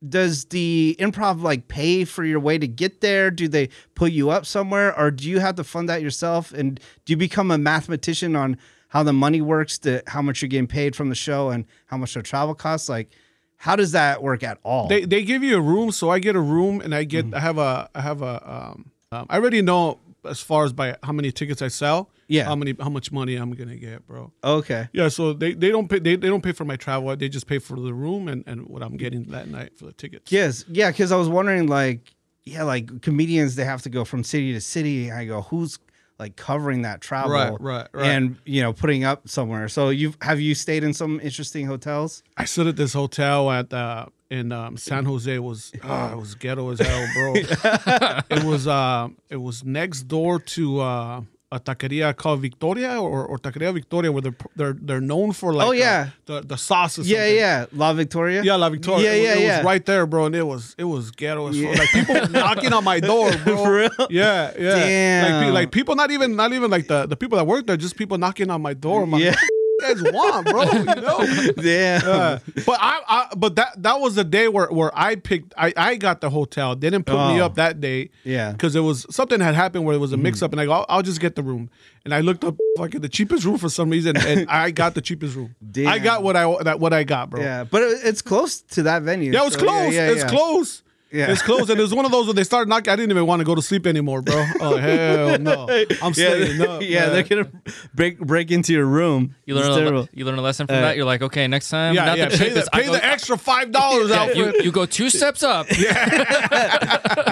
Does 0.08 0.46
the 0.46 0.96
improv 1.00 1.42
like 1.42 1.68
pay 1.70 2.06
for 2.06 2.24
your 2.24 2.40
way 2.40 2.60
to 2.60 2.68
get 2.68 3.02
there? 3.02 3.32
Do 3.32 3.48
they 3.48 3.70
put 3.96 4.12
you 4.12 4.30
up 4.30 4.46
somewhere, 4.46 4.96
or 4.98 5.10
do 5.10 5.28
you 5.28 5.40
have 5.40 5.56
to 5.56 5.64
fund 5.64 5.90
that 5.90 6.04
yourself? 6.04 6.52
And 6.54 6.80
do 7.06 7.14
you 7.14 7.18
become 7.18 7.50
a 7.50 7.58
mathematician 7.58 8.36
on 8.36 8.58
how 8.90 9.02
the 9.02 9.12
money 9.14 9.42
works, 9.42 9.80
to 9.80 10.04
how 10.06 10.22
much 10.22 10.42
you're 10.42 10.50
getting 10.50 10.68
paid 10.68 10.96
from 10.96 11.10
the 11.10 11.16
show, 11.16 11.50
and 11.50 11.66
how 11.88 11.98
much 11.98 12.14
the 12.14 12.22
travel 12.22 12.54
costs? 12.54 12.90
Like, 12.90 13.10
how 13.58 13.76
does 13.76 13.92
that 13.94 14.22
work 14.24 14.44
at 14.44 14.60
all? 14.64 14.88
They 14.88 15.06
they 15.06 15.24
give 15.24 15.44
you 15.44 15.58
a 15.58 15.62
room, 15.62 15.92
so 15.92 16.10
I 16.10 16.20
get 16.20 16.36
a 16.36 16.40
room, 16.42 16.80
and 16.82 16.94
I 16.96 17.04
get 17.04 17.26
I 17.34 17.40
have 17.40 17.58
a 17.58 17.90
I 17.96 18.02
have 18.02 18.22
a 18.22 18.42
um, 18.50 18.92
um 19.12 19.26
I 19.30 19.38
already 19.38 19.62
know 19.62 20.00
as 20.26 20.40
far 20.42 20.64
as 20.66 20.74
by 20.74 20.96
how 21.04 21.14
many 21.14 21.32
tickets 21.32 21.62
I 21.62 21.70
sell, 21.70 22.10
Yeah. 22.28 22.44
how 22.44 22.56
many 22.56 22.76
how 22.80 22.90
much 22.90 23.12
money 23.12 23.36
I'm 23.36 23.52
gonna 23.54 23.78
get, 23.78 24.06
bro. 24.08 24.32
okay. 24.44 24.90
Yeah, 24.92 25.08
so 25.08 25.32
they, 25.34 25.54
they 25.54 25.70
don't 25.70 25.88
pay 25.88 26.00
they, 26.00 26.16
they 26.18 26.28
don't 26.28 26.42
pay 26.44 26.52
for 26.52 26.66
my 26.66 26.76
travel. 26.76 27.16
They 27.16 27.30
just 27.30 27.48
pay 27.48 27.60
for 27.60 27.80
the 27.80 27.94
room 27.94 28.28
and, 28.28 28.44
and 28.46 28.68
what 28.68 28.84
I'm 28.84 28.98
getting 28.98 29.24
that 29.26 29.48
night 29.48 29.78
for 29.78 29.86
the 29.86 29.94
tickets. 29.94 30.32
Yes, 30.32 30.66
yeah, 30.68 30.92
because 30.92 31.12
I 31.12 31.16
was 31.18 31.30
wondering, 31.30 31.68
like, 31.68 32.14
yeah, 32.44 32.64
like 32.64 33.02
comedians, 33.02 33.56
they 33.56 33.64
have 33.66 33.82
to 33.84 33.90
go 33.90 34.04
from 34.06 34.24
city 34.24 34.52
to 34.54 34.60
city. 34.62 35.12
I 35.12 35.26
go, 35.26 35.42
who's 35.44 35.80
like 36.20 36.36
covering 36.36 36.82
that 36.82 37.00
travel, 37.02 37.32
Right, 37.32 37.54
right, 37.60 37.88
right. 37.94 38.06
and 38.08 38.38
you 38.46 38.62
know, 38.62 38.74
putting 38.74 39.04
up 39.04 39.28
somewhere. 39.30 39.68
So 39.70 39.90
you 39.90 40.14
have 40.22 40.40
you 40.40 40.56
stayed 40.56 40.84
in 40.84 40.94
some 40.94 41.20
interesting 41.22 41.66
hotels? 41.68 42.24
I 42.38 42.46
stood 42.46 42.68
at 42.68 42.76
this 42.76 42.94
hotel 42.94 43.52
at 43.52 43.72
uh, 43.72 44.08
in 44.30 44.52
um, 44.52 44.78
San 44.78 45.06
Jose. 45.06 45.38
Was 45.40 45.72
uh, 45.84 46.10
it 46.14 46.18
was 46.18 46.36
ghetto 46.36 46.70
as 46.72 46.80
hell, 46.80 47.08
bro. 47.14 47.34
it 48.38 48.44
was 48.44 48.68
uh, 48.68 49.10
it 49.30 49.38
was 49.38 49.64
next 49.64 50.04
door 50.04 50.40
to 50.40 50.80
uh, 50.82 51.22
a 51.52 51.60
taqueria 51.62 52.14
called 52.14 52.42
Victoria 52.42 53.00
or, 53.00 53.26
or 53.26 53.38
Taqueria 53.40 53.74
Victoria, 53.74 54.12
where 54.12 54.22
they're 54.22 54.36
they're 54.58 54.74
they're 54.82 55.02
known 55.02 55.32
for 55.32 55.54
like 55.54 55.66
Oh, 55.68 55.70
uh, 55.70 55.74
yeah. 55.74 56.10
the 56.26 56.42
the 56.42 56.58
sauce. 56.58 57.00
Or 57.00 57.04
Yeah, 57.04 57.26
yeah, 57.28 57.66
La 57.72 57.94
Victoria. 57.94 58.44
Yeah, 58.44 58.56
La 58.58 58.70
Victoria. 58.70 59.06
Yeah, 59.06 59.14
It 59.14 59.24
yeah, 59.24 59.34
it 59.36 59.42
yeah. 59.48 59.58
was 59.60 59.66
right 59.66 59.86
there, 59.86 60.06
bro, 60.06 60.26
and 60.26 60.36
it 60.36 60.44
was 60.44 60.76
it 60.78 60.84
was 60.84 61.12
ghetto 61.12 61.48
as 61.48 61.58
Yeah. 61.58 61.70
Like 61.72 61.90
people 61.92 62.28
knocking 62.30 62.74
on 62.74 62.84
my 62.84 63.00
door, 63.12 63.32
bro. 63.46 63.58
For 63.64 63.74
real? 63.76 63.90
Yeah, 64.10 64.52
yeah. 64.60 64.74
Like, 64.74 64.82
Damn. 64.84 65.44
pe- 65.46 65.52
like 65.52 65.72
people, 65.72 65.96
not 65.96 66.12
even 66.12 66.36
not 66.36 66.52
even 66.52 66.70
like 66.70 66.88
the 66.88 67.06
the 67.06 67.16
people 67.16 67.38
that 67.38 67.46
work 67.48 67.66
there, 67.66 67.78
just 67.78 67.96
people 67.96 68.18
knocking 68.18 68.50
on 68.50 68.62
my 68.62 68.74
door. 68.74 69.04
I'm 69.04 69.14
Yeah. 69.16 69.36
what 69.80 69.98
you 69.98 70.04
guys 70.04 70.14
want, 70.14 70.48
bro? 70.48 70.64
You 70.64 70.84
know. 71.02 71.54
Damn. 71.62 72.08
Uh, 72.10 72.40
but 72.66 72.78
I, 72.82 73.02
I, 73.08 73.28
but 73.36 73.56
that 73.56 73.82
that 73.84 74.00
was 74.00 74.16
the 74.16 74.24
day 74.24 74.48
where 74.48 74.68
where 74.68 74.92
I 74.98 75.16
picked. 75.16 75.54
I 75.58 75.74
I 75.78 75.96
got 75.96 76.22
the 76.22 76.30
hotel. 76.30 76.76
They 76.76 76.90
didn't 76.90 77.06
put 77.06 77.16
me 77.16 77.40
Oh. 77.42 77.46
up 77.46 77.56
that 77.56 77.80
day. 77.82 78.10
Yeah. 78.24 78.52
because 78.52 78.76
it 78.76 78.82
was 78.82 79.06
something 79.10 79.40
had 79.40 79.56
happened 79.56 79.86
where 79.86 79.96
it 79.96 80.00
was 80.00 80.14
a 80.14 80.18
mix 80.18 80.42
up, 80.42 80.52
and 80.52 80.60
I 80.62 80.66
go, 80.66 80.72
I'll, 80.74 80.86
I'll 80.90 81.02
just 81.02 81.20
get 81.22 81.36
the 81.36 81.44
room. 81.44 81.70
And 82.06 82.14
I 82.14 82.22
looked 82.22 82.44
up 82.46 82.56
fucking 82.78 83.02
the 83.02 83.10
cheapest 83.10 83.44
room 83.44 83.58
for 83.58 83.70
some 83.70 83.90
reason, 83.90 84.16
and 84.18 84.50
I 84.50 84.72
got 84.72 84.96
the 84.96 85.02
cheapest 85.02 85.36
room. 85.36 85.56
I 85.86 86.00
got 86.00 86.24
what 86.24 86.36
I 86.36 86.64
that 86.64 86.80
what 86.80 86.94
I 86.94 87.04
got, 87.04 87.30
bro. 87.30 87.42
yeah, 87.42 87.64
but 87.66 87.82
it, 87.82 88.00
it's 88.04 88.22
close 88.22 88.62
to 88.62 88.84
that 88.84 89.04
venue. 89.04 89.32
Yeah, 89.34 89.42
it 89.42 89.46
was 89.46 89.54
so 89.56 89.60
close. 89.60 89.94
yeah, 89.94 90.10
it's 90.10 90.22
yeah. 90.24 90.30
close. 90.30 90.84
Yeah. 91.12 91.32
It's 91.32 91.42
close. 91.42 91.70
And 91.70 91.80
it 91.80 91.82
was 91.82 91.94
one 91.96 92.06
of 92.06 92.12
those 92.12 92.26
where 92.26 92.34
they 92.34 92.44
started 92.44 92.68
knocking. 92.70 92.92
I 92.92 92.96
didn't 92.98 93.12
even 93.12 93.26
want 93.26 93.40
to 93.40 93.46
go 93.46 93.56
to 93.56 93.62
sleep 93.62 93.88
anymore, 93.88 94.22
bro. 94.22 94.46
Oh, 94.60 94.76
hell 94.88 95.40
no. 95.40 95.68
I'm 95.70 95.88
Yeah, 96.02 96.12
staying 96.12 96.62
up. 96.70 96.82
yeah, 96.82 97.00
man. 97.06 97.14
they're 97.14 97.24
gonna 97.24 97.52
break 97.96 98.20
break 98.20 98.52
into 98.52 98.74
your 98.74 98.86
room. 98.86 99.34
You 99.46 99.58
It's 99.58 99.68
learn 99.68 99.88
a, 99.88 100.00
le- 100.02 100.10
you 100.14 100.26
learn 100.26 100.38
a 100.38 100.42
lesson 100.42 100.68
from 100.68 100.76
Uh, 100.76 100.82
that. 100.82 100.98
You're 100.98 101.06
like, 101.06 101.22
okay, 101.22 101.48
next 101.48 101.70
time, 101.70 101.96
Yeah, 101.96 102.06
not 102.06 102.18
yeah. 102.18 102.28
the 102.30 102.38
Pay, 102.38 102.50
the, 102.50 102.68
I 102.74 102.80
pay 102.82 102.86
go- 102.88 102.92
the 102.94 103.06
extra 103.06 103.38
$5 103.38 104.10
Yeah, 104.10 104.16
out. 104.22 104.36
you, 104.36 104.54
you 104.64 104.72
go 104.72 104.86
two 104.86 105.10
steps 105.10 105.44
up. 105.44 105.68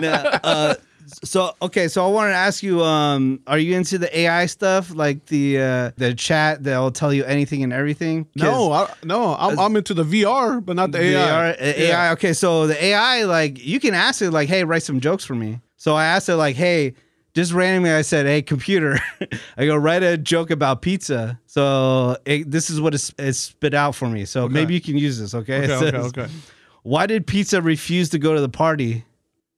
Yeah, 0.02 0.40
uh, 0.44 0.76
so 1.24 1.56
okay, 1.62 1.88
so 1.88 2.06
I 2.06 2.10
wanted 2.10 2.32
to 2.32 2.38
ask 2.38 2.64
you: 2.64 2.82
um, 2.84 3.40
Are 3.48 3.58
you 3.58 3.76
into 3.76 3.98
the 3.98 4.20
AI 4.20 4.46
stuff, 4.46 4.94
like 4.94 5.26
the 5.28 5.60
uh, 5.62 5.92
the 5.98 6.14
chat 6.14 6.64
that'll 6.64 6.92
tell 6.92 7.14
you 7.14 7.24
anything 7.26 7.64
and 7.64 7.72
everything? 7.72 8.28
No, 8.36 8.72
I, 8.72 8.94
no, 9.04 9.36
I'm, 9.36 9.60
I'm 9.60 9.76
into 9.76 9.94
the 9.94 10.04
VR, 10.04 10.64
but 10.64 10.76
not 10.76 10.92
the 10.92 11.00
the 11.00 11.16
AI. 11.16 11.48
AI, 11.48 11.52
uh, 11.52 11.56
AI. 11.60 12.12
Okay, 12.14 12.34
so 12.34 12.68
the 12.68 12.84
AI, 12.84 13.24
like 13.24 13.64
you 13.64 13.80
can 13.80 13.94
ask 13.94 14.22
it, 14.22 14.32
like, 14.32 14.50
"Hey, 14.50 14.64
write 14.64 14.84
some 14.84 15.00
jokes 15.00 15.24
for 15.26 15.36
me." 15.36 15.62
So 15.78 15.96
I 15.96 16.06
asked 16.06 16.30
it, 16.30 16.36
like, 16.36 16.56
"Hey." 16.56 16.96
Just 17.34 17.52
randomly, 17.52 17.92
I 17.92 18.02
said, 18.02 18.26
"Hey, 18.26 18.42
computer," 18.42 18.98
I 19.58 19.66
go 19.66 19.76
write 19.76 20.04
a 20.04 20.18
joke 20.18 20.52
about 20.52 20.82
pizza. 20.82 21.38
So 21.48 22.16
it, 22.24 22.50
this 22.50 22.70
is 22.70 22.80
what 22.80 22.94
it's, 22.94 23.14
it's 23.20 23.38
spit 23.38 23.74
out 23.74 23.94
for 23.94 24.08
me. 24.08 24.24
So 24.24 24.48
maybe 24.48 24.74
you 24.74 24.80
can 24.80 24.98
use 24.98 25.20
this. 25.20 25.36
Okay. 25.36 25.58
It 25.66 25.70
Okay, 25.70 25.98
okay, 25.98 26.22
okay. 26.22 26.28
Why 26.84 27.08
did 27.08 27.28
pizza 27.28 27.62
refuse 27.62 28.08
to 28.12 28.20
go 28.20 28.36
to 28.36 28.40
the 28.40 28.48
party? 28.48 29.04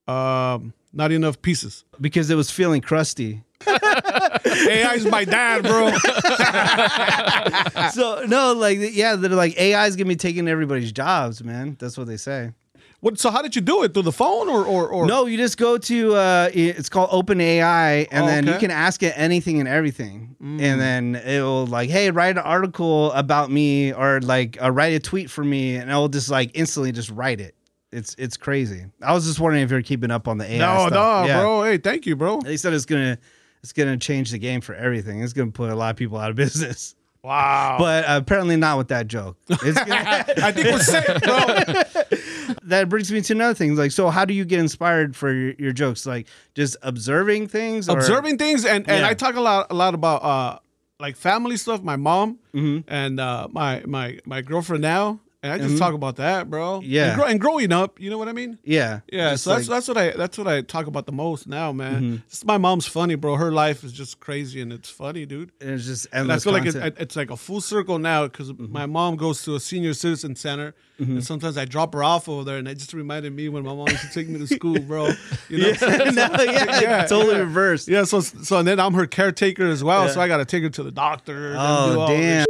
Um, 0.08 0.74
not 0.94 1.12
enough 1.12 1.42
pieces. 1.42 1.84
Because 2.00 2.30
it 2.30 2.36
was 2.36 2.52
feeling 2.52 2.82
crusty. 2.82 3.44
AI's 3.68 5.06
my 5.06 5.26
dad, 5.26 5.64
bro. 5.64 5.90
so 7.92 8.24
no, 8.28 8.54
like 8.54 8.78
yeah, 8.94 9.16
they're 9.16 9.32
like 9.32 9.58
AI 9.60 9.88
is 9.88 9.96
gonna 9.96 10.08
be 10.08 10.16
taking 10.16 10.48
everybody's 10.48 10.92
jobs, 10.92 11.44
man. 11.44 11.76
That's 11.80 11.98
what 11.98 12.08
they 12.08 12.18
say. 12.18 12.52
What? 13.00 13.20
So 13.20 13.30
how 13.30 13.42
did 13.44 13.56
you 13.56 13.62
do 13.62 13.84
it 13.84 13.94
through 13.94 14.04
the 14.04 14.12
phone 14.12 14.50
or 14.50 14.66
or, 14.66 14.88
or 14.90 15.06
No, 15.06 15.26
you 15.28 15.38
just 15.38 15.58
go 15.58 15.78
to 15.78 16.16
uh, 16.16 16.50
it's 16.54 16.90
called 16.90 17.10
Open 17.12 17.40
AI, 17.42 18.08
and 18.12 18.24
Oh, 18.24 18.28
then 18.28 18.46
you 18.46 18.52
okay. 18.52 18.58
Mm. 18.58 18.62
can 18.62 18.72
ask 18.72 19.04
it 19.04 19.14
anything 19.16 19.60
and 19.60 19.68
everything, 19.70 20.36
and 20.40 20.60
then 20.82 21.16
it'll 21.16 21.68
like, 21.68 21.90
hey, 21.90 22.10
write 22.12 22.38
an 22.38 22.44
article 22.44 23.12
about 23.12 23.52
me, 23.52 23.94
or 23.94 24.20
like 24.22 24.58
uh, 24.62 24.72
write 24.72 24.94
a 24.94 25.00
tweet 25.00 25.30
for 25.30 25.44
me, 25.44 25.76
and 25.76 25.90
it'll 25.90 26.10
just 26.10 26.30
like 26.30 26.52
instantly 26.54 26.92
just 26.92 27.10
write 27.12 27.42
it. 27.42 27.56
It's 27.98 28.16
it's 28.18 28.38
crazy. 28.38 28.86
I 29.02 29.14
was 29.14 29.26
just 29.26 29.40
wondering 29.40 29.64
if 29.64 29.72
you're 29.72 29.82
keeping 29.82 30.12
up 30.12 30.28
on 30.28 30.38
the 30.38 30.46
AI. 30.50 30.58
No, 30.60 30.88
stuff. 30.88 30.92
no, 30.92 31.26
Yeah. 31.28 31.40
bro. 31.42 31.64
Hey, 31.64 31.78
thank 31.78 32.06
you, 32.06 32.16
bro. 32.16 32.40
They 32.42 32.56
said 32.58 32.74
it's 32.74 32.86
gonna 32.86 33.18
it's 33.64 33.74
gonna 33.74 33.98
change 33.98 34.32
the 34.32 34.38
game 34.38 34.62
for 34.62 34.76
everything. 34.76 35.22
It's 35.24 35.34
gonna 35.34 35.52
put 35.52 35.70
a 35.72 35.76
lot 35.76 35.90
of 35.90 35.96
people 35.98 36.18
out 36.18 36.30
of 36.30 36.36
business. 36.46 36.96
Wow. 37.24 37.76
But 37.80 38.06
apparently 38.08 38.56
not 38.56 38.78
with 38.78 38.88
that 38.90 39.08
joke. 39.08 39.36
It's 39.50 39.78
gonna, 39.80 39.94
I 40.44 40.52
think 40.54 40.68
we're 40.68 40.80
safe, 40.80 41.06
bro. 41.24 42.58
that 42.64 42.88
brings 42.88 43.12
me 43.12 43.22
to 43.22 43.34
another 43.34 43.54
thing. 43.54 43.76
Like, 43.76 43.92
so 43.92 44.10
how 44.10 44.24
do 44.26 44.34
you 44.34 44.46
get 44.46 44.60
inspired 44.60 45.16
for 45.16 45.32
your, 45.34 45.54
your 45.58 45.72
jokes? 45.74 46.06
Like, 46.06 46.28
just 46.56 46.78
observing 46.84 47.48
things, 47.48 47.90
or? 47.90 47.98
Observing 47.98 48.38
things, 48.38 48.64
and 48.66 48.88
and 48.88 49.02
Yeah. 49.02 49.08
I 49.10 49.14
talk 49.14 49.36
a 49.36 49.42
lot 49.42 49.68
a 49.70 49.74
lot 49.74 49.94
about 49.94 50.24
uh 50.24 50.60
like 51.00 51.16
family 51.18 51.58
stuff. 51.58 51.82
My 51.84 51.96
mom 51.96 52.40
Mm-hmm. 52.54 52.90
and 52.92 53.20
uh 53.20 53.48
my 53.52 53.82
my 53.86 54.20
my 54.26 54.42
girlfriend 54.42 54.82
now, 54.84 55.20
and 55.44 55.54
I 55.54 55.58
just 55.60 55.78
talk 55.78 55.94
about 55.94 56.16
that, 56.16 56.50
bro. 56.50 56.80
Mm-hmm. 56.80 56.90
Yeah. 56.90 57.08
and, 57.10 57.16
grow- 57.18 57.26
and 57.28 57.40
growing 57.40 57.72
up, 57.72 58.00
you 58.00 58.10
know 58.10 58.18
what 58.18 58.28
I 58.28 58.34
mean. 58.34 58.58
Yeah, 58.64 59.02
Yeah, 59.12 59.32
Just 59.32 59.44
so 59.44 59.52
that's 59.52 59.68
like- 59.68 59.76
that's 59.78 59.88
what 59.88 59.98
I 59.98 60.12
that's 60.12 60.38
what 60.38 60.48
I 60.48 60.62
talk 60.62 60.88
about 60.88 61.06
the 61.06 61.12
most 61.12 61.48
now, 61.48 61.72
man. 61.72 61.96
Mm-hmm. 62.02 62.16
Just 62.30 62.46
my 62.46 62.58
mom's 62.58 62.88
funny, 62.88 63.16
bro. 63.16 63.36
Her 63.36 63.52
life 63.52 63.84
is 63.84 63.92
just 63.94 64.20
crazy, 64.20 64.62
and 64.62 64.74
it's 64.74 64.90
funny, 64.90 65.26
dude. 65.26 65.52
and 65.62 65.72
it's 65.72 65.86
just 65.86 66.06
And 66.12 66.16
I 66.16 66.20
endless 66.22 66.44
feel 66.44 66.54
like 66.54 66.66
it, 66.66 66.96
it's 67.00 67.16
like 67.16 67.30
a 67.32 67.38
full 67.38 67.62
circle 67.62 68.00
now 68.00 68.28
because 68.28 68.52
Mm-hmm. 68.52 68.72
my 68.72 68.86
mom 68.88 69.16
goes 69.16 69.44
to 69.44 69.56
a 69.56 69.60
senior 69.60 69.94
citizen 69.94 70.36
center, 70.36 70.74
and 70.98 71.24
sometimes 71.24 71.58
I 71.58 71.66
drop 71.66 71.94
her 71.94 72.04
off 72.04 72.28
over 72.28 72.44
there, 72.44 72.58
and 72.58 72.68
it 72.68 72.76
just 72.80 72.94
reminded 72.94 73.32
me 73.34 73.50
when 73.50 73.64
my 73.64 73.74
mom 73.76 73.88
used 73.90 74.02
to 74.02 74.10
take 74.12 74.28
me 74.28 74.40
to 74.40 74.48
school, 74.48 74.80
bro. 74.80 75.12
You 75.50 75.60
know? 75.60 75.68
yeah, 75.68 76.10
no, 76.12 76.44
yeah, 76.44 76.82
Yeah, 76.82 77.06
totally 77.06 77.36
yeah. 77.36 77.40
reversed. 77.42 77.88
Yeah, 77.88 78.04
so 78.06 78.20
so 78.22 78.58
and 78.58 78.68
then 78.68 78.80
I'm 78.80 78.94
her 78.96 79.06
caretaker 79.06 79.66
as 79.68 79.84
well, 79.84 80.06
Yeah. 80.06 80.12
so 80.12 80.22
I 80.22 80.28
got 80.28 80.38
to 80.38 80.46
take 80.46 80.64
her 80.64 80.70
to 80.70 80.84
the 80.84 80.92
doctor. 80.92 81.50
and 81.52 81.58
Oh, 81.60 81.94
do 81.94 82.00
all 82.00 82.08
this 82.08 82.18
damn. 82.20 82.46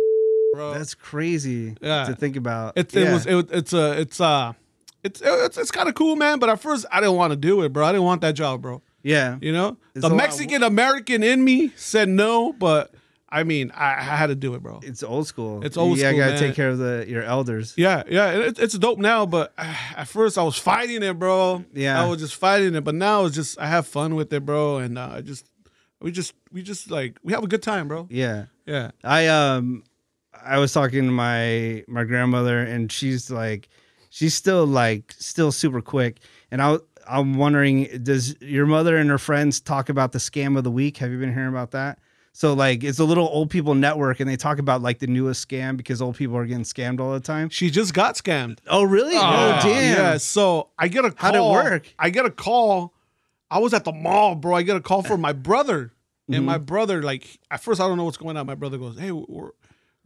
Bro. 0.57 0.73
That's 0.73 0.93
crazy. 0.95 1.75
Yeah. 1.81 2.05
to 2.05 2.15
think 2.15 2.35
about. 2.35 2.77
It, 2.77 2.93
it 2.95 3.03
Yeah. 3.03 3.13
was 3.13 3.25
it, 3.25 3.49
it's 3.51 3.73
a 3.73 3.99
it's 4.01 4.19
uh 4.19 4.53
it's 5.03 5.21
it's, 5.23 5.57
it's 5.57 5.71
kind 5.71 5.87
of 5.87 5.95
cool, 5.95 6.15
man. 6.15 6.39
But 6.39 6.49
at 6.49 6.59
first, 6.59 6.85
I 6.91 6.99
didn't 6.99 7.15
want 7.15 7.31
to 7.31 7.37
do 7.37 7.61
it, 7.63 7.69
bro. 7.73 7.85
I 7.85 7.91
didn't 7.91 8.05
want 8.05 8.21
that 8.21 8.33
job, 8.33 8.61
bro. 8.61 8.81
yeah, 9.03 9.37
You 9.41 9.53
know, 9.53 9.77
It's 9.95 10.07
the 10.07 10.13
Mexican 10.13 10.63
American 10.63 11.23
in 11.23 11.43
me 11.43 11.71
said 11.75 12.09
no, 12.09 12.51
but 12.53 12.93
I 13.29 13.43
mean, 13.43 13.71
I, 13.75 13.91
I 13.93 14.15
had 14.21 14.27
to 14.27 14.35
do 14.35 14.53
it, 14.55 14.63
bro. 14.63 14.79
it's 14.83 15.03
old 15.03 15.27
school. 15.27 15.63
It's 15.63 15.77
old 15.77 15.97
Yeah, 15.97 16.09
school, 16.09 16.19
gotta 16.19 16.31
man. 16.31 16.39
take 16.39 16.55
care 16.55 16.69
of 16.69 16.77
the 16.77 17.05
your 17.07 17.23
elders. 17.23 17.73
Yeah, 17.77 18.03
yeah, 18.09 18.31
it, 18.31 18.57
it's 18.59 18.77
dope 18.77 18.99
now, 18.99 19.25
but 19.25 19.53
uh, 19.57 19.63
at 19.97 20.07
first 20.07 20.37
I 20.37 20.43
was 20.43 20.57
fighting 20.57 21.03
it, 21.03 21.17
bro. 21.19 21.63
Yeah. 21.73 22.01
I 22.01 22.07
was 22.07 22.19
just 22.19 22.35
fighting 22.35 22.73
it, 22.75 22.83
but 22.83 22.95
now 22.95 23.25
it's 23.25 23.35
just 23.35 23.59
I 23.59 23.67
have 23.67 23.85
fun 23.87 24.15
with 24.15 24.31
it, 24.33 24.45
bro, 24.45 24.77
and 24.77 24.97
uh, 24.97 25.11
I 25.17 25.21
just 25.21 25.45
we 26.01 26.11
just 26.11 26.33
we 26.51 26.61
just 26.63 26.89
like 26.89 27.17
we 27.23 27.33
have 27.33 27.43
a 27.43 27.47
good 27.47 27.63
time, 27.63 27.87
bro. 27.87 28.07
Yeah, 28.09 28.45
Yeah. 28.65 28.91
I 29.03 29.27
um, 29.27 29.83
I 30.43 30.57
was 30.59 30.73
talking 30.73 31.05
to 31.05 31.11
my 31.11 31.83
my 31.87 32.03
grandmother, 32.03 32.59
and 32.59 32.91
she's 32.91 33.29
like, 33.31 33.69
she's 34.09 34.33
still 34.33 34.65
like 34.65 35.13
still 35.17 35.51
super 35.51 35.81
quick, 35.81 36.19
and 36.51 36.61
I. 36.61 36.77
I'm 37.09 37.35
wondering, 37.35 37.87
does 38.03 38.35
your 38.41 38.65
mother 38.65 38.97
and 38.97 39.09
her 39.09 39.17
friends 39.17 39.61
talk 39.61 39.87
about 39.87 40.11
the 40.11 40.19
scam 40.19 40.57
of 40.57 40.65
the 40.65 40.71
week? 40.71 40.97
Have 40.97 41.09
you 41.09 41.17
been 41.17 41.33
hearing 41.33 41.47
about 41.47 41.71
that? 41.71 41.99
So 42.33 42.51
like, 42.53 42.83
it's 42.83 42.99
a 42.99 43.05
little 43.05 43.29
old 43.29 43.49
people 43.49 43.75
network, 43.75 44.19
and 44.19 44.29
they 44.29 44.35
talk 44.35 44.59
about 44.59 44.81
like 44.81 44.99
the 44.99 45.07
newest 45.07 45.47
scam 45.47 45.77
because 45.77 46.01
old 46.01 46.17
people 46.17 46.35
are 46.35 46.45
getting 46.45 46.65
scammed 46.65 46.99
all 46.99 47.13
the 47.13 47.21
time. 47.21 47.47
She 47.47 47.69
just 47.69 47.93
got 47.93 48.15
scammed. 48.15 48.57
Oh, 48.67 48.83
really? 48.83 49.15
Oh, 49.15 49.21
Oh, 49.21 49.59
damn. 49.63 49.95
Yeah, 49.97 50.17
so 50.17 50.67
I 50.77 50.89
get 50.89 51.05
a 51.05 51.11
call. 51.11 51.31
How'd 51.31 51.35
it 51.35 51.49
work? 51.49 51.93
I 51.97 52.09
get 52.09 52.25
a 52.25 52.29
call. 52.29 52.93
I 53.49 53.59
was 53.59 53.73
at 53.73 53.85
the 53.85 53.93
mall, 53.93 54.35
bro. 54.35 54.53
I 54.55 54.63
get 54.63 54.75
a 54.75 54.81
call 54.81 55.01
from 55.01 55.21
my 55.21 55.31
brother, 55.31 55.93
and 56.27 56.35
Mm-hmm. 56.35 56.45
my 56.45 56.57
brother, 56.57 57.01
like, 57.01 57.39
at 57.49 57.63
first 57.63 57.79
I 57.79 57.87
don't 57.87 57.95
know 57.97 58.03
what's 58.03 58.17
going 58.17 58.35
on. 58.35 58.45
My 58.45 58.55
brother 58.55 58.77
goes, 58.77 58.99
"Hey, 58.99 59.11
where, 59.11 59.51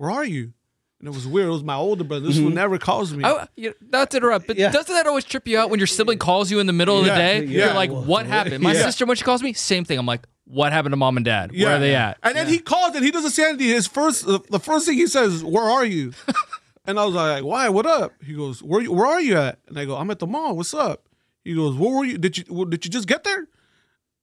where 0.01 0.11
are 0.11 0.25
you?" 0.25 0.53
And 0.99 1.07
it 1.07 1.13
was 1.15 1.25
weird. 1.25 1.47
It 1.47 1.51
was 1.51 1.63
my 1.63 1.75
older 1.75 2.03
brother. 2.03 2.27
This 2.27 2.37
one 2.37 2.47
mm-hmm. 2.47 2.55
never 2.55 2.77
calls 2.77 3.11
me. 3.13 3.23
Oh, 3.25 3.45
you, 3.55 3.73
not 3.91 4.11
to 4.11 4.17
interrupt, 4.17 4.45
but 4.47 4.55
Yeah. 4.55 4.71
doesn't 4.71 4.93
that 4.93 5.07
always 5.07 5.23
trip 5.25 5.47
you 5.47 5.57
out 5.57 5.69
when 5.71 5.79
your 5.79 5.87
sibling 5.87 6.19
calls 6.19 6.51
you 6.51 6.59
in 6.59 6.67
the 6.67 6.73
middle 6.73 6.99
of 6.99 7.07
Yeah, 7.07 7.15
the 7.15 7.19
day? 7.19 7.51
yeah. 7.51 7.65
You're 7.65 7.73
like, 7.73 7.89
what 7.91 8.27
happened? 8.27 8.63
My 8.63 8.73
Yeah. 8.73 8.83
sister, 8.83 9.07
when 9.07 9.17
she 9.17 9.23
calls 9.23 9.41
me, 9.41 9.53
same 9.53 9.83
thing. 9.83 9.97
I'm 9.97 10.05
like, 10.05 10.27
what 10.45 10.71
happened 10.71 10.91
to 10.93 10.97
mom 10.97 11.17
and 11.17 11.25
dad? 11.25 11.51
Yeah. 11.53 11.67
Where 11.69 11.75
are 11.77 11.79
they 11.79 11.95
at? 11.95 12.17
And 12.21 12.35
then 12.35 12.47
he 12.47 12.59
calls 12.59 12.95
and 12.95 13.03
he 13.03 13.09
doesn't 13.09 13.31
say 13.31 13.49
anything. 13.49 13.67
His 13.67 13.87
first, 13.87 14.25
the 14.27 14.59
first 14.59 14.85
thing 14.85 14.95
he 14.95 15.07
says, 15.07 15.43
"Where 15.43 15.63
are 15.63 15.85
you?" 15.85 16.13
and 16.85 16.99
I 16.99 17.05
was 17.05 17.15
like, 17.15 17.43
"Why? 17.43 17.69
What 17.69 17.85
up?" 17.87 18.13
He 18.23 18.33
goes, 18.33 18.61
"Where? 18.61 18.81
you- 18.81 18.91
Where 18.91 19.07
are 19.07 19.21
you 19.21 19.37
at?" 19.37 19.57
And 19.67 19.79
I 19.79 19.85
go, 19.85 19.95
"I'm 19.97 20.11
at 20.11 20.19
the 20.19 20.27
mall. 20.27 20.55
What's 20.55 20.73
up?" 20.73 21.07
He 21.43 21.55
goes, 21.55 21.75
"Where 21.75 21.91
were 21.91 22.05
you? 22.05 22.17
Did 22.19 22.37
you 22.37 22.43
well, 22.49 22.65
did 22.65 22.85
you 22.85 22.91
just 22.91 23.07
get 23.07 23.23
there?" 23.23 23.47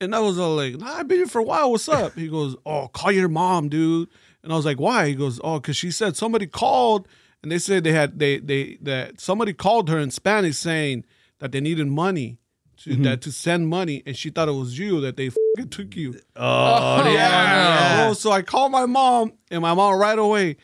And 0.00 0.14
I 0.14 0.20
was 0.20 0.38
all 0.38 0.54
like, 0.54 0.76
"Nah, 0.76 0.98
I've 0.98 1.08
been 1.08 1.18
here 1.18 1.26
for 1.26 1.40
a 1.40 1.44
while. 1.44 1.72
What's 1.72 1.88
up?" 1.88 2.14
He 2.14 2.28
goes, 2.28 2.54
"Oh, 2.64 2.86
call 2.88 3.10
your 3.10 3.28
mom, 3.28 3.68
dude." 3.68 4.08
And 4.42 4.52
I 4.52 4.56
was 4.56 4.64
like, 4.64 4.80
"Why?" 4.80 5.08
He 5.08 5.14
goes, 5.14 5.40
"Oh, 5.42 5.60
because 5.60 5.76
she 5.76 5.90
said 5.90 6.16
somebody 6.16 6.46
called 6.46 7.08
and 7.42 7.52
they 7.52 7.58
said 7.58 7.84
they 7.84 7.92
had 7.92 8.18
they 8.18 8.38
they 8.38 8.78
that 8.82 9.20
somebody 9.20 9.52
called 9.52 9.88
her 9.88 9.98
in 9.98 10.10
Spanish 10.10 10.56
saying 10.56 11.04
that 11.38 11.52
they 11.52 11.60
needed 11.60 11.86
money." 11.86 12.38
To, 12.82 12.90
mm-hmm. 12.90 13.02
that 13.02 13.22
to 13.22 13.32
send 13.32 13.66
money, 13.66 14.04
and 14.06 14.16
she 14.16 14.30
thought 14.30 14.46
it 14.46 14.52
was 14.52 14.78
you 14.78 15.00
that 15.00 15.16
they 15.16 15.30
fing 15.30 15.68
took 15.68 15.96
you. 15.96 16.14
Oh, 16.36 17.10
Yeah, 17.12 17.88
oh, 17.90 17.96
bro. 17.96 18.10
Oh, 18.10 18.12
so 18.12 18.30
I 18.30 18.42
called 18.42 18.70
my 18.70 18.86
mom, 18.86 19.32
and 19.50 19.62
my 19.62 19.74
mom 19.74 19.98
right 19.98 20.16
away, 20.16 20.58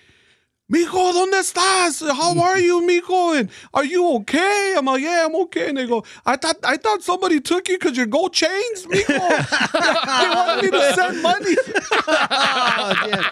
Mijo, 0.72 1.12
¿dónde 1.12 1.40
estás? 1.40 2.00
How 2.00 2.30
mm-hmm. 2.30 2.40
are 2.40 2.58
you, 2.58 2.80
Mijo? 2.80 3.38
And 3.38 3.50
are 3.74 3.84
you 3.84 4.08
okay? 4.16 4.74
I'm 4.78 4.86
like, 4.86 5.02
yeah, 5.02 5.26
I'm 5.26 5.36
okay. 5.42 5.68
And 5.68 5.76
they 5.76 5.86
go, 5.86 6.04
I 6.24 6.36
thought 6.36 6.56
I 6.64 6.78
thought 6.78 7.02
somebody 7.02 7.38
took 7.40 7.68
you 7.68 7.78
because 7.78 7.98
your 7.98 8.06
gold 8.06 8.32
chains, 8.32 8.86
Mijo. 8.86 9.06
they 9.06 10.28
wanted 10.34 10.64
me 10.64 10.70
to 10.70 10.94
send 10.94 11.22
money. 11.22 11.56
Oh, 12.06 12.94
damn. 13.06 13.24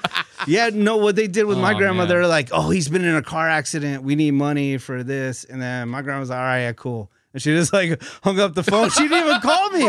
Yeah, 0.47 0.71
no, 0.73 0.97
what 0.97 1.17
they 1.17 1.27
did 1.29 1.45
with 1.45 1.59
my 1.59 1.75
Oh, 1.75 1.79
grandmother, 1.79 2.21
man. 2.21 2.29
like, 2.29 2.49
oh, 2.53 2.71
he's 2.71 2.89
been 2.89 3.05
in 3.05 3.15
a 3.15 3.23
car 3.23 3.49
accident. 3.49 4.03
We 4.03 4.15
need 4.17 4.33
money 4.33 4.79
for 4.79 5.03
this. 5.03 5.45
And 5.45 5.61
then 5.63 5.89
my 5.89 6.03
grandma 6.03 6.21
was 6.21 6.31
like, 6.31 6.39
all 6.39 6.45
right, 6.45 6.61
yeah, 6.63 6.73
cool. 6.73 7.11
And 7.33 7.41
she 7.41 7.51
just 7.55 7.73
like 7.73 8.03
hung 8.23 8.39
up 8.41 8.55
the 8.55 8.63
phone. 8.63 8.91
She 8.91 9.09
didn't 9.09 9.27
even 9.29 9.41
call 9.41 9.71
me. 9.71 9.81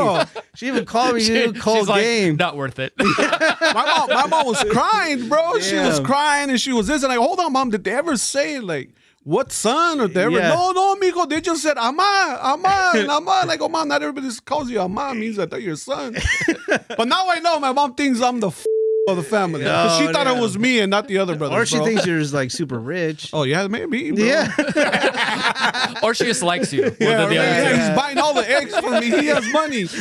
She 0.56 0.66
didn't 0.68 0.76
even 0.78 0.86
call 0.86 1.12
me. 1.12 1.20
She 1.22 1.34
didn't 1.34 1.60
cold 1.60 1.80
She's 1.80 1.88
like, 1.90 2.02
game. 2.04 2.36
not 2.38 2.56
worth 2.56 2.80
it. 2.80 2.94
My 3.00 3.74
mom, 3.86 4.10
my 4.10 4.28
mom 4.28 4.46
was 4.46 4.64
crying, 4.70 5.28
bro. 5.28 5.60
She 5.60 5.76
was 5.76 6.00
crying 6.00 6.50
and 6.50 6.60
she 6.62 6.72
was 6.72 6.88
this. 6.88 7.04
And 7.04 7.12
I 7.12 7.16
hold 7.16 7.40
on, 7.40 7.52
mom. 7.52 7.70
Did 7.70 7.84
they 7.84 7.92
ever 7.92 8.16
say 8.16 8.60
like 8.60 8.92
what 9.24 9.52
son 9.52 10.00
or 10.00 10.08
they 10.08 10.24
ever? 10.24 10.38
Yeah. 10.38 10.50
No, 10.54 10.72
no, 10.72 10.96
Mijo. 10.96 11.28
They 11.28 11.42
just 11.42 11.64
said 11.64 11.78
ama, 11.78 12.40
ama, 12.42 12.92
and 12.96 13.10
ama. 13.10 13.40
And 13.42 13.52
I 13.52 13.58
go, 13.58 13.68
mom, 13.68 13.88
not 13.90 14.02
everybody 14.04 14.30
calls 14.46 14.70
you 14.70 14.80
ama 14.80 15.14
means 15.14 15.36
that 15.38 15.50
they're 15.50 15.60
your 15.60 15.76
son. 15.76 16.16
but 16.68 17.08
now 17.10 17.28
I 17.30 17.40
know 17.40 17.60
my 17.60 17.72
mom 17.74 17.96
thinks 17.96 18.22
I'm 18.22 18.40
the 18.40 18.48
f- 18.50 18.66
of 19.08 19.18
the 19.18 19.24
family. 19.24 19.64
'Cause 19.64 19.98
she 19.98 20.08
Oh, 20.08 20.12
thought 20.14 20.28
it 20.28 20.38
was 20.40 20.58
me 20.58 20.80
and 20.80 20.90
not 20.90 21.08
the 21.08 21.18
other 21.18 21.36
brother. 21.36 21.56
or 21.56 21.66
she 21.66 21.78
thinks 21.80 22.06
you're 22.06 22.20
just 22.20 22.34
like 22.34 22.52
super 22.60 22.80
rich. 22.80 23.30
Oh 23.34 23.44
yeah, 23.44 23.68
maybe. 23.68 24.12
Bro. 24.12 24.24
yeah. 24.24 25.94
or 26.04 26.14
she 26.14 26.24
just 26.26 26.42
likes 26.44 26.72
you. 26.72 26.84
Yeah, 26.84 26.90
the 26.90 27.06
right. 27.08 27.20
other. 27.20 27.34
Yeah, 27.34 27.88
he's 27.90 27.98
buying 28.00 28.18
all 28.18 28.34
the 28.34 28.50
eggs 28.50 28.78
for 28.78 28.92
me. 29.00 29.08
He 29.10 29.26
has 29.28 29.46
money. 29.52 29.84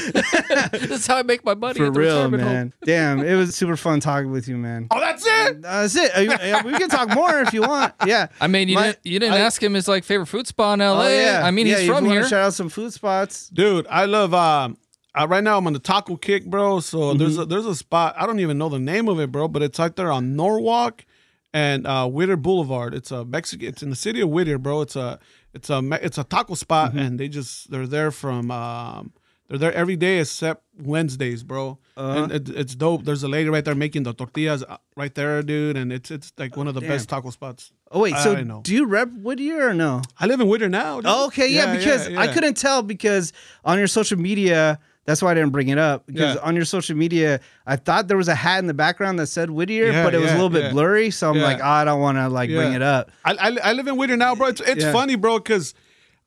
This 0.72 0.90
is 1.00 1.06
how 1.06 1.16
I 1.16 1.22
make 1.22 1.44
my 1.44 1.54
money 1.54 1.78
For 1.78 1.86
at 1.86 1.94
the 1.94 1.98
real, 2.00 2.14
retirement 2.16 2.42
home. 2.42 2.52
man. 2.52 2.72
Damn, 2.84 3.20
it 3.24 3.34
was 3.34 3.54
super 3.54 3.76
fun 3.76 4.00
talking 4.00 4.30
with 4.30 4.48
you, 4.48 4.56
man. 4.56 4.86
Oh, 4.90 5.00
that's 5.00 5.24
it. 5.26 5.62
That's 5.62 5.96
it. 5.96 6.64
We 6.64 6.72
can 6.78 6.88
talk 6.88 7.08
more 7.14 7.40
if 7.40 7.52
you 7.52 7.62
want. 7.62 7.94
Yeah. 8.06 8.28
I 8.40 8.46
mean, 8.46 8.68
you 8.68 8.74
My- 8.76 8.86
didn't 8.88 8.98
you 9.04 9.18
didn't 9.18 9.34
I- 9.34 9.40
ask 9.40 9.62
him 9.62 9.74
his 9.74 9.88
like 9.88 10.04
favorite 10.04 10.26
food 10.26 10.46
spot 10.46 10.74
in 10.80 10.86
LA. 10.86 11.04
Oh, 11.04 11.08
yeah. 11.08 11.42
I 11.44 11.50
mean, 11.50 11.66
yeah, 11.66 11.78
he's 11.78 11.88
from 11.88 12.04
you 12.04 12.10
wanna 12.10 12.20
here. 12.20 12.28
Shout 12.28 12.40
out 12.46 12.54
some 12.54 12.68
food 12.68 12.92
spots. 12.92 13.48
Dude, 13.48 13.86
I 13.90 14.04
love. 14.04 14.32
Um, 14.34 14.76
uh, 15.14 15.26
right 15.28 15.44
now 15.44 15.58
I'm 15.58 15.66
on 15.66 15.72
the 15.72 15.78
taco 15.78 16.16
kick, 16.16 16.46
bro. 16.46 16.80
So 16.80 17.14
there's 17.14 17.38
a, 17.38 17.44
there's 17.44 17.66
a 17.66 17.74
spot 17.74 18.14
I 18.16 18.26
don't 18.26 18.40
even 18.40 18.58
know 18.58 18.68
the 18.68 18.78
name 18.78 19.08
of 19.08 19.20
it, 19.20 19.30
bro, 19.30 19.48
but 19.48 19.62
it's 19.62 19.78
right 19.78 19.94
there 19.94 20.10
on 20.10 20.36
Norwalk 20.36 21.04
and 21.52 21.86
uh, 21.86 22.08
Whittier 22.08 22.36
Boulevard. 22.36 22.94
It's 22.94 23.10
a 23.10 23.24
Mexican. 23.24 23.68
It's 23.68 23.82
in 23.82 23.90
the 23.90 23.96
city 23.96 24.20
of 24.20 24.30
Whittier, 24.30 24.58
bro. 24.58 24.80
It's 24.80 24.96
a 24.96 25.18
it's 25.52 25.70
a 25.70 25.82
it's 26.02 26.18
a 26.18 26.24
taco 26.24 26.54
spot, 26.54 26.94
and 26.94 27.20
they 27.20 27.28
just 27.28 27.70
they're 27.70 27.86
there 27.86 28.10
from 28.10 28.50
um, 28.50 29.12
they're 29.48 29.58
there 29.58 29.72
every 29.74 29.96
day 29.96 30.18
except 30.18 30.64
Wednesdays, 30.78 31.42
bro. 31.42 31.78
And 31.94 32.32
it, 32.32 32.48
it's 32.48 32.74
dope. 32.74 33.04
There's 33.04 33.22
a 33.22 33.28
lady 33.28 33.50
right 33.50 33.64
there 33.64 33.74
making 33.74 34.04
the 34.04 34.14
tortillas 34.14 34.64
uh, 34.64 34.78
right 34.96 35.14
there, 35.14 35.42
dude, 35.42 35.76
and 35.76 35.92
it's 35.92 36.10
it's 36.10 36.32
like 36.38 36.56
one 36.56 36.68
of 36.68 36.74
the 36.74 36.80
best 36.80 37.10
taco 37.10 37.28
spots. 37.28 37.70
Oh 37.90 38.00
wait, 38.00 38.16
so 38.16 38.34
I 38.34 38.42
do 38.62 38.74
you 38.74 38.86
rep 38.86 39.10
Whittier 39.12 39.68
or 39.68 39.74
no? 39.74 40.00
I 40.18 40.24
live 40.24 40.40
in 40.40 40.48
Whittier 40.48 40.70
now. 40.70 40.96
dude. 40.96 41.04
Oh, 41.06 41.26
okay, 41.26 41.48
yeah, 41.48 41.76
because 41.76 42.08
I 42.08 42.24
yeah. 42.24 42.32
couldn't 42.32 42.56
tell 42.56 42.82
because 42.82 43.34
on 43.62 43.76
your 43.76 43.88
social 43.88 44.18
media, 44.18 44.78
that's 45.04 45.20
why 45.22 45.30
I 45.32 45.34
didn't 45.34 45.50
bring 45.50 45.68
it 45.68 45.78
up. 45.78 46.06
Because 46.06 46.36
Yeah. 46.36 46.42
on 46.42 46.54
your 46.56 46.64
social 46.64 46.96
media, 46.96 47.40
I 47.66 47.76
thought 47.76 48.08
there 48.08 48.16
was 48.16 48.28
a 48.28 48.34
hat 48.34 48.58
in 48.60 48.66
the 48.66 48.74
background 48.74 49.18
that 49.18 49.26
said 49.26 49.50
Whittier, 49.50 49.90
Yeah, 49.92 50.04
but 50.04 50.14
it 50.14 50.18
was 50.18 50.30
a 50.30 50.34
little 50.34 50.48
bit 50.50 50.72
blurry. 50.72 51.10
So 51.10 51.30
I'm 51.30 51.38
like, 51.38 51.58
oh, 51.60 51.64
I 51.66 51.84
don't 51.84 52.00
want 52.00 52.18
to 52.18 52.28
like 52.28 52.50
bring 52.50 52.72
it 52.72 52.82
up. 52.82 53.10
I, 53.24 53.32
I, 53.34 53.56
I 53.64 53.72
live 53.72 53.88
in 53.88 53.96
Whittier 53.96 54.16
now, 54.16 54.34
bro. 54.34 54.48
It's, 54.48 54.60
it's 54.60 54.84
funny, 54.84 55.16
bro, 55.16 55.38
because 55.38 55.74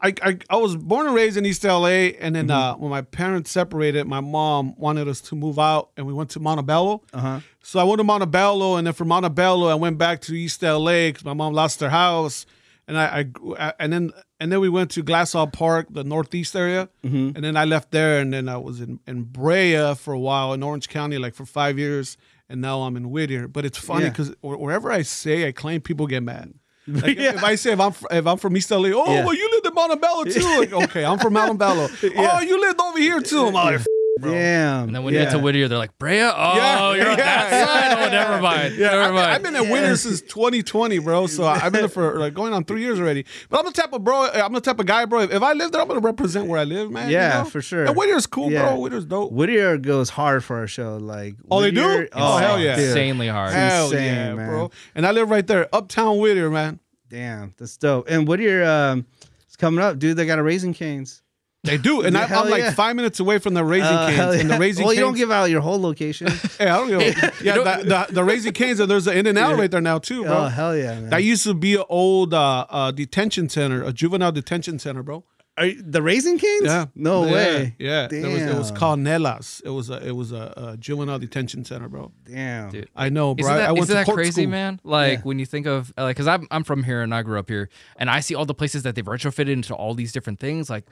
I, 0.02 0.14
I 0.22 0.38
I 0.50 0.56
was 0.58 0.76
born 0.76 1.08
and 1.08 1.16
raised 1.16 1.38
in 1.38 1.46
East 1.46 1.64
LA, 1.64 2.12
and 2.20 2.36
then 2.36 2.48
Mm-hmm. 2.48 2.52
uh, 2.52 2.76
when 2.76 2.90
my 2.92 3.02
parents 3.02 3.50
separated, 3.50 4.06
my 4.08 4.20
mom 4.20 4.76
wanted 4.78 5.08
us 5.08 5.22
to 5.22 5.36
move 5.36 5.58
out, 5.58 5.90
and 5.96 6.06
we 6.06 6.12
went 6.12 6.30
to 6.32 6.40
Montebello. 6.42 7.02
Uh-huh. 7.14 7.40
So 7.64 7.80
I 7.80 7.84
went 7.86 8.00
to 8.00 8.04
Montebello, 8.04 8.76
and 8.76 8.86
then 8.86 8.94
from 8.94 9.08
Montebello, 9.08 9.68
I 9.70 9.76
went 9.76 9.98
back 9.98 10.20
to 10.24 10.34
East 10.36 10.62
LA 10.62 11.08
because 11.08 11.24
my 11.24 11.34
mom 11.34 11.54
lost 11.54 11.80
her 11.80 11.90
house, 11.90 12.46
and 12.90 12.98
I 12.98 13.26
I- 13.58 13.74
and 13.80 13.94
then 13.94 14.12
and 14.40 14.52
then 14.52 14.60
we 14.60 14.70
went 14.70 14.92
to 14.92 15.04
Glassell 15.04 15.52
Park, 15.52 15.88
the 15.90 16.04
northeast 16.04 16.56
area, 16.56 16.90
Mm-hmm. 17.04 17.36
and 17.36 17.44
then 17.44 17.56
I 17.58 17.66
left 17.66 17.92
there, 17.92 18.20
and 18.20 18.34
then 18.34 18.48
I 18.50 18.58
was 18.58 18.82
in 18.82 19.00
in 19.08 19.24
Brea 19.24 19.96
for 19.96 20.14
a 20.14 20.20
while 20.20 20.54
in 20.54 20.64
Orange 20.64 20.88
County, 20.90 21.18
like 21.18 21.34
for 21.36 21.46
five 21.46 21.78
years, 21.80 22.18
and 22.50 22.62
now 22.62 22.82
I'm 22.84 22.96
in 22.98 23.10
Whittier. 23.12 23.48
But 23.48 23.66
it's 23.66 23.78
funny 23.78 24.04
Yeah. 24.06 24.10
because 24.12 24.34
wherever 24.42 24.92
I 24.92 25.04
say 25.04 25.48
I 25.48 25.52
claim, 25.52 25.82
people 25.82 26.08
get 26.08 26.24
mad. 26.24 26.54
Like 26.88 27.18
if, 27.18 27.36
if 27.36 27.44
I 27.44 27.56
say 27.56 27.72
if 27.74 27.80
I'm 27.80 27.94
if 28.12 28.28
I'm 28.28 28.38
from 28.38 28.56
East 28.58 28.70
LA, 28.72 28.90
oh 28.94 29.06
Yeah. 29.12 29.26
well 29.26 29.34
you 29.34 29.50
lived 29.52 29.66
in 29.68 29.74
Montebello 29.74 30.24
too. 30.26 30.60
Like, 30.60 30.74
okay, 30.90 31.04
I'm 31.06 31.18
from 31.20 31.34
Montebello. 31.34 31.88
Oh, 32.18 32.40
you 32.42 32.60
lived 32.62 32.80
over 32.82 33.00
here 33.00 33.22
too. 33.22 33.48
I'm 33.48 33.54
like, 33.54 33.76
"F- 33.76 33.86
bro. 34.20 34.32
Damn. 34.32 34.84
And 34.88 34.96
then 34.96 35.04
when 35.04 35.14
you 35.14 35.20
get 35.20 35.32
to 35.32 35.40
Whittier, 35.40 35.68
they're 35.68 35.78
like, 35.78 35.98
Brea? 35.98 36.22
Oh, 36.22 36.54
Yeah, 36.56 36.94
you're 36.94 37.10
on 37.12 37.18
yeah, 37.18 37.26
that 37.26 37.52
yeah, 37.52 37.66
side? 37.66 37.92
yeah, 38.00 38.06
oh, 38.06 38.10
never 38.32 38.42
mind. 38.42 38.76
Yeah, 38.76 38.88
never 38.92 39.02
I've, 39.04 39.10
been- 39.14 39.18
I've 39.24 39.44
been 39.44 39.56
at 39.68 39.72
Whittier 39.72 39.96
since 39.96 40.22
2020, 40.22 41.00
bro. 41.00 41.28
So 41.28 41.44
I- 41.44 41.56
I've 41.64 41.72
been 41.72 41.82
there 41.82 41.90
for 41.90 42.18
like 42.20 42.34
going 42.34 42.54
on 42.54 42.64
three 42.64 42.82
years 42.82 43.00
already. 43.00 43.26
But 43.50 43.60
I'm 43.60 43.66
the 43.66 43.72
type 43.72 43.94
of 43.94 44.04
bro. 44.04 44.28
I'm 44.30 44.54
the 44.54 44.62
type 44.62 44.80
of 44.80 44.86
guy, 44.86 45.06
bro. 45.06 45.22
If, 45.22 45.32
if 45.34 45.42
I 45.44 45.54
live 45.54 45.72
there, 45.72 45.82
I'm 45.82 45.88
gonna 45.88 46.00
represent 46.00 46.48
where 46.48 46.60
I 46.60 46.64
live, 46.64 46.92
man. 46.92 47.10
you 47.10 47.16
Yeah, 47.16 47.44
know? 47.44 47.50
for 47.50 47.62
sure. 47.62 47.86
And 47.86 47.96
Whittier's 47.96 48.26
cool, 48.28 48.52
Yeah. 48.52 48.70
bro. 48.70 48.80
Whittier's 48.80 49.06
dope. 49.06 49.32
Whittier 49.32 49.78
goes 49.78 50.10
hard 50.10 50.44
for 50.44 50.58
our 50.58 50.68
show. 50.68 50.98
Like, 50.98 51.36
Oh, 51.52 51.62
they 51.62 51.72
do? 51.72 51.82
Whittier- 51.86 52.10
Oh, 52.14 52.38
hell 52.38 52.60
yeah. 52.60 52.78
Insanely 52.78 53.28
hard. 53.28 53.54
Hell 53.54 53.86
insane, 53.86 54.06
yeah, 54.16 54.34
man. 54.34 54.50
bro. 54.50 54.72
And 54.96 55.06
I 55.06 55.12
live 55.12 55.30
right 55.30 55.46
there, 55.46 55.68
Uptown 55.74 56.18
Whittier, 56.20 56.50
man. 56.50 56.80
Damn, 57.10 57.54
that's 57.58 57.78
dope. 57.78 58.10
And 58.10 58.28
Whittier 58.28 58.64
um, 58.64 59.06
is 59.50 59.56
coming 59.56 59.84
up, 59.84 60.00
dude. 60.00 60.18
They 60.18 60.26
got 60.26 60.40
a 60.40 60.44
Raising 60.44 60.74
Cane's. 60.74 61.22
They 61.66 61.78
do, 61.78 62.02
and 62.02 62.16
Yeah, 62.16 62.28
I, 62.30 62.36
I'm 62.42 62.50
like 62.50 62.62
yeah. 62.62 62.72
five 62.74 62.96
minutes 62.96 63.20
away 63.20 63.40
from 63.40 63.54
the 63.54 63.64
Raising 63.64 63.88
Uh, 63.88 64.08
hell 64.08 64.32
Canes. 64.32 64.42
And 64.42 64.52
the. 64.52 64.58
Raising 64.60 64.86
well, 64.86 64.92
Canes, 64.94 65.00
you 65.00 65.06
don't 65.06 65.16
give 65.18 65.32
out 65.32 65.46
your 65.50 65.62
whole 65.62 65.80
location. 65.82 66.28
Hey, 66.58 66.68
I 66.70 66.78
don't 66.78 66.92
know. 66.92 67.00
Yeah, 67.44 67.56
the, 67.56 67.84
the, 68.08 68.14
the 68.14 68.24
Raising 68.24 68.54
Cane's, 68.54 68.80
and 68.80 68.90
there's 68.90 69.08
an 69.08 69.18
In-N-Out 69.18 69.58
right 69.58 69.70
there 69.70 69.82
now 69.82 70.00
too, 70.00 70.24
bro. 70.24 70.34
oh 70.38 70.46
hell 70.48 70.76
yeah, 70.78 71.00
man. 71.00 71.10
That 71.10 71.24
used 71.24 71.44
to 71.44 71.54
be 71.54 71.76
an 71.76 71.84
old 71.90 72.34
uh, 72.34 72.66
uh, 72.70 72.92
detention 72.92 73.50
center, 73.50 73.84
a 73.84 73.92
juvenile 73.92 74.32
detention 74.32 74.80
center, 74.80 75.04
bro. 75.04 75.24
Are 75.58 75.68
you- 75.68 75.82
the 75.82 76.02
Raising 76.02 76.38
Cane's? 76.38 76.66
Yeah, 76.66 76.86
No 76.96 77.26
Yeah, 77.26 77.32
way. 77.32 77.76
Yeah, 77.80 78.08
There 78.08 78.30
was, 78.30 78.42
it 78.42 78.56
was 78.58 78.68
Damn. 78.72 78.78
called 78.78 79.00
Nelles. 79.00 79.62
It 79.64 79.70
was 79.70 79.90
a 79.90 80.06
it 80.06 80.12
was 80.14 80.34
a, 80.34 80.54
a 80.74 80.78
juvenile 80.78 81.18
detention 81.18 81.64
center, 81.64 81.88
bro. 81.88 82.12
Damn. 82.26 82.72
Dude. 82.72 82.90
I 82.94 83.08
know, 83.08 83.36
bro. 83.36 83.46
Isn't 83.48 83.58
that, 83.60 83.70
I 83.70 83.72
went 83.72 83.84
isn't 83.84 83.96
to 84.00 84.06
that 84.06 84.14
crazy, 84.14 84.32
school. 84.44 84.48
man? 84.52 84.82
Like 84.84 85.20
Yeah. 85.20 85.24
when 85.24 85.40
you 85.40 85.46
think 85.46 85.66
of 85.66 85.94
like, 85.98 86.16
because 86.18 86.28
I'm 86.28 86.46
I'm 86.52 86.66
from 86.66 86.84
here 86.84 87.02
and 87.02 87.16
I 87.16 87.22
grew 87.22 87.40
up 87.40 87.48
here, 87.50 87.70
and 87.96 88.10
I 88.10 88.20
see 88.20 88.36
all 88.36 88.44
the 88.46 88.54
places 88.54 88.84
that 88.84 88.96
they've 88.96 89.06
retrofitted 89.06 89.48
into 89.50 89.74
all 89.74 89.94
these 89.94 90.12
different 90.12 90.40
things. 90.42 90.70
Like 90.70 90.86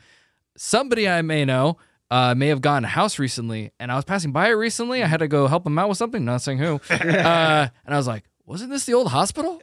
somebody 0.57 1.07
I 1.07 1.21
may 1.21 1.45
know 1.45 1.77
uh, 2.11 2.35
may 2.35 2.47
have 2.47 2.61
gotten 2.61 2.85
a 2.85 2.89
house 2.89 3.17
recently, 3.19 3.71
and 3.79 3.91
I 3.91 3.95
was 3.95 4.05
passing 4.05 4.31
by 4.31 4.49
it 4.49 4.53
recently. 4.53 5.03
I 5.03 5.07
had 5.07 5.21
to 5.21 5.27
go 5.27 5.47
help 5.47 5.65
him 5.65 5.77
out 5.79 5.89
with 5.89 5.97
something, 5.97 6.23
not 6.23 6.41
saying 6.41 6.59
who, 6.59 6.79
uh, 6.89 7.67
and 7.85 7.93
I 7.93 7.97
was 7.97 8.07
like, 8.07 8.23
"Wasn't 8.45 8.69
this 8.69 8.85
the 8.85 8.93
old 8.93 9.07
hospital?" 9.07 9.61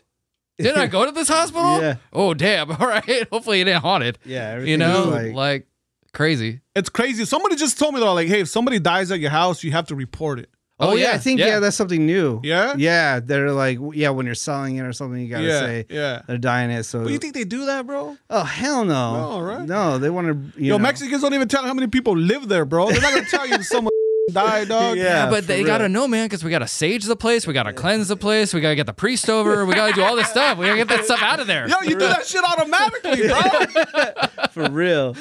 Did 0.58 0.76
I 0.76 0.88
go 0.88 1.06
to 1.06 1.12
this 1.12 1.28
hospital? 1.28 1.60
Yeah. 1.80 1.96
Oh 2.12 2.34
damn! 2.34 2.70
All 2.80 2.86
right. 2.86 3.26
Hopefully 3.32 3.60
it 3.60 3.64
didn't 3.64 3.82
haunted. 3.82 4.18
Yeah, 4.24 4.58
You 4.60 4.76
know, 4.76 5.04
like, 5.08 5.32
like, 5.34 5.66
crazy. 6.12 6.60
It's 6.74 6.88
crazy. 6.90 7.24
Somebody 7.24 7.56
just 7.56 7.78
told 7.78 7.94
me 7.94 8.00
though, 8.00 8.12
like, 8.14 8.28
hey, 8.28 8.40
if 8.40 8.48
somebody 8.48 8.78
dies 8.78 9.10
at 9.10 9.20
your 9.20 9.30
house, 9.30 9.64
you 9.64 9.72
have 9.72 9.86
to 9.86 9.94
report 9.94 10.38
it. 10.40 10.50
Oh, 10.80 10.90
Oh, 10.90 10.94
yeah, 10.94 11.10
yeah, 11.10 11.12
I 11.14 11.18
think 11.18 11.40
yeah. 11.40 11.46
yeah. 11.46 11.58
that's 11.60 11.76
something 11.76 12.04
new. 12.06 12.40
Yeah? 12.42 12.74
yeah, 12.76 13.20
they're 13.20 13.52
like 13.52 13.78
yeah, 13.92 14.10
when 14.10 14.26
you're 14.26 14.34
selling 14.34 14.76
it 14.76 14.82
or 14.82 14.92
something, 14.92 15.20
you 15.20 15.28
gotta 15.28 15.44
yeah, 15.44 15.60
say 15.60 15.86
yeah. 15.88 16.22
they're 16.26 16.38
dying 16.38 16.70
it. 16.70 16.84
So 16.84 17.04
But 17.04 17.12
you 17.12 17.18
think 17.18 17.34
they 17.34 17.44
do 17.44 17.66
that, 17.66 17.86
bro? 17.86 18.16
oh 18.28 18.42
hell 18.44 18.84
no, 18.84 19.38
No, 19.38 19.40
right? 19.40 19.66
No, 19.66 19.98
they 19.98 20.10
want 20.10 20.26
to. 20.28 20.60
You 20.60 20.68
Yo, 20.70 20.78
know. 20.78 20.82
Mexicans 20.82 21.22
don't 21.22 21.34
even 21.34 21.48
tell 21.48 21.64
how 21.64 21.74
many 21.74 21.86
people 21.86 22.16
live 22.16 22.48
there, 22.48 22.64
bro. 22.64 22.90
They're 22.90 23.00
not 23.00 23.14
gonna 23.14 23.26
tell 23.26 23.46
you 23.46 23.62
someone 23.62 23.90
died, 24.32 24.68
dog. 24.68 24.96
Yeah. 24.96 25.04
Yeah, 25.04 25.30
but 25.30 25.46
they 25.46 25.58
real. 25.58 25.66
gotta 25.66 25.88
know, 25.88 26.06
man, 26.08 26.26
because 26.26 26.44
we 26.44 26.50
gotta 26.50 26.68
sage 26.68 27.04
the 27.04 27.16
place, 27.16 27.46
we 27.46 27.52
gotta 27.52 27.72
cleanse 27.72 28.08
the 28.08 28.16
place, 28.16 28.54
we 28.54 28.60
gotta 28.60 28.76
get 28.76 28.86
the 28.86 28.92
priest 28.92 29.28
over, 29.28 29.66
we 29.66 29.74
gotta 29.74 29.92
do 29.92 30.02
all 30.02 30.16
this 30.16 30.28
stuff. 30.28 30.58
We 30.58 30.66
gotta 30.66 30.78
get 30.78 30.88
that 30.88 31.04
stuff 31.04 31.22
out 31.22 31.40
of 31.40 31.46
there. 31.46 31.68
Yo, 31.68 31.76
you 31.82 31.90
do 31.98 32.06
that 32.06 32.26
shit 32.26 32.42
automatically, 32.44 33.28
bro. 33.28 34.46
for 34.50 34.70
real. 34.70 35.16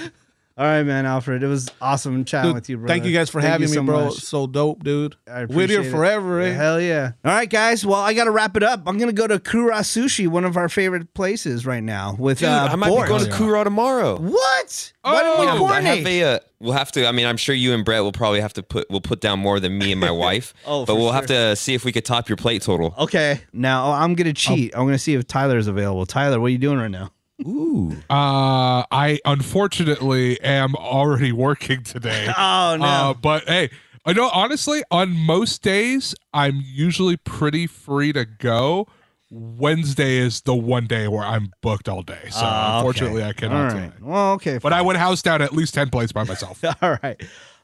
All 0.59 0.65
right, 0.65 0.83
man, 0.83 1.05
Alfred. 1.05 1.41
It 1.41 1.47
was 1.47 1.71
awesome 1.81 2.25
chatting 2.25 2.49
Dude, 2.49 2.55
with 2.55 2.69
you, 2.69 2.77
bro. 2.79 2.87
thank 2.89 3.05
you 3.05 3.13
guys 3.13 3.29
for 3.29 3.39
having 3.39 3.69
me, 3.69 3.73
so 3.73 3.81
bro. 3.81 4.05
much. 4.07 4.15
So 4.15 4.45
dope, 4.45 4.83
dude. 4.83 5.15
I 5.25 5.45
Whittier 5.45 5.77
appreciate 5.79 5.85
it. 5.85 5.91
forever, 5.91 6.41
eh? 6.41 6.51
Hell 6.51 6.81
yeah. 6.81 7.13
All 7.23 7.31
right, 7.31 7.49
guys. 7.49 7.85
Well, 7.85 8.01
I 8.01 8.13
got 8.13 8.25
to 8.25 8.31
wrap 8.31 8.57
it 8.57 8.63
up. 8.63 8.81
I'm 8.85 8.97
going 8.97 9.07
to 9.07 9.13
go 9.13 9.25
to 9.25 9.39
Kura 9.39 9.75
Sushi, 9.77 10.27
one 10.27 10.43
of 10.43 10.57
our 10.57 10.67
favorite 10.67 11.13
places 11.13 11.65
right 11.65 11.81
now 11.81 12.17
with 12.19 12.39
Dude, 12.39 12.49
uh, 12.49 12.67
I 12.69 12.75
might 12.75 12.89
Bort. 12.89 13.05
be 13.05 13.07
going 13.07 13.23
to 13.23 13.29
Yeah. 13.29 13.37
Kura 13.37 13.63
tomorrow. 13.63 14.17
What? 14.17 14.93
Why 15.01 15.11
Oh, 15.13 15.17
didn't 15.23 15.39
we 15.39 15.45
I 15.45 15.49
have 15.51 15.57
coordinate? 15.59 16.07
a. 16.07 16.23
Uh, 16.23 16.39
we'll 16.59 16.73
have 16.73 16.91
to. 16.91 17.07
I 17.07 17.13
mean, 17.13 17.25
I'm 17.25 17.37
sure 17.37 17.55
you 17.55 17.73
and 17.73 17.85
Brett 17.85 18.03
will 18.03 18.11
probably 18.11 18.41
have 18.41 18.51
to 18.55 18.61
put. 18.63 18.85
We'll 18.89 18.99
put 18.99 19.21
down 19.21 19.39
more 19.39 19.61
than 19.61 19.77
me 19.77 19.93
and 19.93 20.01
my 20.01 20.11
wife. 20.25 20.53
Oh, 20.67 20.85
but 20.85 20.97
we'll 20.97 21.13
have 21.13 21.27
to 21.27 21.55
see 21.55 21.73
if 21.73 21.85
we 21.85 21.93
could 21.93 22.03
top 22.03 22.27
your 22.27 22.35
plate 22.35 22.63
total. 22.63 22.93
Okay. 22.97 23.39
Now 23.53 23.93
I'm 23.93 24.13
going 24.13 24.27
to 24.27 24.33
cheat. 24.33 24.73
I'm 24.75 24.81
going 24.81 24.91
to 24.91 24.99
see 24.99 25.13
if 25.13 25.25
Tyler's 25.25 25.67
available. 25.67 26.05
Tyler, 26.05 26.37
what 26.41 26.47
are 26.47 26.49
you 26.49 26.57
doing 26.57 26.79
right 26.79 26.91
now? 26.91 27.11
Ooh. 27.47 27.91
Uh, 28.09 28.83
I 28.91 29.19
unfortunately 29.25 30.39
am 30.41 30.75
already 30.75 31.31
working 31.31 31.83
today. 31.83 32.27
Oh, 32.37 32.75
no. 32.79 32.85
Uh, 32.85 33.13
but 33.13 33.47
hey, 33.47 33.69
I 34.05 34.13
know 34.13 34.29
honestly, 34.33 34.83
on 34.91 35.11
most 35.11 35.61
days, 35.61 36.15
I'm 36.33 36.61
usually 36.65 37.17
pretty 37.17 37.67
free 37.67 38.13
to 38.13 38.25
go. 38.25 38.87
Wednesday 39.31 40.17
is 40.17 40.41
the 40.41 40.55
one 40.55 40.87
day 40.87 41.07
where 41.07 41.23
I'm 41.23 41.51
booked 41.61 41.87
all 41.87 42.01
day. 42.01 42.29
So 42.31 42.39
Ah, 42.41 42.69
okay. 42.69 42.77
unfortunately, 42.79 43.23
I 43.23 43.33
cannot 43.33 43.73
right. 43.73 43.91
Well, 44.01 44.31
okay. 44.33 44.57
But 44.57 44.73
I 44.73 44.81
would 44.81 44.95
house 44.95 45.21
down 45.21 45.41
at 45.43 45.53
least 45.53 45.73
10 45.75 45.89
plates 45.91 46.11
by 46.11 46.23
myself. 46.23 46.63
All 46.81 46.97
right. 47.03 47.21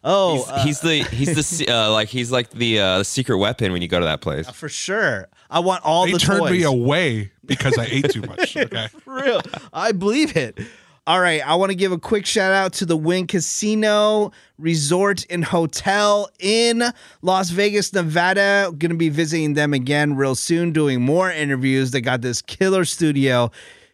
Oh, 0.07 0.35
He's, 0.35 0.47
uh, 0.49 0.63
he's 0.63 0.79
the 0.81 1.03
he's 1.15 1.57
the 1.57 1.73
uh, 1.73 1.91
like 1.91 2.09
he's 2.09 2.31
like 2.31 2.51
the 2.51 2.79
uh, 2.79 3.03
secret 3.03 3.37
weapon 3.37 3.71
when 3.71 3.81
you 3.81 3.87
go 3.87 3.99
to 3.99 4.05
that 4.05 4.21
place. 4.21 4.47
for 4.51 4.69
sure. 4.69 5.27
I 5.49 5.59
want 5.59 5.83
all 5.83 6.05
they 6.05 6.11
the 6.13 6.19
turned 6.19 6.41
toys. 6.41 6.51
me 6.51 6.63
away 6.63 7.31
because 7.43 7.77
I 7.77 7.85
ate 7.85 8.09
too 8.11 8.21
much. 8.27 8.55
Okay. 8.55 8.87
For 9.03 9.15
real. 9.15 9.41
I 9.73 9.91
believe 9.93 10.37
it. 10.37 10.59
All 11.07 11.19
right. 11.19 11.45
I 11.47 11.53
want 11.55 11.71
to 11.71 11.75
give 11.75 11.91
a 11.91 11.99
quick 11.99 12.25
shout 12.25 12.51
out 12.51 12.73
to 12.73 12.85
the 12.85 12.97
Wynn 12.97 13.27
Casino 13.27 14.31
Resort 14.57 15.25
and 15.29 15.45
Hotel 15.45 16.29
in 16.39 16.83
Las 17.21 17.51
Vegas, 17.51 17.93
Nevada. 17.93 18.71
Going 18.77 18.89
to 18.91 18.95
be 18.97 19.09
visiting 19.09 19.53
them 19.53 19.71
again 19.73 20.15
real 20.15 20.33
soon, 20.35 20.71
doing 20.71 21.01
more 21.01 21.31
interviews. 21.31 21.91
They 21.91 22.01
got 22.01 22.21
this 22.21 22.41
killer 22.41 22.85
studio. 22.85 23.51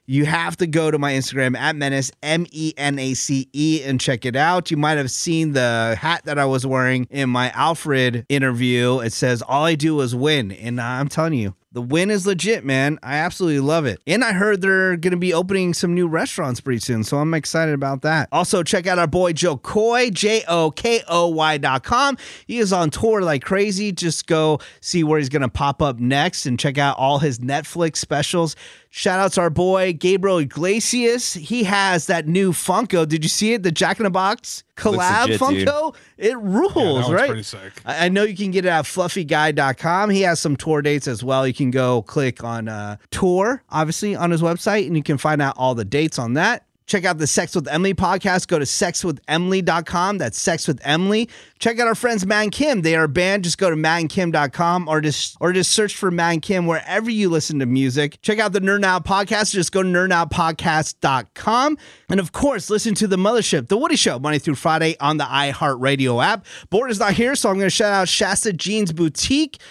You 0.08 0.26
have 0.26 0.58
to 0.58 0.68
go 0.68 0.92
to 0.92 0.98
my 0.98 1.14
Instagram 1.14 1.56
at 1.56 1.76
Menace, 1.76 2.12
M 2.24 2.46
E 2.52 2.74
N 2.76 2.98
A 3.00 3.14
C 3.14 3.48
E, 3.54 3.82
and 3.84 4.00
check 4.00 4.26
it 4.26 4.36
out. 4.36 4.72
You 4.72 4.78
might 4.78 4.98
have 4.98 5.12
seen 5.12 5.54
the 5.54 5.96
hat 6.00 6.24
that 6.26 6.40
I 6.40 6.46
was 6.46 6.66
wearing 6.66 7.08
in 7.10 7.30
my 7.30 7.52
Alfred 7.52 8.26
interview. 8.28 9.00
It 9.00 9.14
says, 9.14 9.42
All 9.42 9.64
I 9.64 9.76
do 9.76 10.02
is 10.02 10.16
win. 10.16 10.52
And 10.52 10.80
uh, 10.80 10.84
I'm 10.84 11.08
telling 11.08 11.36
you, 11.36 11.56
the 11.74 11.82
win 11.82 12.12
is 12.12 12.28
legit, 12.28 12.66
man. 12.66 13.00
I 13.02 13.16
absolutely 13.18 13.62
love 13.62 13.86
it. 13.86 14.02
And 14.06 14.26
I 14.26 14.34
heard 14.34 14.60
they're 14.60 14.98
going 14.98 15.12
to 15.12 15.18
be 15.18 15.34
opening 15.34 15.74
some 15.74 15.94
new 15.94 16.06
restaurants 16.06 16.60
pretty 16.60 16.80
soon. 16.80 17.06
So 17.06 17.18
I'm 17.18 17.34
excited 17.34 17.74
about 17.74 18.02
that. 18.02 18.28
Also, 18.34 18.62
check 18.62 18.88
out 18.88 19.00
our 19.00 19.08
boy 19.08 19.32
Jo 19.32 19.56
Koy, 19.56 20.10
J 20.10 20.44
O 20.50 20.72
K 20.72 21.02
O 21.08 21.30
Y 21.30 21.58
dot 21.60 21.84
com. 21.84 22.18
He 22.46 22.60
is 22.60 22.74
on 22.74 22.90
tour 22.90 23.22
like 23.22 23.44
crazy. 23.44 23.94
Just 23.94 24.28
go 24.28 24.60
see 24.82 25.06
where 25.06 25.18
he's 25.18 25.30
going 25.30 25.44
to 25.44 25.48
pop 25.50 25.82
up 25.82 25.98
next 25.98 26.46
and 26.46 26.60
check 26.60 26.78
out 26.78 26.98
all 26.98 27.20
his 27.20 27.40
Netflix 27.40 27.98
specials. 27.98 28.58
Shout 28.94 29.22
out 29.22 29.32
to 29.34 29.42
our 29.42 29.50
boy 29.50 29.94
Gabriel 29.94 30.40
Iglesias. 30.40 31.34
He 31.34 31.64
has 31.64 32.08
that 32.08 32.28
new 32.28 32.52
Funko. 32.52 33.08
Did 33.08 33.24
you 33.24 33.30
see 33.30 33.54
it? 33.54 33.64
The 33.64 33.72
Jack 33.72 34.00
in 34.02 34.04
the 34.04 34.10
Box 34.10 34.66
collab 34.76 35.28
legit, 35.28 35.40
dude. 35.40 35.68
Funko? 35.68 35.96
It 36.18 36.38
rules, 36.38 36.76
Yeah, 36.76 36.84
that 36.84 36.94
one's 36.94 37.10
right? 37.14 37.28
pretty 37.30 37.44
sick. 37.44 37.72
I 37.86 38.06
I 38.08 38.10
know 38.10 38.24
you 38.24 38.36
can 38.36 38.52
get 38.52 38.66
it 38.66 38.70
at 38.70 38.84
fluffyguy.com. 38.84 40.10
He 40.10 40.22
has 40.24 40.42
some 40.42 40.58
tour 40.58 40.82
dates 40.82 41.08
as 41.08 41.24
well. 41.24 41.48
You 41.48 41.54
can 41.54 41.72
go 41.72 42.02
click 42.02 42.44
on 42.44 42.68
uh, 42.68 42.98
tour, 43.12 43.64
obviously, 43.70 44.14
on 44.16 44.30
his 44.30 44.42
website, 44.42 44.88
and 44.88 44.98
you 44.98 45.04
can 45.04 45.18
find 45.18 45.42
out 45.42 45.56
all 45.58 45.74
the 45.74 45.86
dates 45.86 46.20
on 46.20 46.34
that. 46.34 46.66
Check 46.92 47.06
out 47.06 47.20
the 47.20 47.26
Sex 47.26 47.56
with 47.56 47.70
Emily 47.70 47.94
podcast. 47.94 48.50
Go 48.50 48.60
to 48.60 48.66
sexwithemily.com. 48.66 50.18
That's 50.18 50.38
Sex 50.38 50.68
with 50.68 50.82
Emily. 50.84 51.30
Check 51.58 51.80
out 51.80 51.88
our 51.88 51.96
friends 51.96 52.26
Man 52.26 52.50
Kim. 52.50 52.82
They 52.82 52.98
are 52.98 53.06
a 53.06 53.08
band. 53.08 53.46
Just 53.46 53.58
go 53.58 53.70
to 53.70 53.78
mankim.com 53.78 54.90
or 54.90 55.00
just 55.00 55.38
or 55.40 55.54
just 55.54 55.72
search 55.72 55.96
for 55.96 56.12
Man 56.12 56.42
Kim 56.42 56.66
wherever 56.66 57.10
you 57.10 57.30
listen 57.30 57.60
to 57.60 57.66
music. 57.66 58.22
Check 58.22 58.40
out 58.40 58.52
the 58.52 58.60
Nerd 58.60 58.82
Now 58.82 59.00
podcast. 59.00 59.54
Just 59.54 59.72
go 59.72 59.82
to 59.82 59.88
nerdnowpodcast.com. 59.88 61.78
And 62.10 62.20
of 62.20 62.34
course, 62.34 62.70
listen 62.70 62.94
to 62.96 63.08
the 63.08 63.16
Mothership, 63.16 63.70
The 63.70 63.78
Woody 63.78 63.96
Show, 63.96 64.20
Monday 64.20 64.40
through 64.40 64.56
Friday 64.56 64.98
on 65.00 65.16
the 65.16 65.24
iHeartRadio 65.24 66.22
app. 66.22 66.46
Bort 66.72 66.92
is 66.92 67.00
not 67.00 67.14
here, 67.14 67.36
so 67.36 67.48
I'm 67.48 67.56
going 67.56 67.68
to 67.68 67.70
shout 67.70 67.94
out 67.94 68.10
Shasta 68.10 68.52
Jeans 68.52 68.92
Boutique 68.92 69.62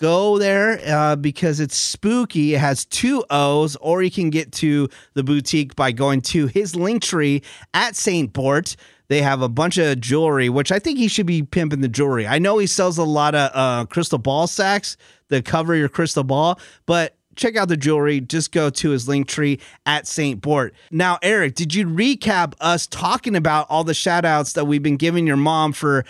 go 0.00 0.38
there 0.38 0.80
uh, 0.86 1.14
because 1.14 1.60
it's 1.60 1.76
spooky. 1.76 2.54
It 2.54 2.58
has 2.58 2.86
two 2.86 3.22
O's, 3.30 3.76
or 3.76 4.02
you 4.02 4.10
can 4.10 4.30
get 4.30 4.50
to 4.52 4.88
the 5.14 5.22
boutique 5.22 5.76
by 5.76 5.92
going 5.92 6.22
to 6.22 6.46
his 6.46 6.74
link 6.74 7.02
tree 7.02 7.42
at 7.74 7.94
St. 7.94 8.32
Bort. 8.32 8.76
They 9.08 9.22
have 9.22 9.42
a 9.42 9.48
bunch 9.48 9.76
of 9.76 10.00
jewelry, 10.00 10.48
which 10.48 10.72
I 10.72 10.78
think 10.78 10.98
he 10.98 11.08
should 11.08 11.26
be 11.26 11.42
pimping 11.42 11.80
the 11.80 11.88
jewelry. 11.88 12.26
I 12.26 12.38
know 12.38 12.58
he 12.58 12.66
sells 12.66 12.96
a 12.96 13.04
lot 13.04 13.34
of 13.34 13.50
uh, 13.52 13.84
crystal 13.86 14.18
ball 14.18 14.46
sacks 14.46 14.96
that 15.28 15.44
cover 15.44 15.74
your 15.74 15.88
crystal 15.88 16.24
ball, 16.24 16.58
but 16.86 17.16
check 17.36 17.56
out 17.56 17.68
the 17.68 17.76
jewelry. 17.76 18.20
Just 18.20 18.52
go 18.52 18.70
to 18.70 18.90
his 18.90 19.06
link 19.06 19.28
tree 19.28 19.60
at 19.84 20.06
St. 20.06 20.40
Bort. 20.40 20.74
Now, 20.90 21.18
Eric, 21.22 21.56
did 21.56 21.74
you 21.74 21.86
recap 21.86 22.54
us 22.60 22.86
talking 22.86 23.36
about 23.36 23.66
all 23.68 23.84
the 23.84 23.94
shout 23.94 24.24
outs 24.24 24.54
that 24.54 24.66
we've 24.66 24.82
been 24.82 24.96
giving 24.96 25.26
your 25.26 25.36
mom 25.36 25.72
for 25.72 26.04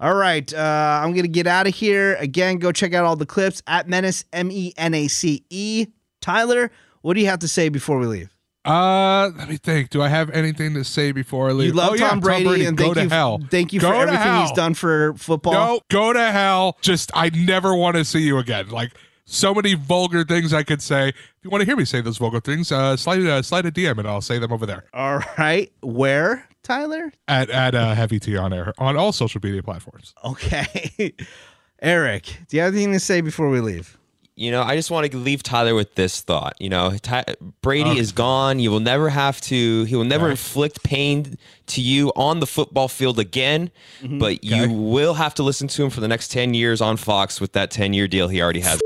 All 0.00 0.14
right. 0.14 0.52
Uh, 0.52 1.00
I'm 1.02 1.12
going 1.12 1.22
to 1.22 1.28
get 1.28 1.46
out 1.46 1.66
of 1.66 1.74
here. 1.74 2.16
Again, 2.16 2.58
go 2.58 2.72
check 2.72 2.94
out 2.94 3.04
all 3.04 3.16
the 3.16 3.26
clips 3.26 3.62
at 3.66 3.88
Menace, 3.88 4.24
M 4.32 4.50
E 4.50 4.72
N 4.76 4.94
A 4.94 5.08
C 5.08 5.44
E. 5.50 5.86
Tyler, 6.20 6.70
what 7.02 7.14
do 7.14 7.20
you 7.20 7.26
have 7.26 7.40
to 7.40 7.48
say 7.48 7.68
before 7.68 7.98
we 7.98 8.06
leave? 8.06 8.33
Uh, 8.64 9.30
let 9.36 9.48
me 9.48 9.56
think. 9.56 9.90
Do 9.90 10.00
I 10.00 10.08
have 10.08 10.30
anything 10.30 10.74
to 10.74 10.84
say 10.84 11.12
before 11.12 11.50
I 11.50 11.52
leave? 11.52 11.68
You 11.68 11.72
love 11.74 11.92
oh, 11.92 11.94
yeah, 11.94 12.08
Tom, 12.08 12.20
Brady, 12.20 12.64
and 12.64 12.76
go 12.76 12.84
thank 12.84 12.94
to 12.96 13.02
you, 13.04 13.08
hell. 13.10 13.40
thank 13.50 13.72
you 13.72 13.80
Go 13.80 13.88
for 13.90 13.94
everything 13.94 14.40
he's 14.40 14.52
done 14.52 14.74
for 14.74 15.14
football. 15.14 15.52
No, 15.52 15.80
go 15.90 16.12
to 16.12 16.32
hell. 16.32 16.78
Just 16.80 17.10
I 17.14 17.30
never 17.30 17.74
want 17.74 17.96
to 17.96 18.04
see 18.04 18.20
you 18.20 18.38
again. 18.38 18.70
Like 18.70 18.92
so 19.26 19.54
many 19.54 19.74
vulgar 19.74 20.24
things 20.24 20.52
I 20.52 20.62
could 20.62 20.82
say. 20.82 21.08
If 21.08 21.16
you 21.42 21.50
want 21.50 21.62
to 21.62 21.66
hear 21.66 21.76
me 21.76 21.84
say 21.84 22.00
those 22.00 22.18
vulgar 22.18 22.40
things, 22.40 22.72
uh, 22.72 22.96
slide 22.96 23.20
uh, 23.26 23.42
slide 23.42 23.66
a 23.66 23.70
DM 23.70 23.98
and 23.98 24.08
I'll 24.08 24.20
say 24.20 24.38
them 24.38 24.52
over 24.52 24.66
there 24.66 24.84
All 24.94 25.20
right. 25.38 25.70
Where, 25.82 26.48
Tyler? 26.62 27.12
at 27.28 27.50
at 27.50 27.74
uh, 27.74 27.94
Heavy 27.94 28.18
T 28.18 28.36
on 28.36 28.52
air 28.52 28.72
on 28.78 28.96
all 28.96 29.12
social 29.12 29.40
media 29.42 29.62
platforms. 29.62 30.14
Okay. 30.24 31.14
Eric, 31.82 32.38
do 32.48 32.56
you 32.56 32.62
have 32.62 32.72
anything 32.74 32.92
to 32.92 33.00
say 33.00 33.20
before 33.20 33.50
we 33.50 33.60
leave? 33.60 33.98
You 34.36 34.50
know, 34.50 34.62
I 34.62 34.74
just 34.74 34.90
want 34.90 35.10
to 35.10 35.16
leave 35.16 35.44
Tyler 35.44 35.76
with 35.76 35.94
this 35.94 36.20
thought. 36.20 36.56
You 36.58 36.68
know, 36.68 36.96
Ty- 37.00 37.36
Brady 37.62 37.98
is 37.98 38.10
gone. 38.10 38.58
You 38.58 38.72
will 38.72 38.80
never 38.80 39.08
have 39.08 39.40
to. 39.42 39.84
He 39.84 39.94
will 39.94 40.04
never 40.04 40.28
inflict 40.28 40.82
pain 40.82 41.38
to 41.68 41.80
you 41.80 42.12
on 42.16 42.40
the 42.40 42.46
football 42.46 42.88
field 42.88 43.20
again. 43.20 43.70
Mm-hmm. 44.02 44.18
But 44.18 44.42
you 44.42 44.72
will 44.72 45.14
have 45.14 45.34
to 45.34 45.44
listen 45.44 45.68
to 45.68 45.84
him 45.84 45.90
for 45.90 46.00
the 46.00 46.08
next 46.08 46.32
ten 46.32 46.52
years 46.52 46.80
on 46.80 46.96
Fox 46.96 47.40
with 47.40 47.52
that 47.52 47.70
ten 47.70 47.92
year 47.92 48.08
deal 48.08 48.26
he 48.26 48.42
already 48.42 48.60
has. 48.60 48.80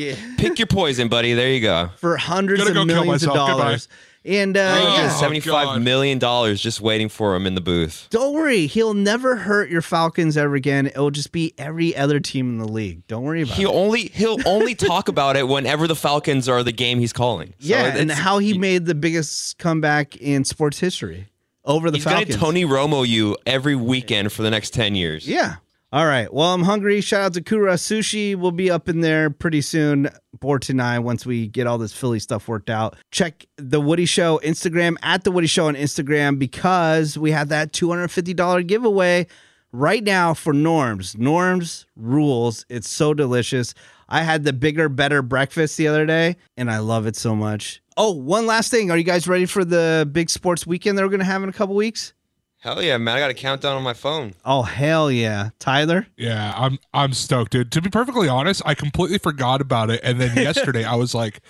Yeah. 0.00 0.16
Pick 0.36 0.58
your 0.58 0.66
poison, 0.66 1.06
buddy. 1.08 1.34
There 1.34 1.50
you 1.50 1.60
go. 1.60 1.90
For 1.98 2.16
hundreds 2.16 2.66
of 2.66 2.74
go 2.74 2.84
millions 2.84 3.22
of 3.22 3.34
dollars. 3.34 3.86
Goodbye. 3.86 3.96
Dollars. 4.24 4.38
And 4.38 4.56
uh, 4.56 4.72
Brady 4.74 4.86
yeah. 4.92 5.02
has 5.02 5.16
Oh, 5.16 5.20
seventy-five 5.20 5.64
God. 5.66 5.82
million 5.82 6.18
dollars 6.18 6.60
just 6.60 6.80
waiting 6.80 7.08
for 7.08 7.34
him 7.34 7.46
in 7.46 7.54
the 7.54 7.60
booth. 7.60 8.06
Don't 8.10 8.32
worry, 8.34 8.66
he'll 8.66 8.94
never 8.94 9.36
hurt 9.36 9.68
your 9.70 9.82
Falcons 9.82 10.36
ever 10.36 10.54
again. 10.54 10.86
It'll 10.86 11.10
just 11.10 11.32
be 11.32 11.54
every 11.58 11.96
other 11.96 12.20
team 12.20 12.48
in 12.50 12.58
the 12.58 12.68
league. 12.72 13.06
Don't 13.08 13.22
worry 13.24 13.42
about 13.42 13.56
He'll 13.56 13.70
it. 13.70 13.76
only 13.76 14.02
he'll 14.14 14.38
only 14.46 14.74
talk 14.74 15.08
about 15.08 15.36
it 15.36 15.48
whenever 15.48 15.86
the 15.88 15.96
Falcons 15.96 16.48
are 16.48 16.62
the 16.62 16.72
game 16.72 16.98
he's 16.98 17.12
calling. 17.12 17.48
So 17.58 17.68
Yeah, 17.68 17.96
and 17.96 18.10
how 18.10 18.38
he 18.38 18.56
made 18.56 18.86
the 18.86 18.94
biggest 18.94 19.58
comeback 19.58 20.16
in 20.16 20.44
sports 20.44 20.78
history 20.78 21.28
over 21.64 21.90
the 21.90 21.96
he's 21.98 22.04
Falcons. 22.04 22.36
gonna 22.36 22.40
Tony 22.52 22.64
Romo 22.64 23.06
you 23.06 23.36
every 23.46 23.74
weekend 23.76 24.32
for 24.32 24.42
the 24.42 24.50
next 24.50 24.70
ten 24.72 24.94
years. 24.94 25.26
Yeah. 25.28 25.56
All 25.92 26.06
right. 26.06 26.32
Well, 26.32 26.54
I'm 26.54 26.62
hungry. 26.62 27.02
Shout 27.02 27.20
out 27.20 27.34
to 27.34 27.42
Kura 27.42 27.74
Sushi. 27.74 28.34
We'll 28.34 28.50
be 28.50 28.70
up 28.70 28.88
in 28.88 29.02
there 29.02 29.28
pretty 29.28 29.60
soon, 29.60 30.08
Bort 30.40 30.62
tonight, 30.62 31.00
once 31.00 31.26
we 31.26 31.48
get 31.48 31.66
all 31.66 31.76
this 31.76 31.92
Philly 31.92 32.18
stuff 32.18 32.48
worked 32.48 32.70
out. 32.70 32.96
Check 33.10 33.44
the 33.58 33.78
Woody 33.78 34.06
Show 34.06 34.40
Instagram 34.42 34.96
at 35.02 35.24
the 35.24 35.30
Woody 35.30 35.46
Show 35.46 35.68
on 35.68 35.74
Instagram 35.74 36.38
because 36.38 37.18
we 37.18 37.30
have 37.32 37.50
that 37.50 37.72
$250 37.72 38.66
giveaway 38.66 39.26
right 39.70 40.02
now 40.02 40.32
for 40.32 40.54
Norms. 40.54 41.14
Norms 41.18 41.84
rules. 41.94 42.64
It's 42.70 42.88
so 42.88 43.12
delicious. 43.12 43.74
I 44.08 44.22
had 44.22 44.44
the 44.44 44.54
bigger, 44.54 44.88
better 44.88 45.20
breakfast 45.20 45.76
the 45.76 45.88
other 45.88 46.06
day, 46.06 46.36
and 46.56 46.70
I 46.70 46.78
love 46.78 47.06
it 47.06 47.16
so 47.16 47.36
much. 47.36 47.82
Oh, 47.98 48.12
one 48.12 48.46
last 48.46 48.70
thing. 48.70 48.90
Are 48.90 48.96
you 48.96 49.04
guys 49.04 49.28
ready 49.28 49.44
for 49.44 49.62
the 49.62 50.08
big 50.10 50.30
sports 50.30 50.66
weekend 50.66 50.96
that 50.96 51.02
we're 51.02 51.08
going 51.08 51.20
to 51.20 51.26
have 51.26 51.42
in 51.42 51.50
a 51.50 51.52
couple 51.52 51.74
weeks? 51.74 52.14
Hell 52.62 52.80
yeah, 52.80 52.96
man! 52.96 53.16
I 53.16 53.18
got 53.18 53.28
a 53.28 53.34
countdown 53.34 53.76
on 53.76 53.82
my 53.82 53.92
phone. 53.92 54.34
Oh, 54.44 54.62
hell 54.62 55.10
yeah. 55.10 55.50
Tyler? 55.58 56.06
Yeah, 56.16 56.54
I'm 56.56 56.78
I'm 56.94 57.12
stoked, 57.12 57.50
dude. 57.50 57.72
To 57.72 57.82
be 57.82 57.90
perfectly 57.90 58.28
honest, 58.28 58.62
I 58.64 58.74
completely 58.74 59.18
forgot 59.18 59.60
about 59.60 59.90
it, 59.90 60.00
and 60.04 60.20
then 60.20 60.36
yesterday 60.36 60.84
I 60.84 60.94
was 60.94 61.12
like, 61.12 61.40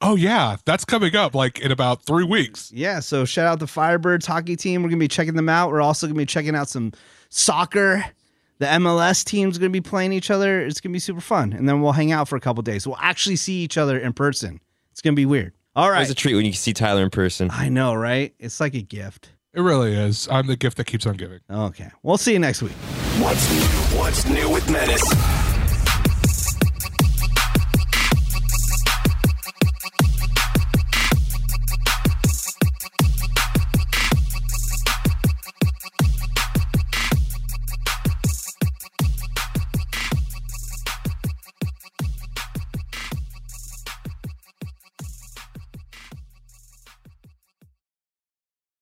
"Oh 0.00 0.16
yeah, 0.16 0.56
that's 0.64 0.86
coming 0.86 1.14
up 1.14 1.34
like 1.34 1.58
in 1.58 1.72
about 1.72 2.06
three 2.06 2.24
weeks." 2.24 2.72
Yeah, 2.72 3.00
so 3.00 3.26
shout 3.26 3.46
out 3.46 3.58
the 3.58 3.66
Firebirds 3.66 4.24
hockey 4.24 4.56
team. 4.56 4.82
We're 4.82 4.88
going 4.88 4.98
to 4.98 5.04
be 5.04 5.08
checking 5.08 5.34
them 5.34 5.50
out. 5.50 5.70
We're 5.70 5.82
also 5.82 6.06
going 6.06 6.14
to 6.14 6.18
be 6.18 6.24
checking 6.24 6.56
out 6.56 6.70
some 6.70 6.92
soccer. 7.28 8.06
The 8.58 8.64
MLS 8.68 9.24
team's 9.26 9.58
going 9.58 9.70
to 9.70 9.78
be 9.78 9.86
playing 9.86 10.14
each 10.14 10.30
other. 10.30 10.64
It's 10.64 10.80
going 10.80 10.92
to 10.92 10.96
be 10.96 11.00
super 11.00 11.20
fun. 11.20 11.52
And 11.52 11.68
then 11.68 11.82
we'll 11.82 11.92
hang 11.92 12.12
out 12.12 12.28
for 12.28 12.36
a 12.36 12.40
couple 12.40 12.62
days. 12.62 12.86
We'll 12.86 12.96
actually 12.98 13.36
see 13.36 13.62
each 13.62 13.76
other 13.76 13.98
in 13.98 14.14
person. 14.14 14.58
It's 14.92 15.02
going 15.02 15.14
to 15.14 15.20
be 15.20 15.26
weird. 15.26 15.52
All 15.76 15.90
right. 15.90 16.00
It's 16.00 16.10
a 16.10 16.14
treat 16.14 16.34
when 16.34 16.46
you 16.46 16.52
see 16.52 16.72
Tyler 16.72 17.02
in 17.02 17.10
person. 17.10 17.50
I 17.50 17.68
know, 17.68 17.92
right? 17.92 18.32
It's 18.38 18.60
like 18.60 18.74
a 18.74 18.80
gift. 18.80 19.31
It 19.54 19.60
really 19.60 19.92
is. 19.92 20.28
I'm 20.30 20.46
the 20.46 20.56
gift 20.56 20.78
that 20.78 20.84
keeps 20.86 21.06
on 21.06 21.16
giving. 21.16 21.40
Okay. 21.50 21.90
We'll 22.02 22.16
see 22.16 22.32
you 22.32 22.38
next 22.38 22.62
week. 22.62 22.72
What's 23.18 23.50
new? 23.50 23.98
What's 23.98 24.26
new 24.26 24.50
with 24.50 24.70
Menace? 24.70 25.51